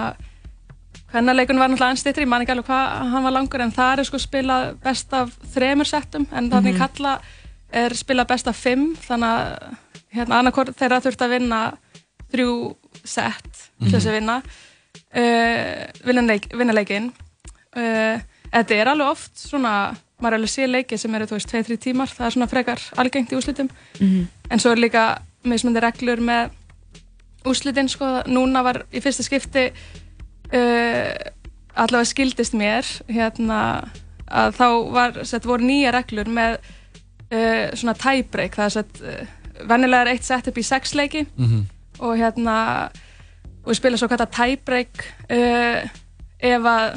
[1.10, 4.04] hvernarleikun var náttúrulega anstýttri, ég man ekki alveg hvað hann var langur en það er
[4.10, 6.82] sko spilað best af þremur settum en þannig Mhm.
[6.84, 7.20] kalla
[7.74, 9.76] er spilað best af fimm þannig að
[10.14, 11.62] hérna, annarkort þeirra þurft að vinna
[12.32, 14.36] þrjú sett til þess að vinna
[15.16, 17.10] uh, vinna, leik, vinna leikinn
[17.78, 18.20] uh,
[18.54, 22.08] þetta er alveg oft svona maður alveg sé leiki sem eru þú veist 2-3 tímar.
[22.12, 23.70] Það er svona frekar algengt í úslitum
[24.00, 24.28] Mhm.
[24.52, 25.04] en svo er líka
[25.44, 26.50] mismundi reglur með
[27.46, 29.70] úslitin sko, núna var í fyrsta skipti
[30.54, 31.14] uh,
[31.80, 33.60] allavega skildist mér hérna
[34.30, 36.58] að þá var, sett, voru nýja reglur með
[37.32, 38.56] uh, svona tiebreak.
[38.60, 41.26] Það er sett, uh, vennilega er eitt sett upp í sex leiki.
[41.38, 41.66] Mhm.
[42.00, 42.90] og hérna
[43.66, 45.02] og við spila svo kallað tiebreak
[45.36, 45.82] uh,
[46.40, 46.94] ef að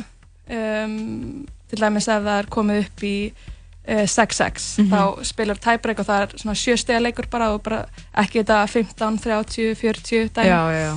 [0.55, 4.91] um, til dæmis ef það er komið upp í uh, 6-6 Mhm.
[4.93, 7.81] þá spilar tiebreak og það er svona sjöstega leikur bara og bara
[8.23, 10.93] ekki þetta 15, 30, 40 dæmi Já, já.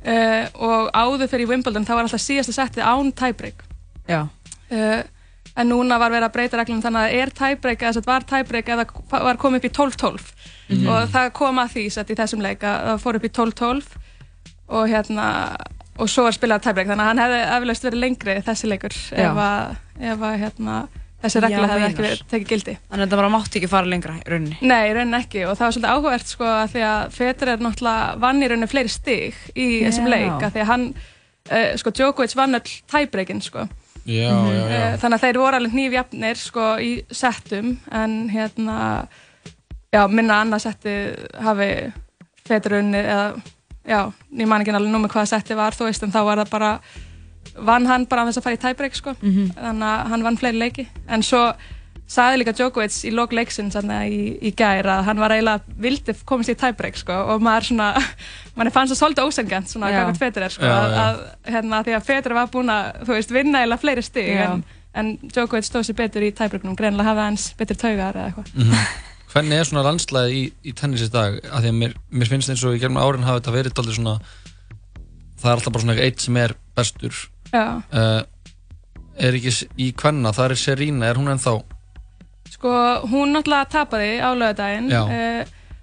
[0.00, 3.64] Uh, og áður fyrir Wimbledon þá var alltaf síðasta settið án tiebreak
[4.08, 4.22] Já.
[4.72, 5.02] uh,
[5.60, 8.68] en núna var verið að breyta reglum þannig að er tiebreak eða sett var tiebreak
[8.72, 10.32] eða var komið upp í 12-12
[10.70, 10.86] Mhm.
[10.86, 13.86] og það kom að því sett í þessum leik að það fór upp í 12-12
[14.70, 15.24] og hérna
[15.98, 19.40] og svo var spilað tiebreak þannig að hann hefði eflaust verið lengri þessi leikur ef
[19.44, 20.76] að, ef að hérna,
[21.20, 22.74] þessi regla hefði ekki tekið gildi.
[22.88, 24.58] Þannig að þetta bara mátti ekki fara lengra í rauninni.
[24.62, 25.44] Nei, í rauninni ekki.
[25.46, 28.92] Og það var svolítið áhugavert sko að því að Federer náttúrulega vann í rauninni fleiri
[28.94, 30.88] stig í þessum leik að því að hann,
[31.50, 33.68] uh, sko Djokovic vann öll tiebreakin sko.
[34.08, 34.64] Já, já, já.
[34.72, 37.74] Eh, þannig að þeir voru alveg nýfjafnir sko í settum.
[37.92, 38.76] En hérna
[39.92, 40.94] já, minna annað setti
[41.44, 41.70] hafi
[42.48, 43.26] Federer unnið eða
[43.86, 44.00] já,
[44.38, 46.52] ég man ekki alveg nú með hvaða setti var þú veist en þá var það
[46.52, 46.70] bara
[47.56, 49.52] vann hann bara af þess að fara í tiebreak sko Mhm.
[49.56, 51.52] þannig að hann vann fleiri leiki en svo
[52.10, 56.14] sagði líka Djokovic í lok leiksins þarna í, í gær að hann var eiginlega vildi
[56.26, 57.92] komast í tiebreak sko og maður svona
[58.56, 60.00] manni fannst það svolítið ósengjant svona Já.
[60.04, 63.30] gafið Federer sko Já, að, að hérna því að Federer var búinn að þú veist
[63.36, 64.42] vinna eiginlega fleiri stig Já.
[64.50, 64.64] en,
[64.94, 68.82] en Djokovic stóð sér betur í tiebreaknum greinilega hafði hans betur taugar eða eitthvað Mhm.
[69.30, 71.36] Hvernig er svona landslæði í, í tennis í dag?
[71.54, 73.74] Af því að mér, mér finnst eins og í gegnum árin hafa þetta verið
[75.40, 77.16] það er alltaf bara svona eitt sem er bestur.
[77.52, 78.22] Uh,
[79.20, 81.52] Er ekki í kvenna, það er Serena, er hún ennþá?
[82.50, 82.70] Sko
[83.10, 85.42] hún náttúrulega tapaði á lögadaginn uh,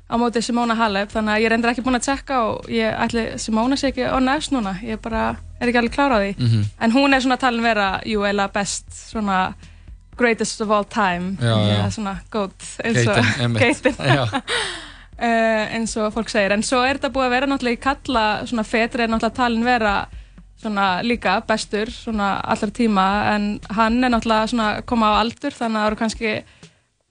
[0.10, 2.98] á móti Simona Halep þannig að ég er endur ekki búin að tjekka og ég
[3.06, 5.30] ætli Simona sé ekki on F núna ég bara
[5.60, 6.32] er ekki alveg klára á því.
[6.38, 6.66] Mhm.
[6.82, 9.54] en hún er svona talin vera jú eða best svona
[10.18, 11.38] greatest of all time.
[11.38, 11.90] Já, já.
[11.94, 13.96] svona goat eins og Geitin,
[15.18, 16.52] uh, eins og fólk segir.
[16.56, 19.64] En svo er þetta búið að vera náttúrulega í kalla svona Fetri er náttúrulega talin
[19.68, 19.96] vera
[20.58, 23.08] svona líka bestur svona allra tíma.
[23.36, 26.32] En hann er náttúrulega svona koma á aldur þannig að það eru kannski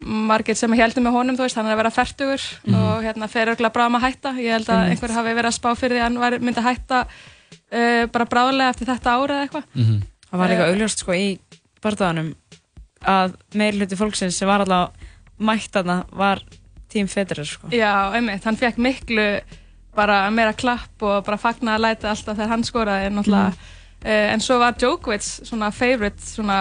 [0.06, 2.74] margir sem heldur með honum, þú veist, hann er að vera færtugur Mhm.
[2.76, 4.32] og hérna fer örgulega bráðum að hætta.
[4.36, 6.68] Ég held að einhver hafi verið að spá fyrir því að hann var, myndi að
[6.68, 6.98] hætta
[7.72, 9.64] uh, bara bráðlega eftir þetta ára eða eitthvað.
[10.30, 11.38] Það var líka Eh, augljóst sko í
[11.82, 12.34] bardaganum
[13.06, 14.90] að meiri hluti fólksins sem var alltaf
[15.38, 16.42] mætt þarna var
[16.96, 17.68] tím Federer sko.
[17.74, 19.28] Já, einmitt, hann fekk miklu
[19.96, 23.54] bara meira klapp og bara fagna að læta alltaf þegar hann skoraði náttúrulega,
[24.02, 24.10] mm.
[24.34, 26.58] en svo var Djokovic svona favorite, svona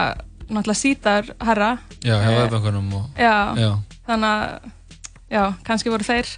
[0.48, 1.74] náttúrulega sítar herra
[2.06, 3.72] Já, hjá Eh, öfengunum og já, Já.
[4.08, 4.70] þannig að
[5.36, 6.30] já, kannski voru þeir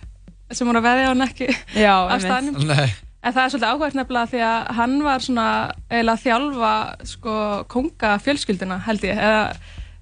[0.56, 2.88] sem voru að veðja á hann ekki Já, af staðnum Nei.
[3.22, 5.48] en það er svolítið áhugavert nefnilega því að hann var svona
[5.92, 6.74] eiginlega að þjálfa
[7.14, 7.36] sko
[7.76, 9.44] konga fjölskylduna held ég eða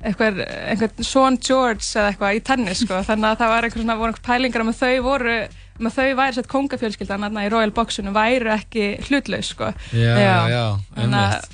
[0.04, 3.96] einhver, einhver Sean George eða eitthvað í tennis sko þannig að það var einhver svona,
[4.00, 5.36] voru einhver pælingar um að þau voru
[5.80, 10.14] um að þau væri sett kongafjölskyldan þarna í Royal Boxinu væru ekki hlutlaus sko Já,
[10.20, 10.66] já, já,
[10.98, 11.50] einmitt.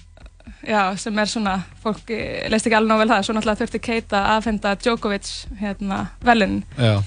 [0.67, 3.81] já, sem er svona, fólk eh, leist ekki alveg nóg vel það, svo náttúrulega þurfti
[3.87, 5.31] Keita að aðfenda Djokovic
[5.61, 6.99] hérna velun Já.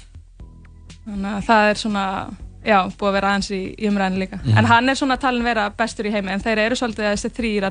[1.04, 2.04] þannig að það er svona
[2.64, 4.58] já, búið að vera aðeins í, í umræðinu líka Mhm.
[4.58, 7.66] en hann er svona talin vera bestur í heimi en þeir eru svolítið þessi þrýr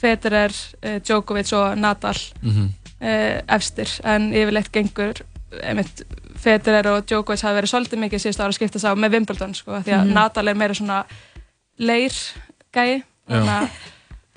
[0.00, 0.50] Federer,
[0.84, 2.68] uh, Djokovic og Nadal Mhm.
[3.00, 5.14] uh, efstir, en yfirleitt gengur
[5.62, 6.02] einmitt,
[6.40, 9.72] Federer og Djokovic hafa verið svolítið mikið síðust ára að skipta sá með Wimbledon sko,
[9.72, 10.12] af því að Mhm.
[10.14, 11.04] Nadal er meira svona
[11.78, 12.12] leir
[12.72, 13.68] gæi þannig að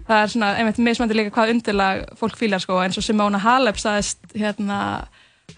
[0.08, 3.76] það er svona einmitt mismandi líka hvað undirlag fólk fílar sko eins og Simona Halep
[3.78, 5.08] sagðist hérna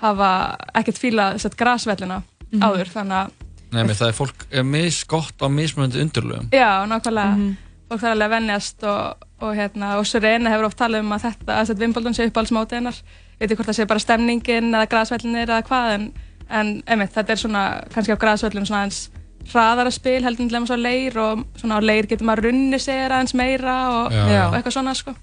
[0.02, 2.22] hafa ekkert fílað sett grasvellina
[2.52, 2.62] Mhm.
[2.62, 3.32] áður þannig að
[3.72, 7.56] Nei, það er fólk er misgott á mismunandi undirlögum Já, nákvæmlega.
[7.90, 11.28] Fólk þarf alveg að vennjast og, og, hérna, og Serena hefur oft talað um að
[11.28, 13.02] þetta, að þetta Wimbledon sé uppáhaldsmótið hennar.
[13.36, 16.08] Veit ekki hvort það sé bara stemningin eða grasvellinir eða hvað, en,
[16.50, 17.64] en einmitt, þetta er svona,
[17.94, 19.06] kannski á grasvellum svona eins
[19.52, 22.80] hraðara spil heldur en til dæmis á leir og svona á leir getur maður runni
[22.82, 24.48] sér aðeins meira og, Já.
[24.48, 25.14] og eitthvað svona, sko.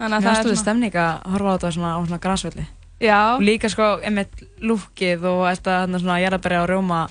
[0.00, 2.64] Þannig að það er þetta stemning að horfa á þetta svona, á svona grasvelli.
[3.02, 3.20] Já.
[3.36, 7.02] Og líka sko, einmitt lúkið og þetta þarna svona jarðabæri á rjóma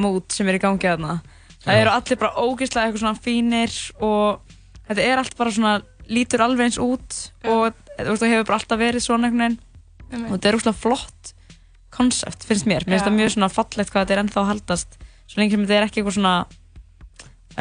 [0.00, 1.18] mút sem er í gangi þarna.
[1.64, 4.43] Það eru allir bara ógeðslega eitthvað svona fínir og
[4.88, 5.74] þetta er allt bara svona,
[6.10, 10.26] lítur alveg eins út og þú hefur bara alltaf verið svona einhvern veginn.
[10.28, 11.32] Og þetta er úrslega flott
[11.94, 12.84] konsept, finnst mér.
[12.86, 14.98] Mér finnst það mjög svona fallegt hvað þetta er ennþá að haldast.
[15.30, 16.34] Svo lengi sem þetta er ekki eitthvað svona,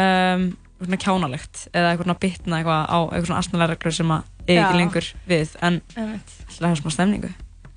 [0.03, 0.45] um,
[0.81, 4.57] svona kjánalegt eða eitthvað svona bitna eitthvað á eitthvað svona astnalega reglur sem að eigi
[4.57, 4.63] Já.
[4.65, 5.55] ekki lengur við.
[5.63, 6.37] En Einmitt.
[6.49, 7.33] það er svona stemningu.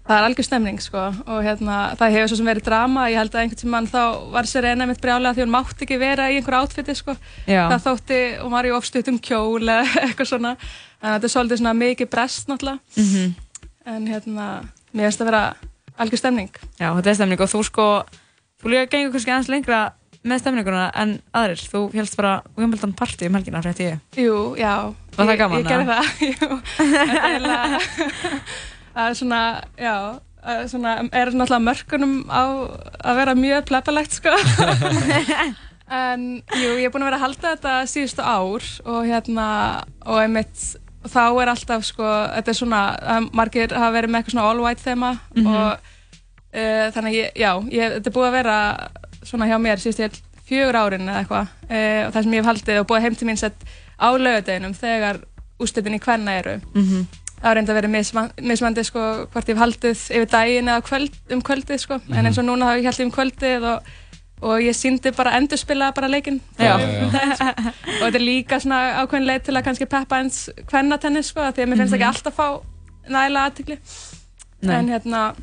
[0.06, 3.32] Það er algjör stemning sko og hérna, það hefur svo sem verið drama, ég held
[3.34, 4.02] að einhvern tímann þá
[4.36, 7.16] var Serena mitt brjálega því hún mátti ekki vera í einhverju átfiti sko.
[7.50, 7.64] Já.
[7.72, 10.52] Það þótti, og var í ofstuttum kjól eða eitthvað svona,
[11.02, 13.34] en þetta er svolítið svona mikið brest náttúrulega, Mhm.
[13.96, 14.46] en hérna,
[14.94, 15.42] mér finnst það vera
[15.98, 16.52] algjör stemning.
[16.78, 17.86] Já, þetta er stemning og þú sko,
[18.62, 19.80] þú líka gengur kannski aðeins lengra
[20.26, 21.66] með stemninguna en aðrir.
[21.70, 23.98] Þú helst bara Wimbledon party um helgina, frétti ég.
[24.22, 24.94] Jú, já.
[25.18, 25.66] Var það Ég- gaman, Ég
[28.96, 29.40] er svona,
[29.78, 29.94] já,
[30.46, 32.42] er svona, er náttúrulega mörkunum á
[33.04, 34.32] að vera mjög plebalegt, sko.
[36.00, 36.24] en,
[36.56, 39.46] jú, ég er búin að vera að halda þetta síðustu ár og hérna,
[40.06, 40.62] og einmitt,
[41.06, 42.80] þá er alltaf, sko, þetta er svona,
[43.16, 45.46] að margir hafa verið með eitthvað svona all white þema Mhm.
[45.46, 45.92] og
[46.56, 48.56] uh, þannig, að ég, já, ég, þetta er búið að vera
[49.26, 52.50] svona hjá mér síðustu ég fjögur árin eða eitthvað uh, og það sem ég hef
[52.52, 53.64] haldið og búið heim til mín sett
[53.98, 55.18] á laugardeginum þegar
[55.62, 57.06] úrslitin í kvenna eru Mhm.
[57.46, 60.82] Það var reynda að vera misman- mismandi sko, hvort ég hef haldið yfir daginn eða
[60.88, 61.98] kvöld, um kvöldið sko.
[62.02, 62.18] Mhm.
[62.18, 63.90] en eins og núna hafa ég haldið um kvöldið og,
[64.42, 66.80] og ég síndi bara endurspila bara leikinn og
[68.02, 71.70] þetta er líka svona ákveðin leið til að kannski peppa eins kvennatennis sko, því að
[71.70, 72.00] mér finnst Mhm.
[72.02, 72.48] ekki alltaf fá
[73.08, 73.78] nægilega aðtikli
[74.62, 74.74] Nei.
[74.80, 75.34] en hérna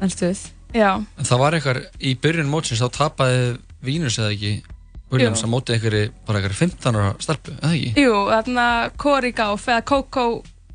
[0.00, 0.38] En stuð.
[0.74, 0.94] Já.
[1.18, 4.62] En það var eitthvað í byrjun mótsins þá tapaði Vínus eða ekki
[5.10, 8.04] Williams að móti einhverju bara einhverju 15 ára stelpu, eða ekki?
[8.04, 8.66] Jú, þarna
[9.00, 10.24] Cori Gáf eða Coco,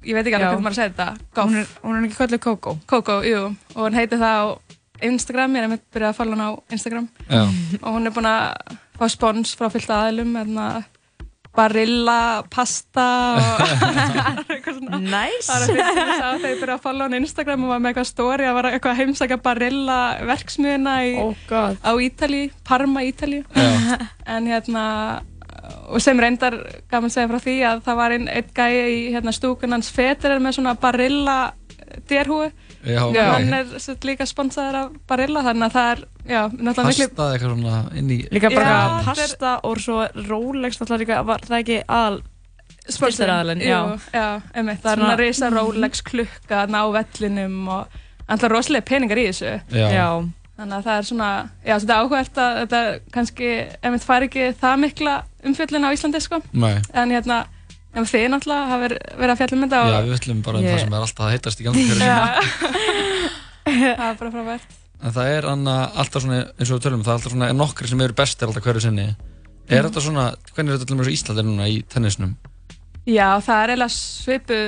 [0.03, 1.43] ég veit ekki alveg hvernig maður segir þetta.
[1.43, 2.77] Hún er, hún er ekki kallið Coco.
[2.89, 3.43] Coco, jú,
[3.75, 4.45] og hún heitir það á
[5.03, 7.07] Instagram, ég er að mitt byrja að follow hana á Instagram.
[7.27, 7.43] Já.
[7.81, 10.67] og hún er búin að fá spons frá fyllt aðilum þarna
[11.53, 13.03] Barilla, pasta
[13.37, 13.59] og
[14.49, 14.99] eitthvað svona.
[15.03, 15.45] Nice.
[15.45, 17.69] Það var að fyrst ég sá þegar ég byrja að follow hana á Instagram og
[17.73, 19.99] var með eitthvað story að var eitthvað að heimsækja Barilla
[20.31, 23.43] verksmiðuna í, oh á Ítali, Parma, Ítali
[24.25, 24.85] en hérna
[25.89, 26.55] og sem reyndar
[26.91, 30.39] gaman að segja frá því að það var einn einn gæi í hérna, stúkunans Federer
[30.43, 31.37] með svona Barilla
[32.09, 32.49] dérhúi
[32.83, 36.41] Já, og hann er sagt líka sponsaður af Barilla þannig að það er, já,
[36.75, 41.03] Pasta eitthvað svona inn í Líka bara Já, þetta er- pasta og svo Rolex náttúrulega
[41.05, 42.21] líka, var það ekki aðal
[44.53, 49.27] einmitt, það er Svona- risa Rolex klukka þarna á vellinum og alltaf rosalega peningar í
[49.29, 49.53] þessu.
[49.71, 49.87] Já.
[49.93, 50.07] Já.
[50.57, 51.29] þannig að það er svona,
[51.65, 52.81] já, þetta er áhugavert að þetta
[53.15, 53.47] kannski,
[53.83, 56.77] einmitt fær ekki það mikla umfjöllin á Íslandi, sko Nei.
[56.93, 57.45] en hérna,
[57.93, 60.63] en þið náttúrulega hafa verið, verið að fjalla um þetta Já, við ætlum bara um
[60.63, 63.23] Ég- það sem er alltaf að heitast í gangi hverju sinni.
[63.97, 67.11] það er bara frábært En það er anna, alltaf svona, eins og við tölum, það
[67.11, 69.07] er alltaf svona er nokkri sem eru bestir alltaf hverju sinni.
[69.67, 69.89] Er Mhm.
[69.89, 70.23] þetta svona,
[70.55, 72.35] hvernig er þetta til og með svo Íslandi núna í tennisnum?
[73.05, 74.59] Já, það er eiginlega svipu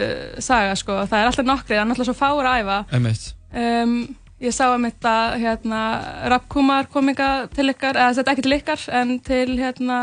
[0.44, 3.34] saga, sko, það er alltaf nokkri, það er náttúrulega svo fáur að æfa Einmitt.
[3.56, 5.82] um, Ég sá að mitt að hérna,
[6.34, 10.00] Rapp Kumar kom ykkar til ykkar, eða þetta ekki til ykkar en til hérna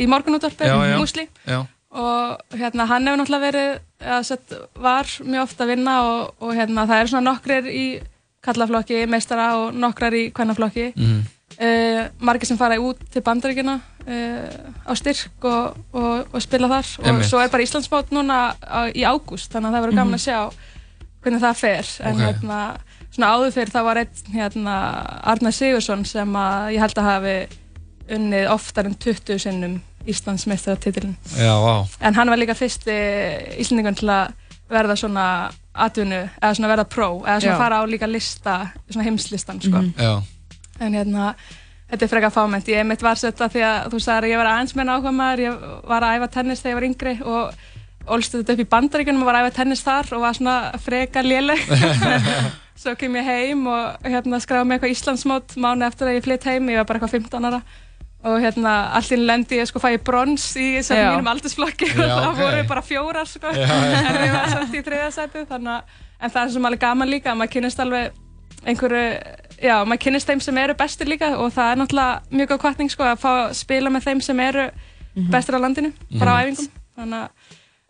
[0.00, 0.96] í morgunútvarpi, Já, já.
[1.02, 1.58] Musli Já.
[1.92, 6.54] og hérna hann hefur náttúrulega verið eða sett, var mjög ofta að vinna og, og
[6.56, 7.84] hérna það eru svona nokkrir í
[8.44, 11.20] kallaflokki, meistara og nokkrar í kvennaflokki Mhm.
[11.60, 13.76] uh, margir sem fara út til bandaríkina
[14.08, 17.28] uh, á styrk og, og, og spila þar og Einmitt.
[17.28, 20.40] svo er bara Íslandsmót núna á, í ágúst þannig að það verður gaman að sjá
[21.24, 22.24] hvernig það fer en Ok.
[22.26, 22.58] hérna
[23.14, 24.76] svona áður fyrir það var einn hérna
[25.32, 27.34] Arnar Sigursson sem að ég held að hafi
[28.14, 31.86] unnið oftar en 20 sinnum Íslandsmeistaratitilin Já, vá.
[32.04, 32.94] en hann var líka fyrsti
[33.62, 34.34] Íslandingun til að
[34.68, 35.26] verða svona
[35.74, 37.60] atvinnu, eða svona verða pró eða svona Já.
[37.60, 38.54] fara á líka lista,
[38.90, 39.76] svona heimslistan sko.
[39.80, 39.94] Mhm.
[39.98, 40.22] Já.
[40.80, 41.34] en hérna
[41.90, 44.50] þetta er frekar fámennt, ég mitt var setta því að þú sagðir að ég var
[44.52, 47.54] aðeins með nákvæmar ég var að æfa tennis þegar ég var yngri og
[48.14, 51.24] ólst þetta upp í bandaríkunum og var að æfa tennis þar og var svona frekar
[51.24, 51.60] léleg
[52.84, 56.46] svo kem ég heim og hérna skráði mig eitthvað Íslandsmót mánu eftir að ég flytt
[56.50, 57.60] heim, ég var bara eitthvað 15 ára
[58.24, 61.08] og hérna einu lendi ég sko fæ ég brons í þessum Já.
[61.12, 62.38] mínum aldursflokki og það ok.
[62.40, 63.98] voru bara fjórar sko Já, já.
[64.08, 67.32] en ég var samt í þriðasæti þannig að en það er sem alveg gaman líka
[67.34, 68.20] að maður kynnist alveg
[68.64, 69.02] einhverju
[69.60, 72.92] já, maður kynnist þeim sem eru bestir líka og það er náttúrulega mjög góð kvartning
[72.94, 74.64] sko að fá að spila með þeim sem eru
[75.34, 76.54] bestir á landinu bara á Mhm.
[76.54, 77.28] æfingum þannig að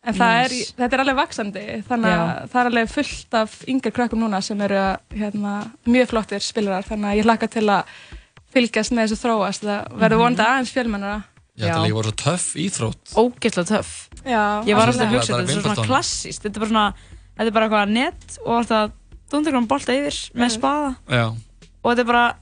[0.05, 2.47] En það er, þetta er alveg vaksandi, þannig að Já.
[2.53, 4.81] það er alveg fullt af yngri krökkum núna sem eru
[5.17, 5.53] hérna,
[5.89, 7.95] mjög flottir spilarar, þannig að ég hlakka til að
[8.55, 10.23] fylgjast með þessu þróast, það verður Mhm.
[10.25, 11.23] vonandi aðeins fjölmennara.
[11.57, 13.15] Já, þetta líka bara svo töff íþrótt.
[13.15, 14.09] Ógeðslega töff.
[14.25, 16.95] Já, Ég var alltaf að hugsa þetta, þetta er svona klassíst, þetta er bara svona,
[17.39, 18.91] þetta er bara eitthvað net og alltaf
[19.31, 21.25] dundurgrann bolta yfir með spaða Já.
[21.83, 22.35] og þetta er bara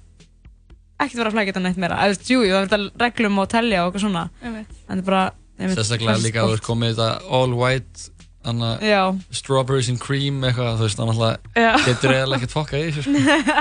[1.03, 1.97] ekkert verið að flækja þetta neitt meira.
[2.27, 5.33] Jú, jú, það er þetta reglum og telja og eitthvað svona, en þetta er bara,
[5.61, 7.09] Sérstaklega líka að þú ert komið þetta
[7.39, 8.09] all white
[8.45, 9.03] Anna, Já.
[9.31, 11.73] strawberries and cream eitthvað, þú veist, þannig að Já.
[11.87, 13.13] getur eiginlega ekkert fokkað í þessu sko.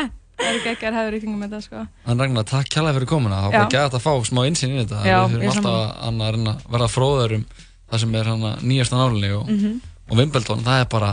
[0.42, 1.82] Það eru geggar hefur í kringum þetta, sko.
[2.10, 4.80] En Ragnar, takk kjærlega fyrir komuna, það var bara gæt að fá smá insýn í
[4.82, 7.44] þetta Já, Við þurfum alltaf að Anna, að að verða fróður um
[7.92, 9.76] það sem er hana, nýjasta nálinni og, Mhm.
[10.10, 11.12] og Wimbledon, það er bara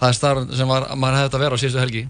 [0.00, 2.02] það er starf sem var, maður hefði þetta að vera á síðustu helgi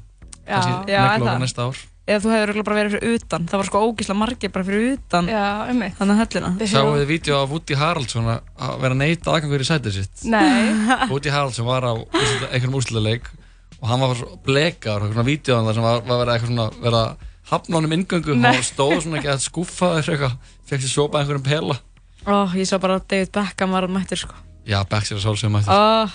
[0.46, 1.42] Já, Kannski er negla okkur það?
[1.42, 4.66] næsta ár Eða þú hefur bara verið fyrir utan, það var sko ógeðslega margir bara
[4.66, 5.94] fyrir utan Já, einmitt.
[5.96, 6.50] Þannig að höllina.
[6.68, 10.24] Sáuð þið vídeo af Woody Haraldsson að vera neita aðgangur í sætið sitt?
[10.28, 10.74] Nei.
[11.12, 13.30] Woody Haraldsson var á einhverjum úrslutaleik
[13.78, 16.68] og hann var svo blekar og svona vídeoðan þar sem var, var verið eitthvað svona
[16.84, 18.36] verið að hafna honum inngöngu.
[18.36, 21.80] Og hann stóð svona ekki að skuffa þessu eitthvað fekk sér sopa einhverjum pela.
[22.28, 24.36] Ó, ég sá bara að David Beckham var mættur sko.
[24.68, 25.72] Já, er að sálsögum mættur.
[25.72, 26.08] Ó,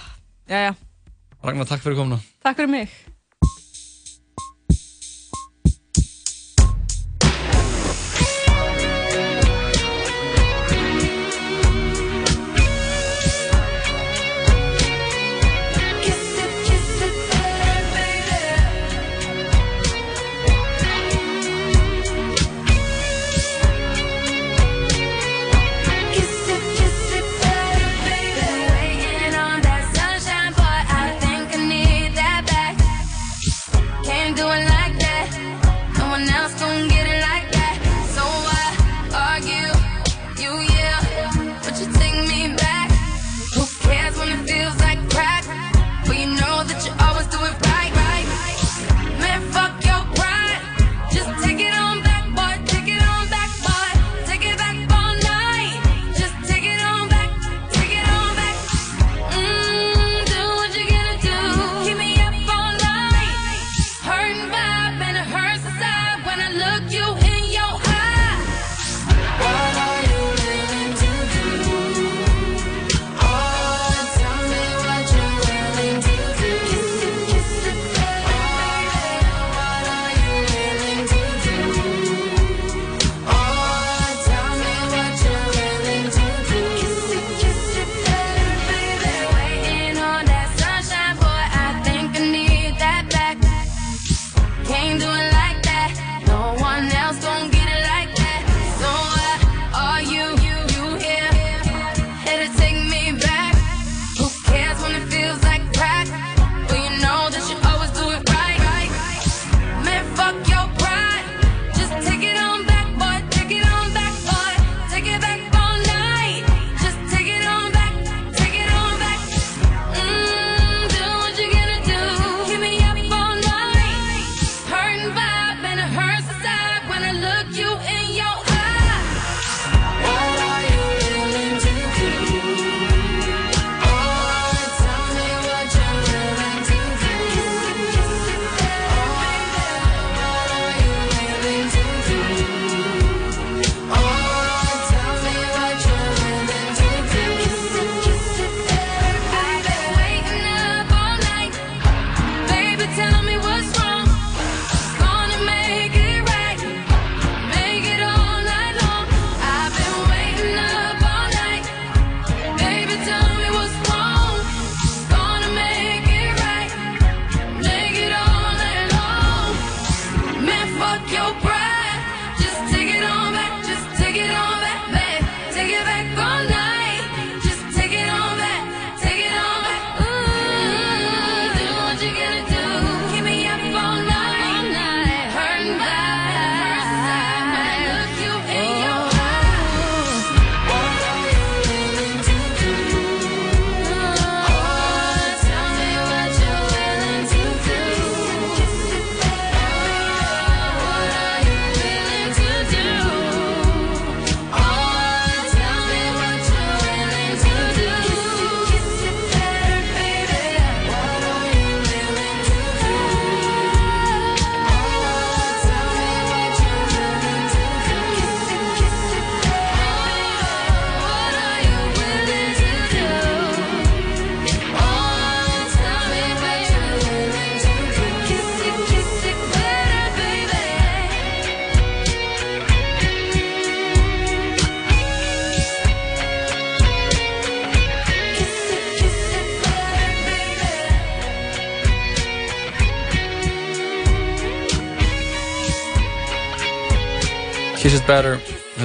[0.49, 0.74] já, já.
[1.45, 2.22] Ragnar, takk fyrir komuna.
[2.45, 2.94] Takk fyrir mig.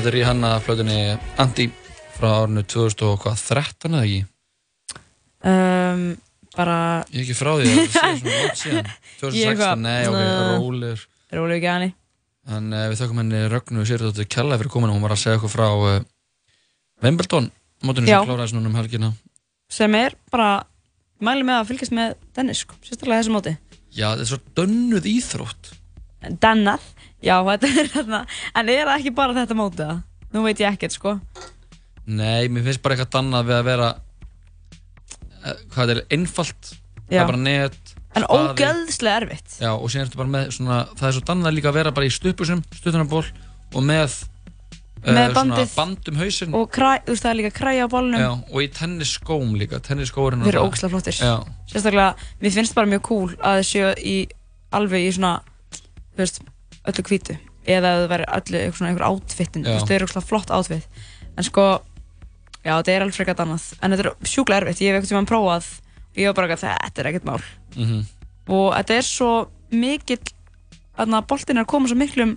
[0.04, 0.94] Þetta er í hanna flötunni
[1.40, 1.64] Anti
[2.12, 4.18] frá árinu 2013 eða ekki?
[5.48, 6.02] um,
[6.52, 6.74] bara
[7.08, 8.90] Ég er ekki frá því, það sé svona langt síðan.
[9.38, 10.18] Ég eitthvað, 2016, nei ok,
[10.58, 11.06] rólegur.
[11.32, 11.86] Rólegur ekki hann
[12.52, 15.54] En uh, við þökkum henni Rögnu Sýrðóttir kella fyrir kominu, hún var að segja okkur
[15.54, 15.96] frá uh,
[17.00, 17.48] Wimbledon
[17.88, 18.18] mótunum Já.
[18.18, 19.12] sem kláraðist núna um helgina.
[19.72, 20.50] Sem er bara
[21.24, 23.56] mæli með að fylgjast með Dennis sko, sérstaklega þessu móti.
[23.88, 25.72] Já, þetta er svo dönnuð íþrótt.
[26.44, 26.84] Dennað,
[27.24, 28.20] já þetta er þarna
[28.60, 30.02] en er það ekki bara þetta móti það?
[30.34, 31.16] Nú veit ég ekkert sko
[32.04, 37.14] Nei, mér finnst bara eitthvað dannað við að vera uh, hvað þetta er einfalt það
[37.16, 37.20] Já.
[37.22, 37.80] er bara net
[38.14, 38.52] En spaði.
[38.54, 41.78] ógeðslega erfitt Já, og síðan ertu bara með svona, það er svo dannað líka að
[41.80, 43.24] vera bara í stupusum, stuttunarból
[43.74, 44.12] og með,
[45.02, 45.72] eh, Með bandið.
[45.74, 48.60] band um hausinn og kræ, þú veist það er líka kræja á bólnum Já, og
[48.62, 51.34] í tennisskóm líka, tennisskóurinn þeir eru ógeðslega flottir Já,
[51.72, 52.14] sérstaklega,
[52.44, 54.16] mér finnst bara mjög cool að þið séu í
[54.78, 55.34] alveg í svona
[56.14, 56.40] þú veist,
[56.90, 57.36] öllu hvítu.
[57.64, 59.68] Eða að það væri öllu eitthvað svona einhver outfitin Já.
[59.68, 60.88] þú veist, þau eru ógeðslega flott outfit.
[61.36, 61.64] En sko,
[62.64, 63.64] já, þetta er alveg frekar annað.
[63.82, 65.70] En þetta er sjúklega erfitt, ég hef eitthvað tíma prófað
[66.14, 67.42] og ég var bara að þetta er ekkert mál.
[67.76, 68.02] Mhm.
[68.48, 69.30] Og þetta er svo
[69.72, 70.18] mikill
[70.98, 72.36] að boltin er að koma svo miklum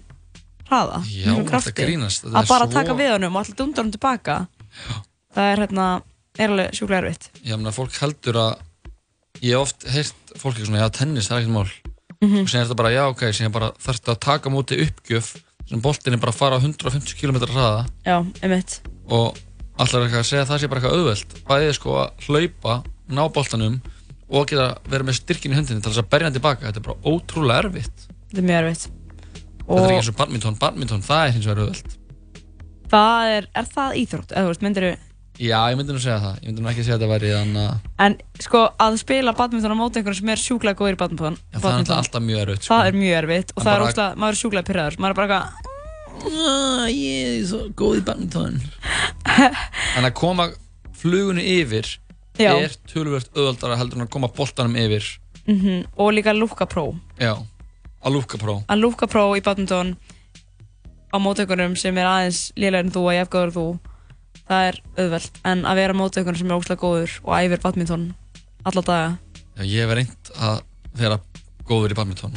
[0.67, 1.73] hraða, Já, miklum krafti.
[1.75, 4.47] grínast, að bara svo- taka við honum og alltaf dundar honum tilbaka
[5.35, 6.01] það er hérna,
[6.39, 7.29] er alveg sjúklega erfitt.
[7.43, 8.57] Já, menn að fólk heldur að
[9.41, 11.69] ég hef oft heyrt fólk ekki svona, já, tennis, það er ekkert mál
[12.21, 12.41] Mhm.
[12.41, 15.35] og síðan er þetta bara, já, ok, síðan bara þarftu að taka á móti uppgjöf
[15.67, 17.85] sem boltin er bara að fara á 150 km hraða.
[18.05, 18.79] Já, einmitt.
[19.09, 19.37] Og
[19.77, 21.35] allar eitthvað að segja að það sé bara eitthvað auðvelt?
[21.47, 23.81] Bæðið sko að hlaupa, ná boltanum
[24.29, 26.87] og geta verið með styrkin í höndinni til þess að berja hann tilbaka, þetta er
[26.87, 28.07] bara ótrúlega erfitt.
[28.31, 28.87] Þetta er mjög erfitt.
[29.67, 31.97] Þetta er ekki eins og badminton, badminton, það er hins vegar auðvelt.
[32.87, 34.87] Það er, er það íþrótt, eða þú veist, myndir
[35.37, 37.65] já, ég myndi nú segja það, ég myndi nú ekki segja að þetta væri þannig
[37.67, 41.37] að en sko að spila badminton á móti einhverjum sem er sjúklega góður í badminton,
[41.53, 42.73] Já, það er alltaf mjög erfitt sko.
[42.73, 45.19] það er mjög erfitt og það er bara- óslega, maður er sjúklega pyrraður maður er
[45.21, 45.75] bara eitthvað
[46.89, 48.61] ég er svo góð í badminton.
[49.97, 50.47] En að koma
[50.97, 51.85] flugunni yfir
[52.37, 52.53] Já.
[52.57, 55.05] er tölvöld auðvöldara heldur en að koma boltanum yfir.
[55.47, 57.37] Mm og líka lúka pró já,
[58.03, 59.95] að lúka pró að lúka pró í badminton
[61.13, 61.77] á móti einhverjum
[64.47, 67.61] það er auðvelt, en að vera á móti einhverjum sem er óslega góður og æfir
[67.63, 68.05] badminton
[68.65, 69.17] alla daga
[69.57, 70.61] Já, ég hef reynd að
[70.97, 71.17] vera
[71.67, 72.35] góður í badminton.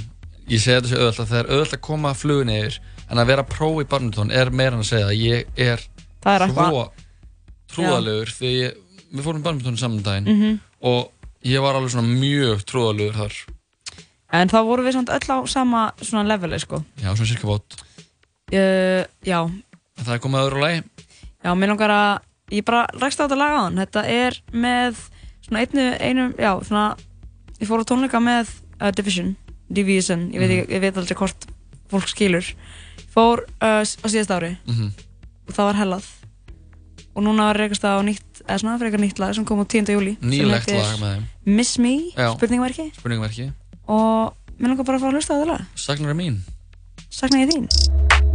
[0.50, 2.78] Ég segi þetta sé auðvitað, það er auðvitað að koma flugunni yfir,
[3.10, 5.84] en að vera pró í badminton er meira en að segja að ég er,
[6.26, 6.82] er svo
[7.70, 8.74] trúðalegur því ég,
[9.14, 10.58] við fórum badminton saman um daginn Mhm.
[10.82, 11.12] og
[11.44, 13.36] ég var alveg svona mjög trúðalegur þar.
[14.32, 17.76] en þá vorum við samt öll á sama svona leveli sko Já, svona cirka bót.
[18.52, 19.40] uh, já,
[19.98, 20.82] En það er komið að öðru lagi.
[21.44, 24.98] Já, mér langar að ég bara rækst á þetta lag á hann þetta er með
[25.46, 26.84] svona einu, einu já, svona
[27.60, 28.50] ég fór á tónleika með
[28.80, 29.36] uh, Division
[29.70, 31.46] Division, ég veit, ekki, ég veit aldrei hvort
[31.90, 32.46] fólk skilur
[33.14, 34.90] fór uh, á síðast ári Mhm.
[35.48, 36.08] og það var hellað
[37.14, 39.90] og núna var reykast á nýtt eða svona frekar nýtt lag sem kom á 10.
[39.94, 41.24] júli Nýlegt lag með þeim.
[41.46, 42.30] Miss Me, Já.
[42.36, 43.52] spurningverki Spurningverki.
[43.90, 46.38] og mér langar bara að fá að hlusta á þetta lag Sagnar er mín.
[47.10, 48.29] Sakna ég þín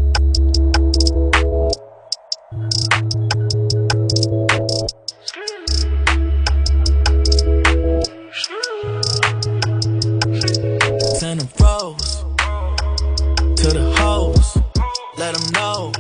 [15.25, 15.91] Let them know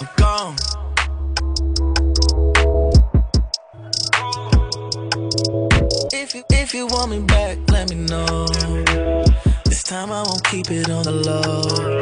[0.00, 0.56] I'm gone.
[6.14, 8.46] If you if you want me back, let me know.
[9.66, 12.00] This time I won't keep it on the low.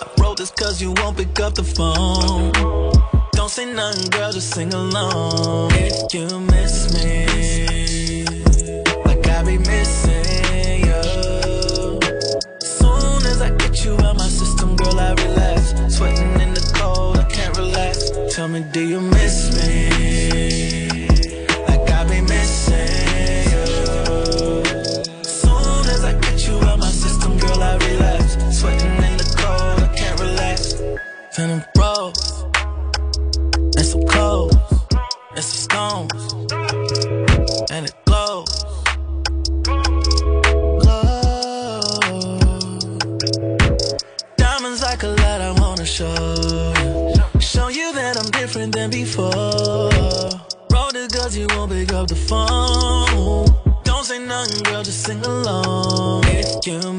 [0.00, 2.52] I wrote this cause you won't pick up the phone.
[3.32, 5.72] Don't say nothing, girl, just sing along.
[5.74, 7.57] If you miss me,
[18.48, 19.97] Tell me, do you miss me?
[51.98, 53.46] Up the phone.
[53.82, 56.22] Don't say nothing, girl, just sing along.
[56.26, 56.97] If you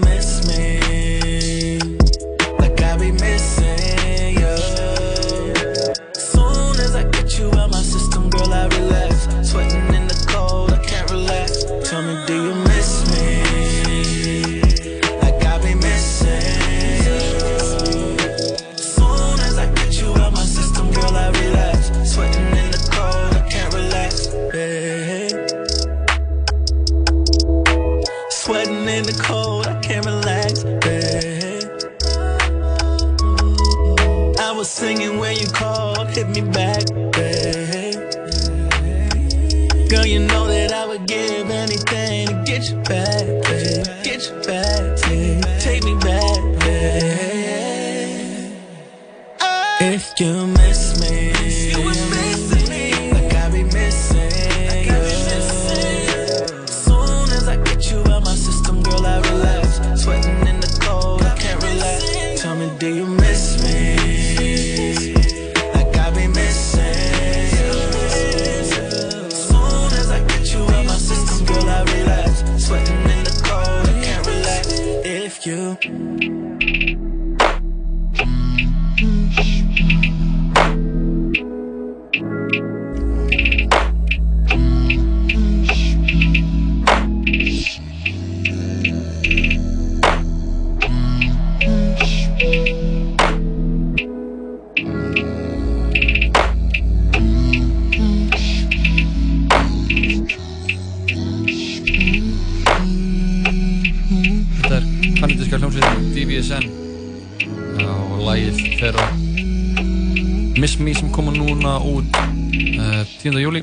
[110.80, 113.35] Me sem koma núna út uh, 10.
[113.43, 113.61] júli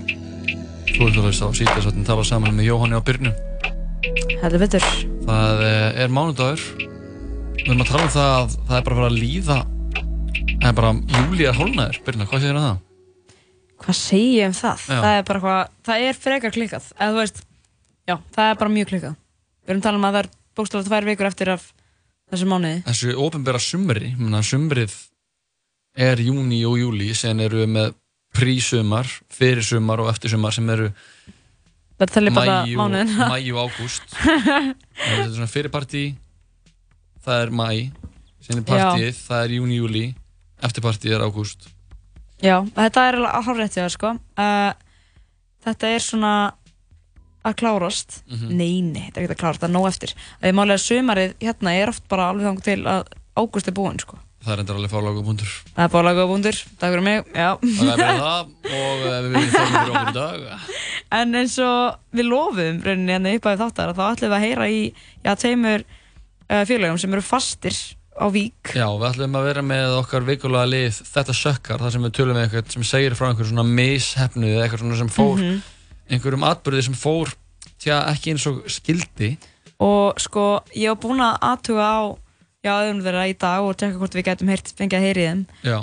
[0.92, 3.32] Þú ert að hlusta á síðan tala saman með Jóhanni á Byrnu
[4.42, 4.84] Heldur betur.
[5.24, 9.00] Það eh, er mánudagur Við erum að tala um það að það er bara að
[9.00, 9.58] fara að líða
[10.50, 12.76] Það er bara júli er hálnaður Byrna, hvað segir það?
[13.82, 14.84] Hvað segi ég um það?
[14.86, 15.00] Já.
[15.00, 16.86] Það er bara hvað, það er frekar klikkað.
[16.96, 17.42] Eða þú veist,
[18.08, 19.18] já, það er bara mjög klikkað.
[19.66, 21.66] Við erum að tala um að það er bókstaflega tvær vikur eftir af
[22.32, 22.78] þessu mánuði.
[22.86, 24.14] Þessu ofinbera sumri
[24.46, 24.96] Sumrið
[25.96, 27.94] er júni og júli Sen eru með
[28.36, 30.90] prísumar Fyrir sumar og eftir sumar sem eru
[32.60, 32.82] Maí og-
[33.56, 36.02] og ágúst þetta er svona fyrirpartí
[37.24, 37.68] það er mæ
[38.44, 40.04] sen er partíið, það er júni, júli
[40.62, 41.70] eftirpartíið er ágúst
[42.44, 44.10] Já, þetta er alveg þér sko.
[44.36, 44.74] Uh,
[45.64, 46.32] þetta er svona
[47.46, 48.18] að klárast.
[48.28, 48.50] Mhm.
[48.58, 50.12] Nei, nei, þetta er ekki að klárast, það er nóg eftir.
[50.42, 53.08] Það er málega sumarið hérna er oft bara alveg þangur til að
[53.40, 54.18] ágúst er búinn sko.
[54.46, 57.50] Það er endur alveg fálega búndur Það er bara laga búndur, takk fyrir mig, já.
[57.60, 58.40] það er bara það
[58.70, 60.72] og eh, við viljum þakka fyrir okkur í dag
[61.20, 64.44] En eins og við lofum rauninni hérna upp að þáttar að þá ætlum við að
[64.46, 64.80] heyra í
[65.26, 67.78] já, tveimur uh, félagum sem eru fastir
[68.16, 68.72] á Vík.
[68.72, 72.38] Já, við ætlum að vera með okkar vikulega lið Þetta sökkar, þar sem við tölum
[72.38, 75.58] með eitthvað sem segir frá einhver svona mishefnuði eitthvað svona sem fór, Mhm.
[76.16, 77.34] einhverjum atbyrði sem fór,
[77.82, 79.34] tja, ekki eins og skildi
[79.84, 82.00] Og sko, ég var búin að aðtuga á
[82.66, 85.42] já, öðrum þeirra í dag og tjekka hvort við gætum heyrt, fengið að heyri þeim.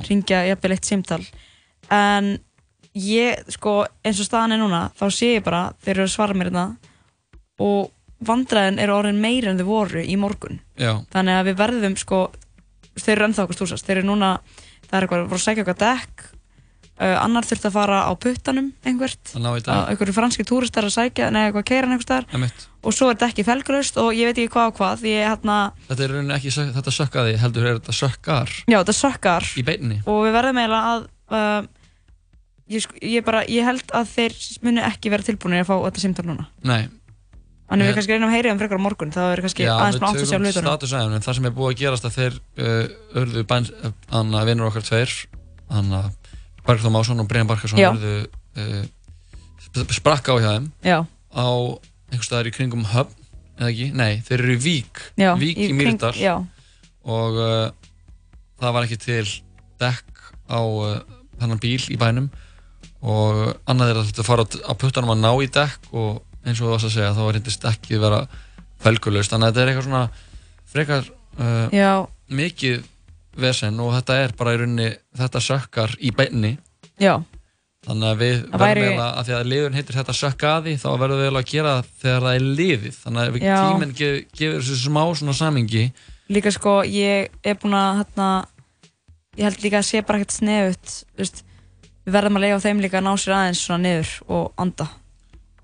[0.10, 1.20] Ringja jafnvel eitt símtal.
[1.94, 2.30] En
[2.94, 6.38] ég, sko, eins og staðan er núna, þá sé ég bara, þeir eru að svara
[6.38, 6.68] mér hérna
[7.64, 7.92] og
[8.24, 10.62] vandræðin eru orðin meira en þau voru í morgun.
[10.80, 12.22] Já, þannig að við verðum sko
[13.00, 14.36] þeir eru ennþá okkur stúsast þeir eru núna,
[14.88, 16.30] það er eitthvað að fara að segja eitthvað dekk
[17.00, 19.34] uh, annar þurfti að fara á puttanum einhvert.
[19.36, 22.28] Að að einhverju franski túristar að sækja neða eitthvað keiran einhvers staðar.
[22.34, 22.66] Einmitt.
[22.84, 25.06] og svo er dekki felgraust og ég veit ekki hvað og hvað.
[25.08, 25.60] Ég hérna,
[25.90, 28.52] Þetta er rauninni ekki þetta sökkaði, heldur er þetta sökkar.
[28.68, 29.48] Já þetta sökkar.
[29.58, 30.02] Í beinni.
[30.06, 31.06] Og við verðum eiginlega að
[31.38, 31.70] uh,
[32.74, 36.26] ég, ég, bara, ég held að þeir muni ekki vera tilbúinir að fá þetta símtal
[36.28, 36.48] núna.
[36.68, 36.90] Nei,
[37.70, 39.72] þannig Ég- við kannski reynum að heyra um frekar á morgun þá er kannski Já,
[39.78, 40.68] aðeins við með átt að sjá tökum hlutunum.
[40.74, 44.50] status aðeins, en það sem er búið að gerast að þeir uh, örðu þannig að
[44.52, 45.16] vinnur okkar tveir
[45.72, 46.12] þannig að
[46.68, 47.90] Bergþór Másson og Brian Barkarsson Já.
[47.92, 48.14] örðu
[48.58, 48.84] uh,
[49.64, 50.98] sp- sprakka á hjá þeim já,
[51.34, 51.48] á
[52.12, 53.20] einhvers staðar í kringum Höfn
[53.60, 56.14] eða ekki, nei, þeir eru í Vík já, Vík í, kring- Mýrdal.
[57.04, 57.68] og uh,
[58.62, 59.26] það var ekki til
[59.84, 61.00] dekk á uh,
[61.42, 62.30] þennan bíl í bænum.
[63.04, 66.68] Og annað er að þetta fara á- puttanum að ná í dekk og eins og
[66.70, 68.22] þú varst að segja þá reyndist ekki vera
[68.84, 70.04] felgulaust þannig að þetta er eitthvað svona
[70.74, 71.04] frekar
[72.40, 72.84] mikið
[73.40, 76.58] vesen og þetta er bara í rauninni þetta sökkar í beinni.
[77.02, 77.16] Já.
[77.84, 80.90] Þannig að við Það verðum væri- eiginlega að því að liðun heitir þetta sökkaði þá
[81.02, 83.00] verðum við að gera þegar það er liðið.
[83.04, 85.86] Þannig að tíminn gef, gefur þessu smá svona samingi
[86.34, 88.28] líka sko, ég er búin að hérna,
[89.38, 92.98] ég held líka að sé bara ekkert sneðut við verðum að leiða á þeim líka
[93.02, 94.88] að ná sér aðeins svona niður og anda.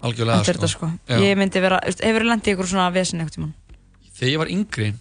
[0.04, 0.90] Algjörlega eftir þetta sko.
[1.10, 1.16] Já.
[1.24, 3.54] ég myndi vera, veist, hefur lendið ykkur svona vesen eitthvað tímann?
[4.20, 4.94] Þegar ég var yngri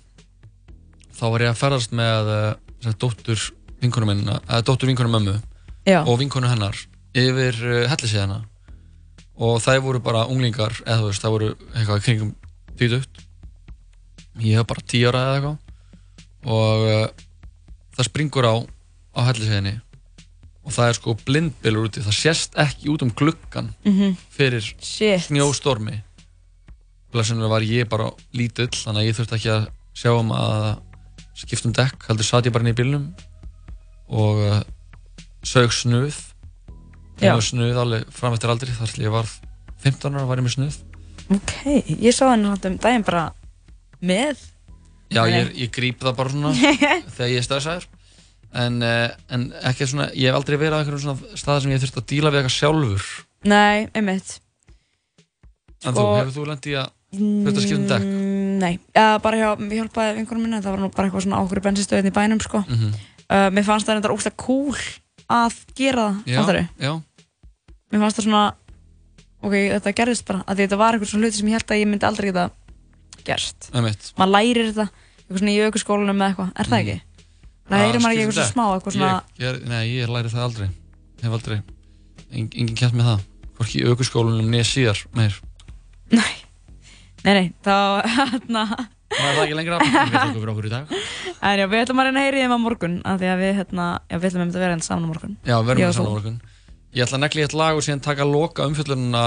[1.18, 3.40] þá var ég að ferðast með uh, dóttur
[3.82, 5.36] eða dóttur vinkonum mömmu
[5.88, 6.02] Já.
[6.04, 6.76] og vinkonu hennar
[7.14, 8.42] yfir uh, hellisíðana
[9.38, 12.32] og þær voru bara unglingar eða þú veist, það voru eitthvað kringum
[12.78, 13.22] títugt
[14.42, 15.58] ég hef bara tíu ára eða eitthvað
[16.54, 17.06] og uh,
[17.98, 18.54] það springur á
[19.18, 19.76] á hellisíðinni
[20.68, 24.16] og það er sko blindbylur úti það sést ekki út um gluggan Mhm.
[24.30, 25.24] fyrir Shit.
[25.30, 26.02] snjóstormi
[27.12, 30.66] blessunlega var ég bara lítill þannig að ég þurfti ekki að sjá um að
[31.38, 33.06] skipta um dekk heldur satt ég bara inn í bílnum
[34.08, 34.60] og uh,
[35.46, 36.16] sög snuð.
[37.22, 39.28] Ég var snuð alveg fram eftir aldri þar til ég var
[39.84, 40.78] 15 ára var ég með snuð.
[41.34, 41.54] Ok,
[42.00, 43.24] ég sá henni náttúrulega um daginn bara
[44.00, 44.40] með.
[45.12, 46.52] Já, ég, ég gríp það bara svona
[47.16, 47.88] þegar ég er stressaður.
[48.58, 51.82] En, uh, en ekki svona, ég hef aldrei verið á einhverjum svona staði sem ég
[51.84, 53.08] þurft að díla við eitthvað sjálfur.
[53.48, 54.38] Nei, einmitt.
[55.84, 56.46] En þú, Sko- hefur þú
[57.12, 58.06] lent í að skipta um dekk?
[58.08, 61.38] Mm, Nei, ja, bara hjá, ég hjálpaði vinkunum minna, það var nú bara eitthvað svona
[61.44, 62.58] ákveður bensinstöðin í bænum, sko.
[62.66, 62.94] Mhm.
[63.30, 64.74] uh, mér fannst það reyndar ógst cool
[65.30, 66.64] að gera það, Já, fattarðu?
[66.82, 66.92] já,
[67.92, 68.42] Mér fannst það svona,
[69.42, 71.88] ok, þetta gerðist bara, að þetta var eitthvað svona hluti sem ég held að ég
[71.88, 72.50] myndi aldrei geta
[73.24, 73.70] gerst.
[73.72, 74.88] einmitt Maður lærir þetta,
[75.22, 76.98] eitthvað svona í aukurskólanum með eitthvað, er það ekki?
[77.68, 80.44] Lærir maður ekki eitthvað svona smá, eitthvað svona, ég, ég, er- Nei, ég læri það
[80.48, 80.68] aldrei
[81.22, 81.58] Hef aldrei,
[82.32, 83.20] en, enginn kæmt með það
[83.58, 85.34] Hvorki aukurskólanum niður síðar meir
[86.10, 86.34] nei,
[87.24, 87.74] nei, þá,
[88.18, 88.62] hérna,
[89.08, 90.90] Það er það ekki lengra Við þakkum fyrir okkur í dag
[91.48, 93.52] en já, við ætlum að reyna að heyri þeim á morgun, að því að við,
[93.58, 95.36] hérna, já, við ætlum að vera hérna saman á morgun.
[95.48, 95.98] Já, verðum við og þú.
[95.98, 96.38] saman á morgun
[96.98, 99.24] Ég ætla að negli eitt lag og síðan taka loka umfjöllununa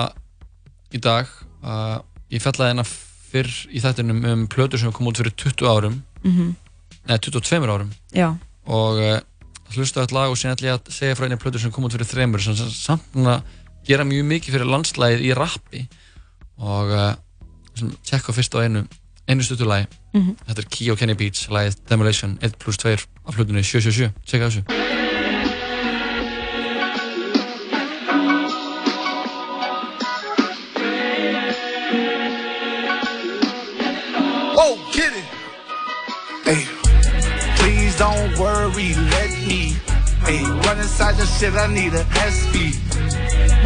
[0.93, 1.33] í dag
[1.65, 1.97] uh,
[2.33, 2.85] Ég fellaði hérna
[3.31, 6.51] fyrr í þættinum um plötur sem kom út fyrir 20 árum Mhm.
[7.09, 8.27] Nei, 22 árum Já.
[8.69, 9.17] Og uh,
[9.73, 11.95] hlusta eitt lag og síðan ætla ég að segja frá einni plötur sem kom út
[11.95, 13.15] fyrir þremur sem samt
[13.87, 15.81] gera mjög mikið fyrir landslægið í rappi
[16.61, 17.07] og uh,
[18.03, 18.85] tjekka fyrst á einu
[19.27, 20.35] einu stuttu lagi Mhm.
[20.47, 22.89] Þetta er Key og Kenny Beats, lagið Demolition 1 plus 2
[23.27, 24.63] af hlutunni 777 Tjekka þessu
[34.63, 35.25] Oh, get it.
[36.45, 36.63] Hey,
[37.57, 39.73] please don't worry, let me.
[40.25, 42.03] Hey, run inside your shit, I need a
[42.35, 42.55] SP.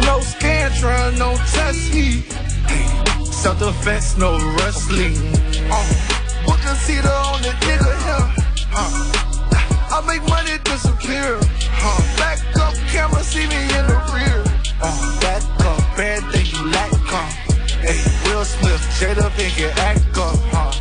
[0.06, 2.24] No scantron, no test me.
[2.70, 2.86] Hey,
[3.54, 5.14] self fence, no wrestling.
[5.70, 5.86] Uh,
[6.44, 8.26] book a seater on the nigga here.
[8.74, 8.90] Uh,
[9.94, 11.38] I make money disappear.
[11.78, 14.42] Uh, back up, camera, see me in the rear.
[14.82, 16.90] Uh, back up, everything you lack.
[17.06, 17.30] Uh,
[17.86, 20.34] hey, Will Smith, Jada Pinkett, act up.
[20.52, 20.74] Uh,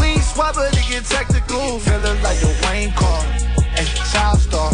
[0.00, 1.78] we ain't swap, but it get tactical.
[1.80, 3.26] Feeling like a Wayne card.
[3.76, 4.72] Hey, child star.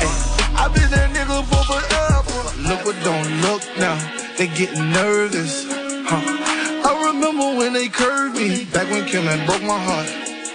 [0.00, 0.08] Hey,
[0.56, 2.40] I been that nigga for forever.
[2.68, 3.98] Look what don't look now.
[4.38, 5.87] They getting nervous.
[6.08, 6.24] Huh.
[6.88, 8.64] I remember when they curved me.
[8.72, 10.08] Back when Kim had broke my heart.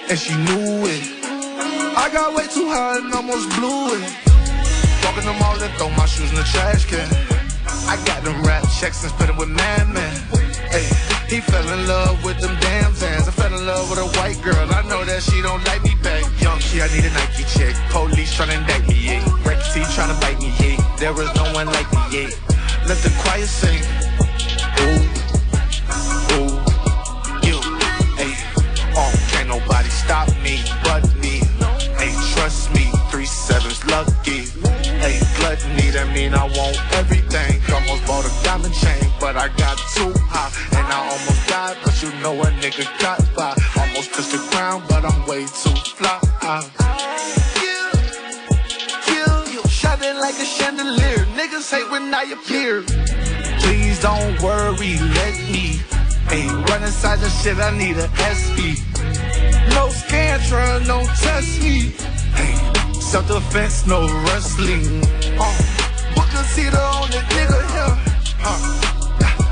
[0.10, 1.06] And she knew it.
[1.94, 4.02] I got way too high and almost blew it.
[5.06, 7.06] Walking the mall and throw my shoes in the trash can.
[7.86, 10.14] I got them rap checks and spent it with man man.
[10.74, 10.90] Hey,
[11.30, 13.30] he fell in love with them damn hands.
[13.30, 14.66] I fell in love with a white girl.
[14.74, 16.26] I know that she don't like me back.
[16.42, 17.78] Young kid, I need a Nike check.
[17.94, 19.22] Police tryna indict me, yeah.
[19.46, 20.82] Record T tryna bite me, yeah.
[20.98, 22.30] There is no one like me, yeah.
[22.90, 23.86] Let the choir sing.
[24.82, 25.23] Ooh,
[30.14, 31.42] stop me but me.
[31.98, 34.42] Hey, trust me, three sevens lucky.
[35.02, 37.54] Hey, gluttony, that mean I want everything.
[37.74, 40.54] Almost bought a diamond chain, but I got too high.
[40.78, 43.58] And I almost died, but you know a nigga got by.
[43.82, 46.20] Almost touched the ground, but I'm way too fly.
[49.10, 51.26] Yeah, you shining like a chandelier.
[51.40, 52.84] Niggas hate when I appear.
[53.64, 55.82] Please don't worry, let me.
[56.30, 58.08] Hey, run inside the shit, I need a
[58.38, 58.78] SP.
[59.70, 61.94] No scantron, no test me.
[62.36, 62.56] Hey,
[63.00, 65.02] self defense, no wrestling.
[65.40, 65.58] Uh,
[66.16, 67.96] book a seater on the nigga here.
[68.44, 68.60] Uh,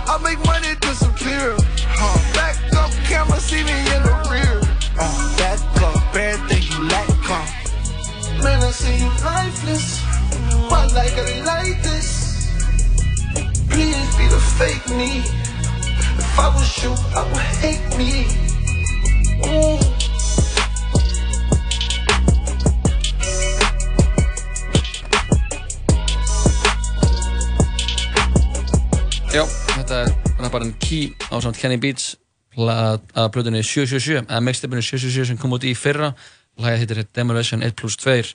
[0.08, 1.56] I make money disappear.
[2.00, 4.62] Uh, back up, camera, see me in the rear.
[5.00, 7.10] Uh, back up, everything you lack.
[7.30, 8.44] Uh.
[8.44, 10.02] Man, I see you lifeless.
[10.70, 12.50] Why like it like this?
[13.70, 15.20] Please be the fake me.
[16.18, 18.26] If I was you, I would hate me.
[19.48, 19.91] Ooh.
[29.32, 30.10] Já, þetta er
[30.44, 32.18] rapparinn Key á samt Kenny Beats
[32.52, 36.10] að plötunni 777 eða mixtapinu 777 sem kom út í fyrra.
[36.60, 38.34] Lagið heitir Demolition 1 plus 2 ef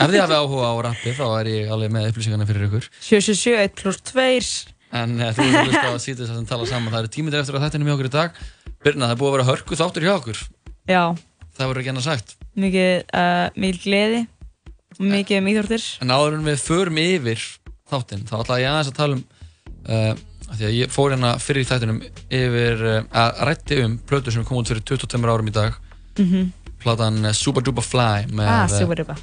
[0.00, 2.88] þið hafið áhuga á rappi þá er ég alveg með upplýsingarna fyrir ykkur.
[3.06, 4.24] 777 plus 2
[4.98, 6.90] en uh, þú erum hlust á að sýta þess að tala saman.
[6.96, 8.42] Það eru tímið eftir að þetta er með okkur í dag.
[8.82, 10.42] Birna, það er búið að vera hörku þáttur hjá okkur.
[10.90, 11.02] Já,
[11.54, 12.36] það verður ekki annað sagt.
[12.58, 14.26] Mikið, uh, mikið gleði
[14.96, 17.42] mikið um íþórtir en áður en við förum yfir
[17.90, 19.24] þáttinn þá ætla ég aðeins að tala um
[19.86, 22.00] því að ég fór hérna fyrir í þættinum
[22.30, 25.74] yfir uh, að rætti um plötu sem kom út fyrir 22 árum í dag
[26.16, 26.46] Mhm.
[26.80, 29.18] platan uh, Super Duper Fly með, Ah, super duper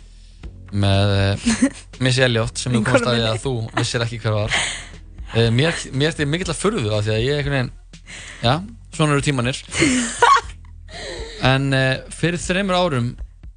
[0.74, 1.48] með
[2.04, 4.56] Missy Elliot sem við komast að því að þú vissir ekki hver var
[5.54, 7.72] mér, mér er þetta mikill að furðu af því að ég er einhvern veginn
[8.44, 8.54] já,
[8.94, 9.62] svona eru tímanir
[11.54, 11.70] en
[12.14, 13.08] fyrir þreymur árum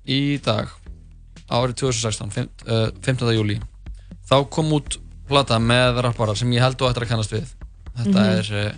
[0.08, 0.70] í dag
[1.52, 3.34] árið 2016 fimm- uh, 15.
[3.36, 3.58] júli
[4.28, 4.96] þá kom út
[5.28, 7.46] plata með rappara sem ég held þú ættir að kannast við
[7.96, 8.38] þetta Mhm.
[8.38, 8.72] er uh,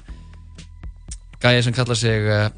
[1.43, 2.49] gæði sem kallar sig uh,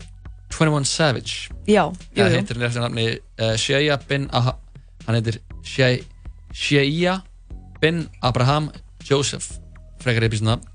[0.50, 2.24] 21 Savage Já, jú, jú.
[2.38, 3.06] heitir hann eftir nafni
[3.40, 4.56] uh, Shea bin Aha
[5.06, 5.98] hann heitir Shea,
[6.52, 7.18] Shea
[7.80, 8.70] bin Abraham
[9.08, 9.58] Joseph
[10.00, 10.66] frekar eða nafn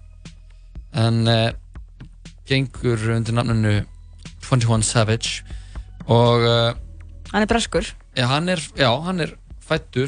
[0.96, 1.52] en uh,
[2.48, 3.76] gengur undir nafninu
[4.46, 5.44] 21 Savage
[6.08, 6.74] og uh,
[7.34, 7.84] Hann er breskur.
[8.16, 8.62] já, hann er,
[9.20, 10.08] er fættur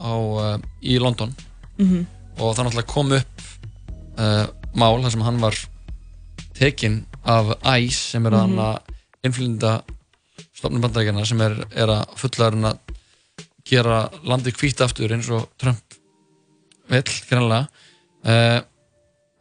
[0.00, 1.34] á, uh, í London
[1.78, 2.06] Mhm.
[2.38, 3.44] Og það náttúrulega kom upp
[4.18, 4.46] uh,
[4.78, 5.58] mál þar sem hann var
[6.58, 8.60] tekinn af ICE sem er mm -hmm.
[8.60, 8.78] að
[9.26, 9.72] innflýnda
[10.54, 12.78] stofnum bandaríkjana sem er, er að fullarinn að
[13.68, 15.94] gera landið hvít aftur eins og Trump
[16.88, 17.68] vill, grannlega
[18.24, 18.60] uh,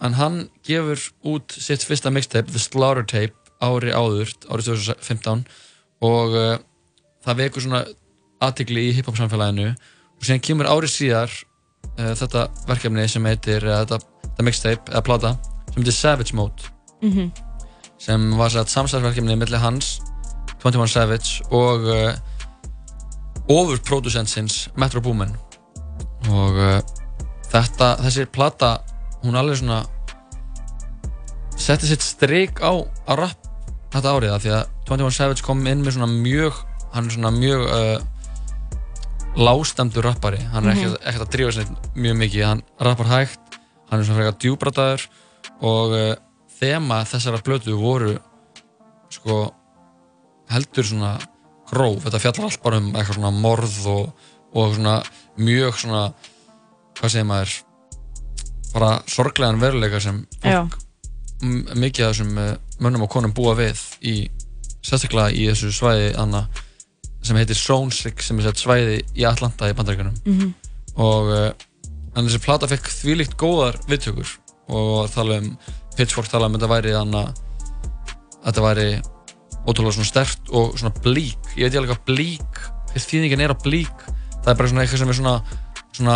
[0.01, 5.45] en hann gefur út sitt fyrsta mixtape, The Slaughter Tape ári áður, árið 2015
[6.05, 6.57] og uh,
[7.25, 7.85] það vekur svona
[8.43, 11.33] aðtikli í hip-hop samfélaginu og síðan kemur árið síðar
[11.97, 13.99] þetta verkefni sem heitir uh, þetta,
[14.29, 15.31] þetta mixtape, eða plata
[15.73, 17.31] sem heitir Savage Mode Mhm.
[18.01, 19.99] sem var samstarfverkefni millir hans
[20.63, 22.13] 21 Savage og uh,
[23.49, 25.35] ofurproducentsins Metro Boomin
[26.29, 26.79] og uh,
[27.51, 28.71] þetta, þessi plata
[29.23, 29.83] hún alveg svona
[31.57, 32.73] setti sitt strik á
[33.09, 33.47] að rapp
[33.93, 36.59] þetta árið af því að 21 Savage kom inn með svona mjög
[36.93, 37.95] hann er svona mjög uh,
[39.37, 40.39] lágstemdur rappari.
[40.51, 40.79] Hann er Mhm.
[40.95, 42.45] ekkert ekkert að drífa sér mjög mikið.
[42.45, 43.57] Hann rappar hægt,
[43.89, 45.07] hann er svona frekar djúbrataður
[45.61, 46.15] og uh,
[46.59, 48.17] þema þessara blötu voru
[49.09, 49.53] sko
[50.49, 51.17] heldur svona
[51.69, 54.13] gróf, þetta fjallar allt bara um eitthvað svona morð og,
[54.55, 55.03] og svona
[55.37, 56.13] mjög svona
[56.97, 57.55] hvað segir maður
[58.73, 60.25] bara sorglegan veruleika sem
[61.43, 64.15] m- mikið af þessum uh, mönnum og konum búa við í,
[64.81, 66.47] sérstaklega í þessu svæði anna,
[67.23, 70.53] sem heitir Zone 6 sem er sett svæði í Atlanta í bandaríkunum Mhm.
[70.97, 71.51] og uh,
[72.15, 74.27] en þessi plata fekk þvílíkt góðar viðtökur.
[74.69, 75.57] Og tala um
[75.97, 77.21] Pitchfork tala um að þetta væri anna,
[78.41, 78.87] að þetta væri
[79.67, 82.59] ótrúlega svona stert og svona blík ég veit ég alveg hvað blík
[82.97, 84.03] þýðingin er á blík
[84.41, 85.33] það er bara svona eitthvað sem er svona
[85.97, 86.15] svona,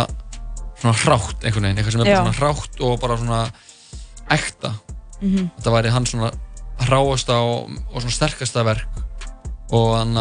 [0.80, 1.78] svona hrátt einhvern veginn.
[1.78, 2.22] Eitthvað sem er bara Já.
[2.22, 3.40] svona hrátt og bara svona
[4.30, 4.70] ekta.
[5.22, 5.50] Mhm.
[5.58, 6.30] þetta væri hann svona
[6.82, 8.88] hráasta og, og svona sterkasta verk.
[9.72, 10.16] Og hann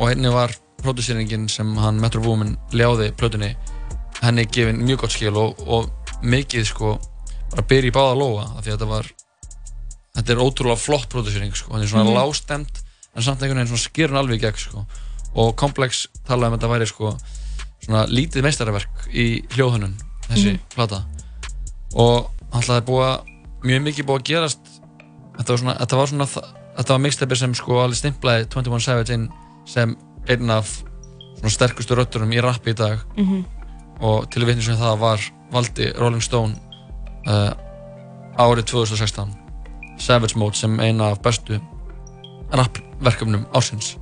[0.00, 3.54] og henni var pródusýringin sem hann Metro Boomin ljáði plötunni.
[4.22, 5.90] Henni gefin mjög gott skil og, og
[6.22, 6.94] mikið sko
[7.50, 9.10] bara byrja í báða lóa af því að þetta var
[10.16, 11.72] þetta er ótrúlega flott pródusýring sko.
[11.74, 12.82] Hann er svona mm lágstemt
[13.16, 14.84] en samt einhvern veginn svona skýr hann alveg í gegn sko.
[15.34, 17.12] Og Complex talaði um að þetta væri sko
[17.84, 19.94] svona lítið meistarverk í hljóðhönnun
[20.28, 20.60] þessi Mhm.
[20.74, 21.04] plata.
[21.94, 23.06] Og alltaf er búið
[23.64, 24.60] mjög mikið búið að gerast.
[25.38, 26.06] Þetta var svona, þetta var
[26.94, 29.28] var mixtape sem sko alveg stimplaði 21 Savage inn
[29.70, 29.94] sem
[30.28, 30.70] einn af
[31.46, 33.44] sterkustu rötturum í rappi í dag Mhm.
[34.00, 35.20] og til vitni sem það var
[35.52, 36.54] valdi Rolling Stone
[37.26, 37.52] uh,
[38.38, 39.34] árið 2016
[40.00, 41.58] Savage Mode sem eina af bestu
[42.52, 43.96] rappverkefnum ásins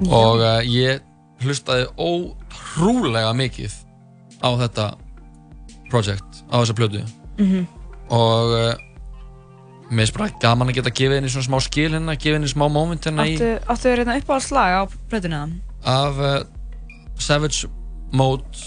[0.00, 0.12] Já.
[0.12, 1.00] og uh, ég
[1.42, 3.72] hlustaði ótrúlega mikið
[4.44, 4.86] á þetta
[5.90, 7.02] project, á þessa plötu
[7.40, 7.66] Mhm.
[8.10, 8.74] og uh,
[9.90, 12.66] mér finnst bara gaman að geta gefið henni svona smá skil hérna, gefið henni smá
[12.70, 15.54] moment hérna í, Áttu, áttu þér hérna uppáhaldslag á plötunni það?
[15.90, 16.40] af uh,
[17.20, 17.68] Savage
[18.12, 18.64] Mode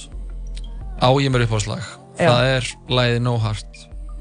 [1.04, 1.84] á ég mér uppáðslag
[2.20, 2.28] Já.
[2.30, 2.70] það er
[3.00, 3.70] lagið No Heart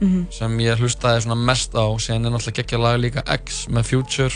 [0.03, 0.23] Mhm.
[0.35, 4.35] sem ég hlustaði svona mest á síðan er náttúrulega geggja lag líka X með Future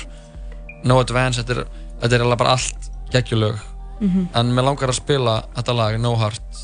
[0.86, 1.64] No Advance, þetta er,
[2.02, 3.56] þetta er alveg bara allt geggjulög
[4.00, 4.28] Mhm.
[4.34, 6.60] en mér langar að spila þetta lag No Heart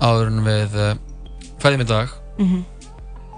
[0.00, 0.94] áður en við uh,
[1.58, 2.08] fæðum í dag
[2.38, 2.64] Mhm.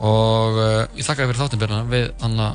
[0.03, 2.53] Og uh, ég þakka fyrir þáttum Birna við Anna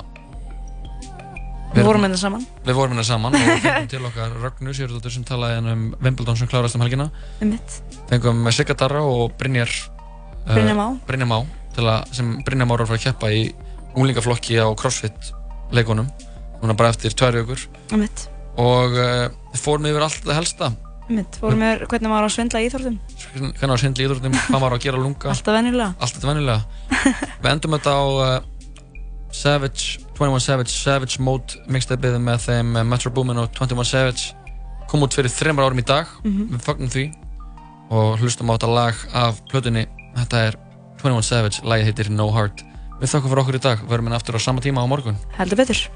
[1.77, 2.43] Við vorum það saman.
[2.65, 6.39] við vorum hérna saman og fengum til okkar Ragnu Sigurðardóttur sem talaði hérna um Wimbledon
[6.39, 7.09] sem klárast um helgina
[7.43, 7.75] Einmitt.
[8.09, 10.85] fengum Sigga Darra og Brynjar uh, Brynjar Má.
[11.09, 11.37] Brynjar Má
[11.77, 13.43] að, sem Brynjar Má er að fara að keppa í
[13.97, 15.29] unglingaflokki á CrossFit
[15.75, 16.07] leikunum
[16.63, 18.25] núna bara eftir tvær vikur Einmitt.
[18.57, 19.27] og uh,
[19.59, 20.71] fórum yfir allt það helsta
[21.07, 21.37] Einmitt.
[21.39, 22.95] Fórum við hvernig maður á að svindla í íþórtum.
[23.31, 25.89] hvernig var svindli í íþróttum, hvað maður á að gera lunga Alltaf venjulega.
[26.03, 26.61] allt þetta venjulega
[27.43, 28.41] við endum þetta á uh,
[29.31, 29.85] Savage
[30.17, 34.33] 21 Savage Savage Mode mixtapeið með þeim uh, Metro Boomin og 21 Savage
[34.91, 36.47] kom út fyrir þreymar árum í dag Mhm.
[36.55, 37.05] við fagnum því
[37.91, 39.85] og hlustum á þetta lag af plötunni
[40.17, 40.57] þetta er
[41.03, 42.65] 21 Savage, lagið heitir No Heart
[42.99, 45.87] við þakkum fyrir okkur í dag, við aftur á sama tíma á morgun Heldur betur.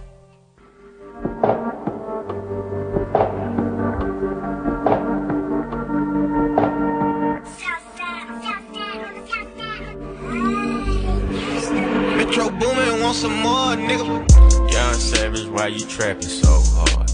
[13.12, 14.72] want some more, nigga.
[14.72, 17.12] Young Savage, why you trapping so hard?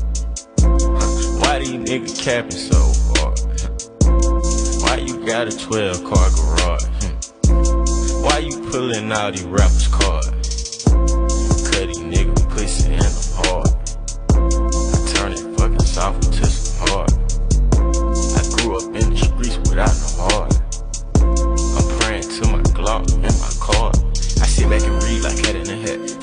[1.41, 3.39] Why do you niggas capping so hard?
[4.83, 6.85] Why you got a 12 car garage?
[7.01, 8.23] Hmm.
[8.23, 10.36] Why you pulling out these rappers' cars?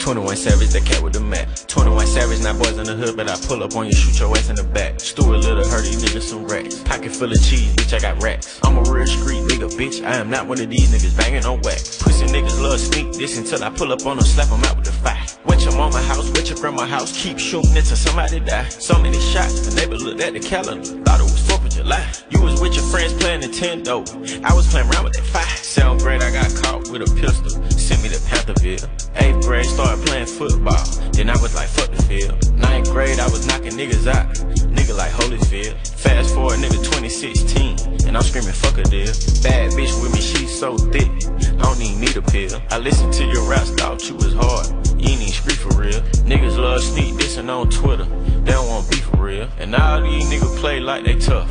[0.04, 1.64] 21 Savage, that cat with the mat.
[1.66, 4.36] 21 Savage, not boys in the hood, but I pull up on you, shoot your
[4.36, 5.00] ass in the back.
[5.00, 6.76] Stuart Little, hurt these niggas some racks.
[6.84, 8.60] Pocket full of cheese, bitch, I got racks.
[8.62, 10.04] I'm a real street nigga, bitch.
[10.04, 12.02] I am not one of these niggas banging on wax.
[12.02, 14.84] Pussy niggas love sneak this until I pull up on them, slap them out with
[14.84, 15.24] the fire.
[15.46, 18.68] Went your mama house, went your grandma house, keep shooting until somebody die.
[18.68, 21.43] So many shots, the neighbor looked at the calendar, thought it was 4th of
[21.74, 22.06] July.
[22.30, 24.06] You was with your friends playing Nintendo,
[24.44, 25.56] I was playing around with that fire.
[25.56, 28.86] Seventh grade, I got caught with a pistol, sent me to Pantherville.
[29.16, 32.38] Eighth grade, started playing football, then I was like, fuck the field.
[32.54, 34.26] Ninth grade, I was knocking niggas out,
[34.70, 35.74] nigga like Holyfield.
[35.98, 39.10] Fast forward, nigga 2016, and I'm screaming, fuck a deal.
[39.42, 41.10] Bad bitch with me, she so thick,
[41.58, 42.62] I don't even need a pill.
[42.70, 44.68] I listened to your raps, thought you was hard.
[45.04, 46.00] You ain't even street for real.
[46.22, 48.04] Niggas love sneak dissing on Twitter.
[48.44, 49.48] They don't want beef for real.
[49.58, 51.50] And all these niggas play like they tough.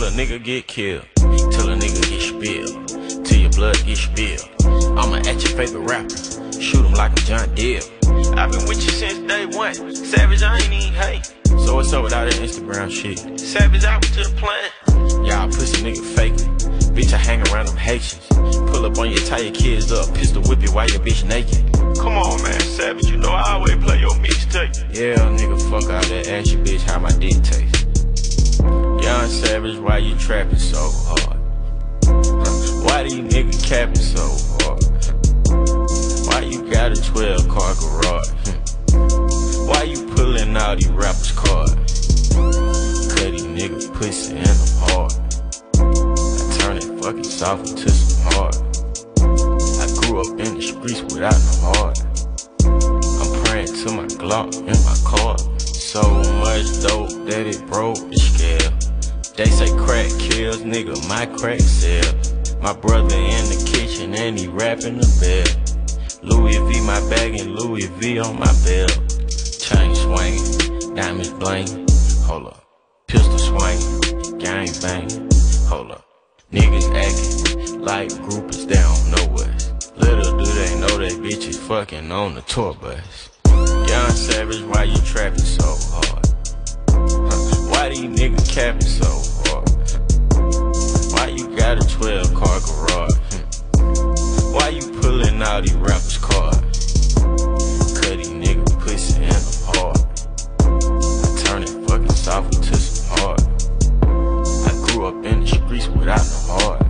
[0.00, 1.04] Till a nigga get killed.
[1.18, 3.22] Till a nigga get spilled.
[3.22, 4.48] Till your blood get spilled.
[4.98, 6.58] I'ma at your favorite rapper.
[6.58, 7.82] Shoot him like a John Deere.
[8.32, 9.74] I've been with you since day one.
[9.94, 11.26] Savage, I ain't even hate.
[11.44, 13.38] So what's up with all that Instagram shit?
[13.38, 15.26] Savage out to the plan.
[15.26, 16.48] Y'all pussy nigga faking.
[16.96, 18.26] Bitch, I hang around them Haitians.
[18.72, 21.60] Pull up on you, tie your kids up, pistol whip you while your bitch naked.
[22.00, 24.96] Come on, man, Savage, you know I always play your mixtape.
[24.96, 26.26] Yeah, nigga, fuck all that.
[26.26, 27.79] Ask your bitch how my dick taste.
[29.02, 31.38] Young Savage, why you trapping so hard?
[32.84, 34.24] Why do these niggas capping so
[34.60, 34.84] hard?
[36.28, 38.28] Why you got a 12 car garage?
[39.66, 42.28] Why you pulling out these rappers' cards?
[43.14, 45.12] Cut these niggas pussy and I'm hard.
[45.76, 48.54] I turn it fucking soft into some hard.
[49.80, 51.98] I grew up in the streets without no heart.
[52.64, 55.38] I'm praying to my Glock and my car.
[55.58, 56.02] So
[56.40, 58.79] much dope that it broke the scale.
[59.40, 62.14] They say crack kills, nigga, my crack sell.
[62.60, 66.20] My brother in the kitchen and he rapping the bell.
[66.22, 68.92] Louis V my bag and Louis V on my belt.
[69.58, 71.88] Chain swinging, diamonds bling.
[72.26, 72.64] Hold up.
[73.06, 75.30] Pistol swinging, gang banging.
[75.70, 76.04] Hold up.
[76.52, 79.90] Niggas acting like groupies, they don't know us.
[79.96, 83.30] Little do they know that bitches fucking on the tour bus.
[83.88, 86.26] Young Savage, why you trapping so hard?
[86.90, 89.29] Huh, Why these niggas capping so
[91.60, 93.16] got a 12 car garage?
[94.54, 97.14] Why you pulling all these rappers' cards?
[98.00, 99.98] Cut these niggas pussy and I'm hard.
[100.60, 103.40] I turn it fucking soft into some hard.
[104.68, 106.82] I grew up in the streets without no heart.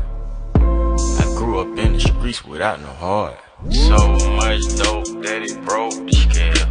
[0.54, 3.38] I grew up in the streets without no heart.
[3.72, 3.98] So
[4.36, 6.68] much dope that it broke the scale.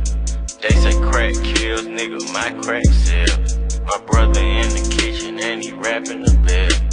[0.61, 3.59] They say crack kills, nigga, my crack sells.
[3.83, 6.88] My brother in the kitchen and he rapping the bell.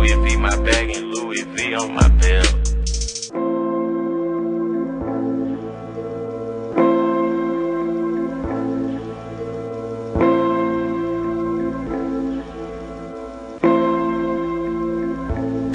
[0.00, 2.56] Louis V my bag and Louis V on my belt.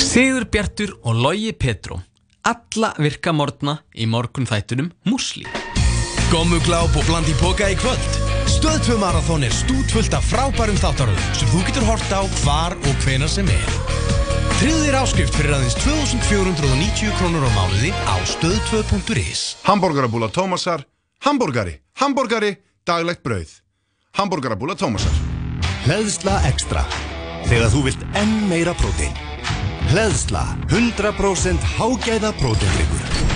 [0.02, 2.02] Sigur Bjartur og Logi Petró
[2.42, 5.46] Alla virka morgna í morgun þættunum Musli
[6.32, 11.52] Gómugláp og bland í póka í kvöld Stöðtvö Marathon er stútvöld af frábærum þáttaröðum sem
[11.54, 13.85] þú getur hort á hvar og hvena sem er.
[14.56, 20.86] Tryggðir áskrift fyrir aðeins 2490 krónur á mánuði á stöðtvö.is Hamborgarabúla Tómasar,
[21.28, 22.54] hambúrgari, hambúrgari,
[22.88, 23.52] daglegt brauð.
[24.16, 25.12] Hamborgarabúla Tómasar.
[25.84, 26.86] Hleðsla Extra.
[27.50, 29.12] Þegar þú vilt enn meira prótein.
[29.92, 33.35] Hleðsla 100% hágæða próteindryggur.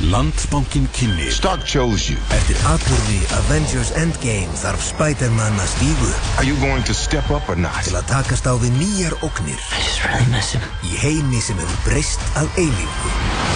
[0.00, 6.08] Landsbankin kynni Stock chose you Eftir atbyrði Avengers Endgame þarf Spider-Man að stígu
[6.40, 7.84] Are you going to step up or not?
[7.84, 11.60] Til að takast á við nýjar óknir I just really miss him Í heimi sem
[11.60, 13.12] hefur breyst að eilífu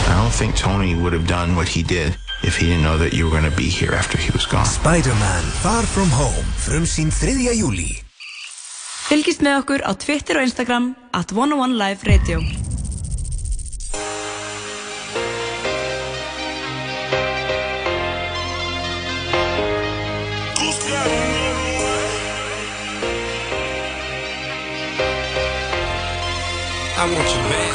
[0.07, 2.15] I don't think Tony would have done what he did
[2.45, 4.69] if he didn't know that you were going to be here after he was gone.
[4.69, 7.57] Spider-Man Far From Home Frumsýn 3.
[7.57, 7.97] júli
[9.07, 12.76] Fylgist með okkur á Twitter og Instagram at 101 Live Radio.
[26.99, 27.67] I want you back.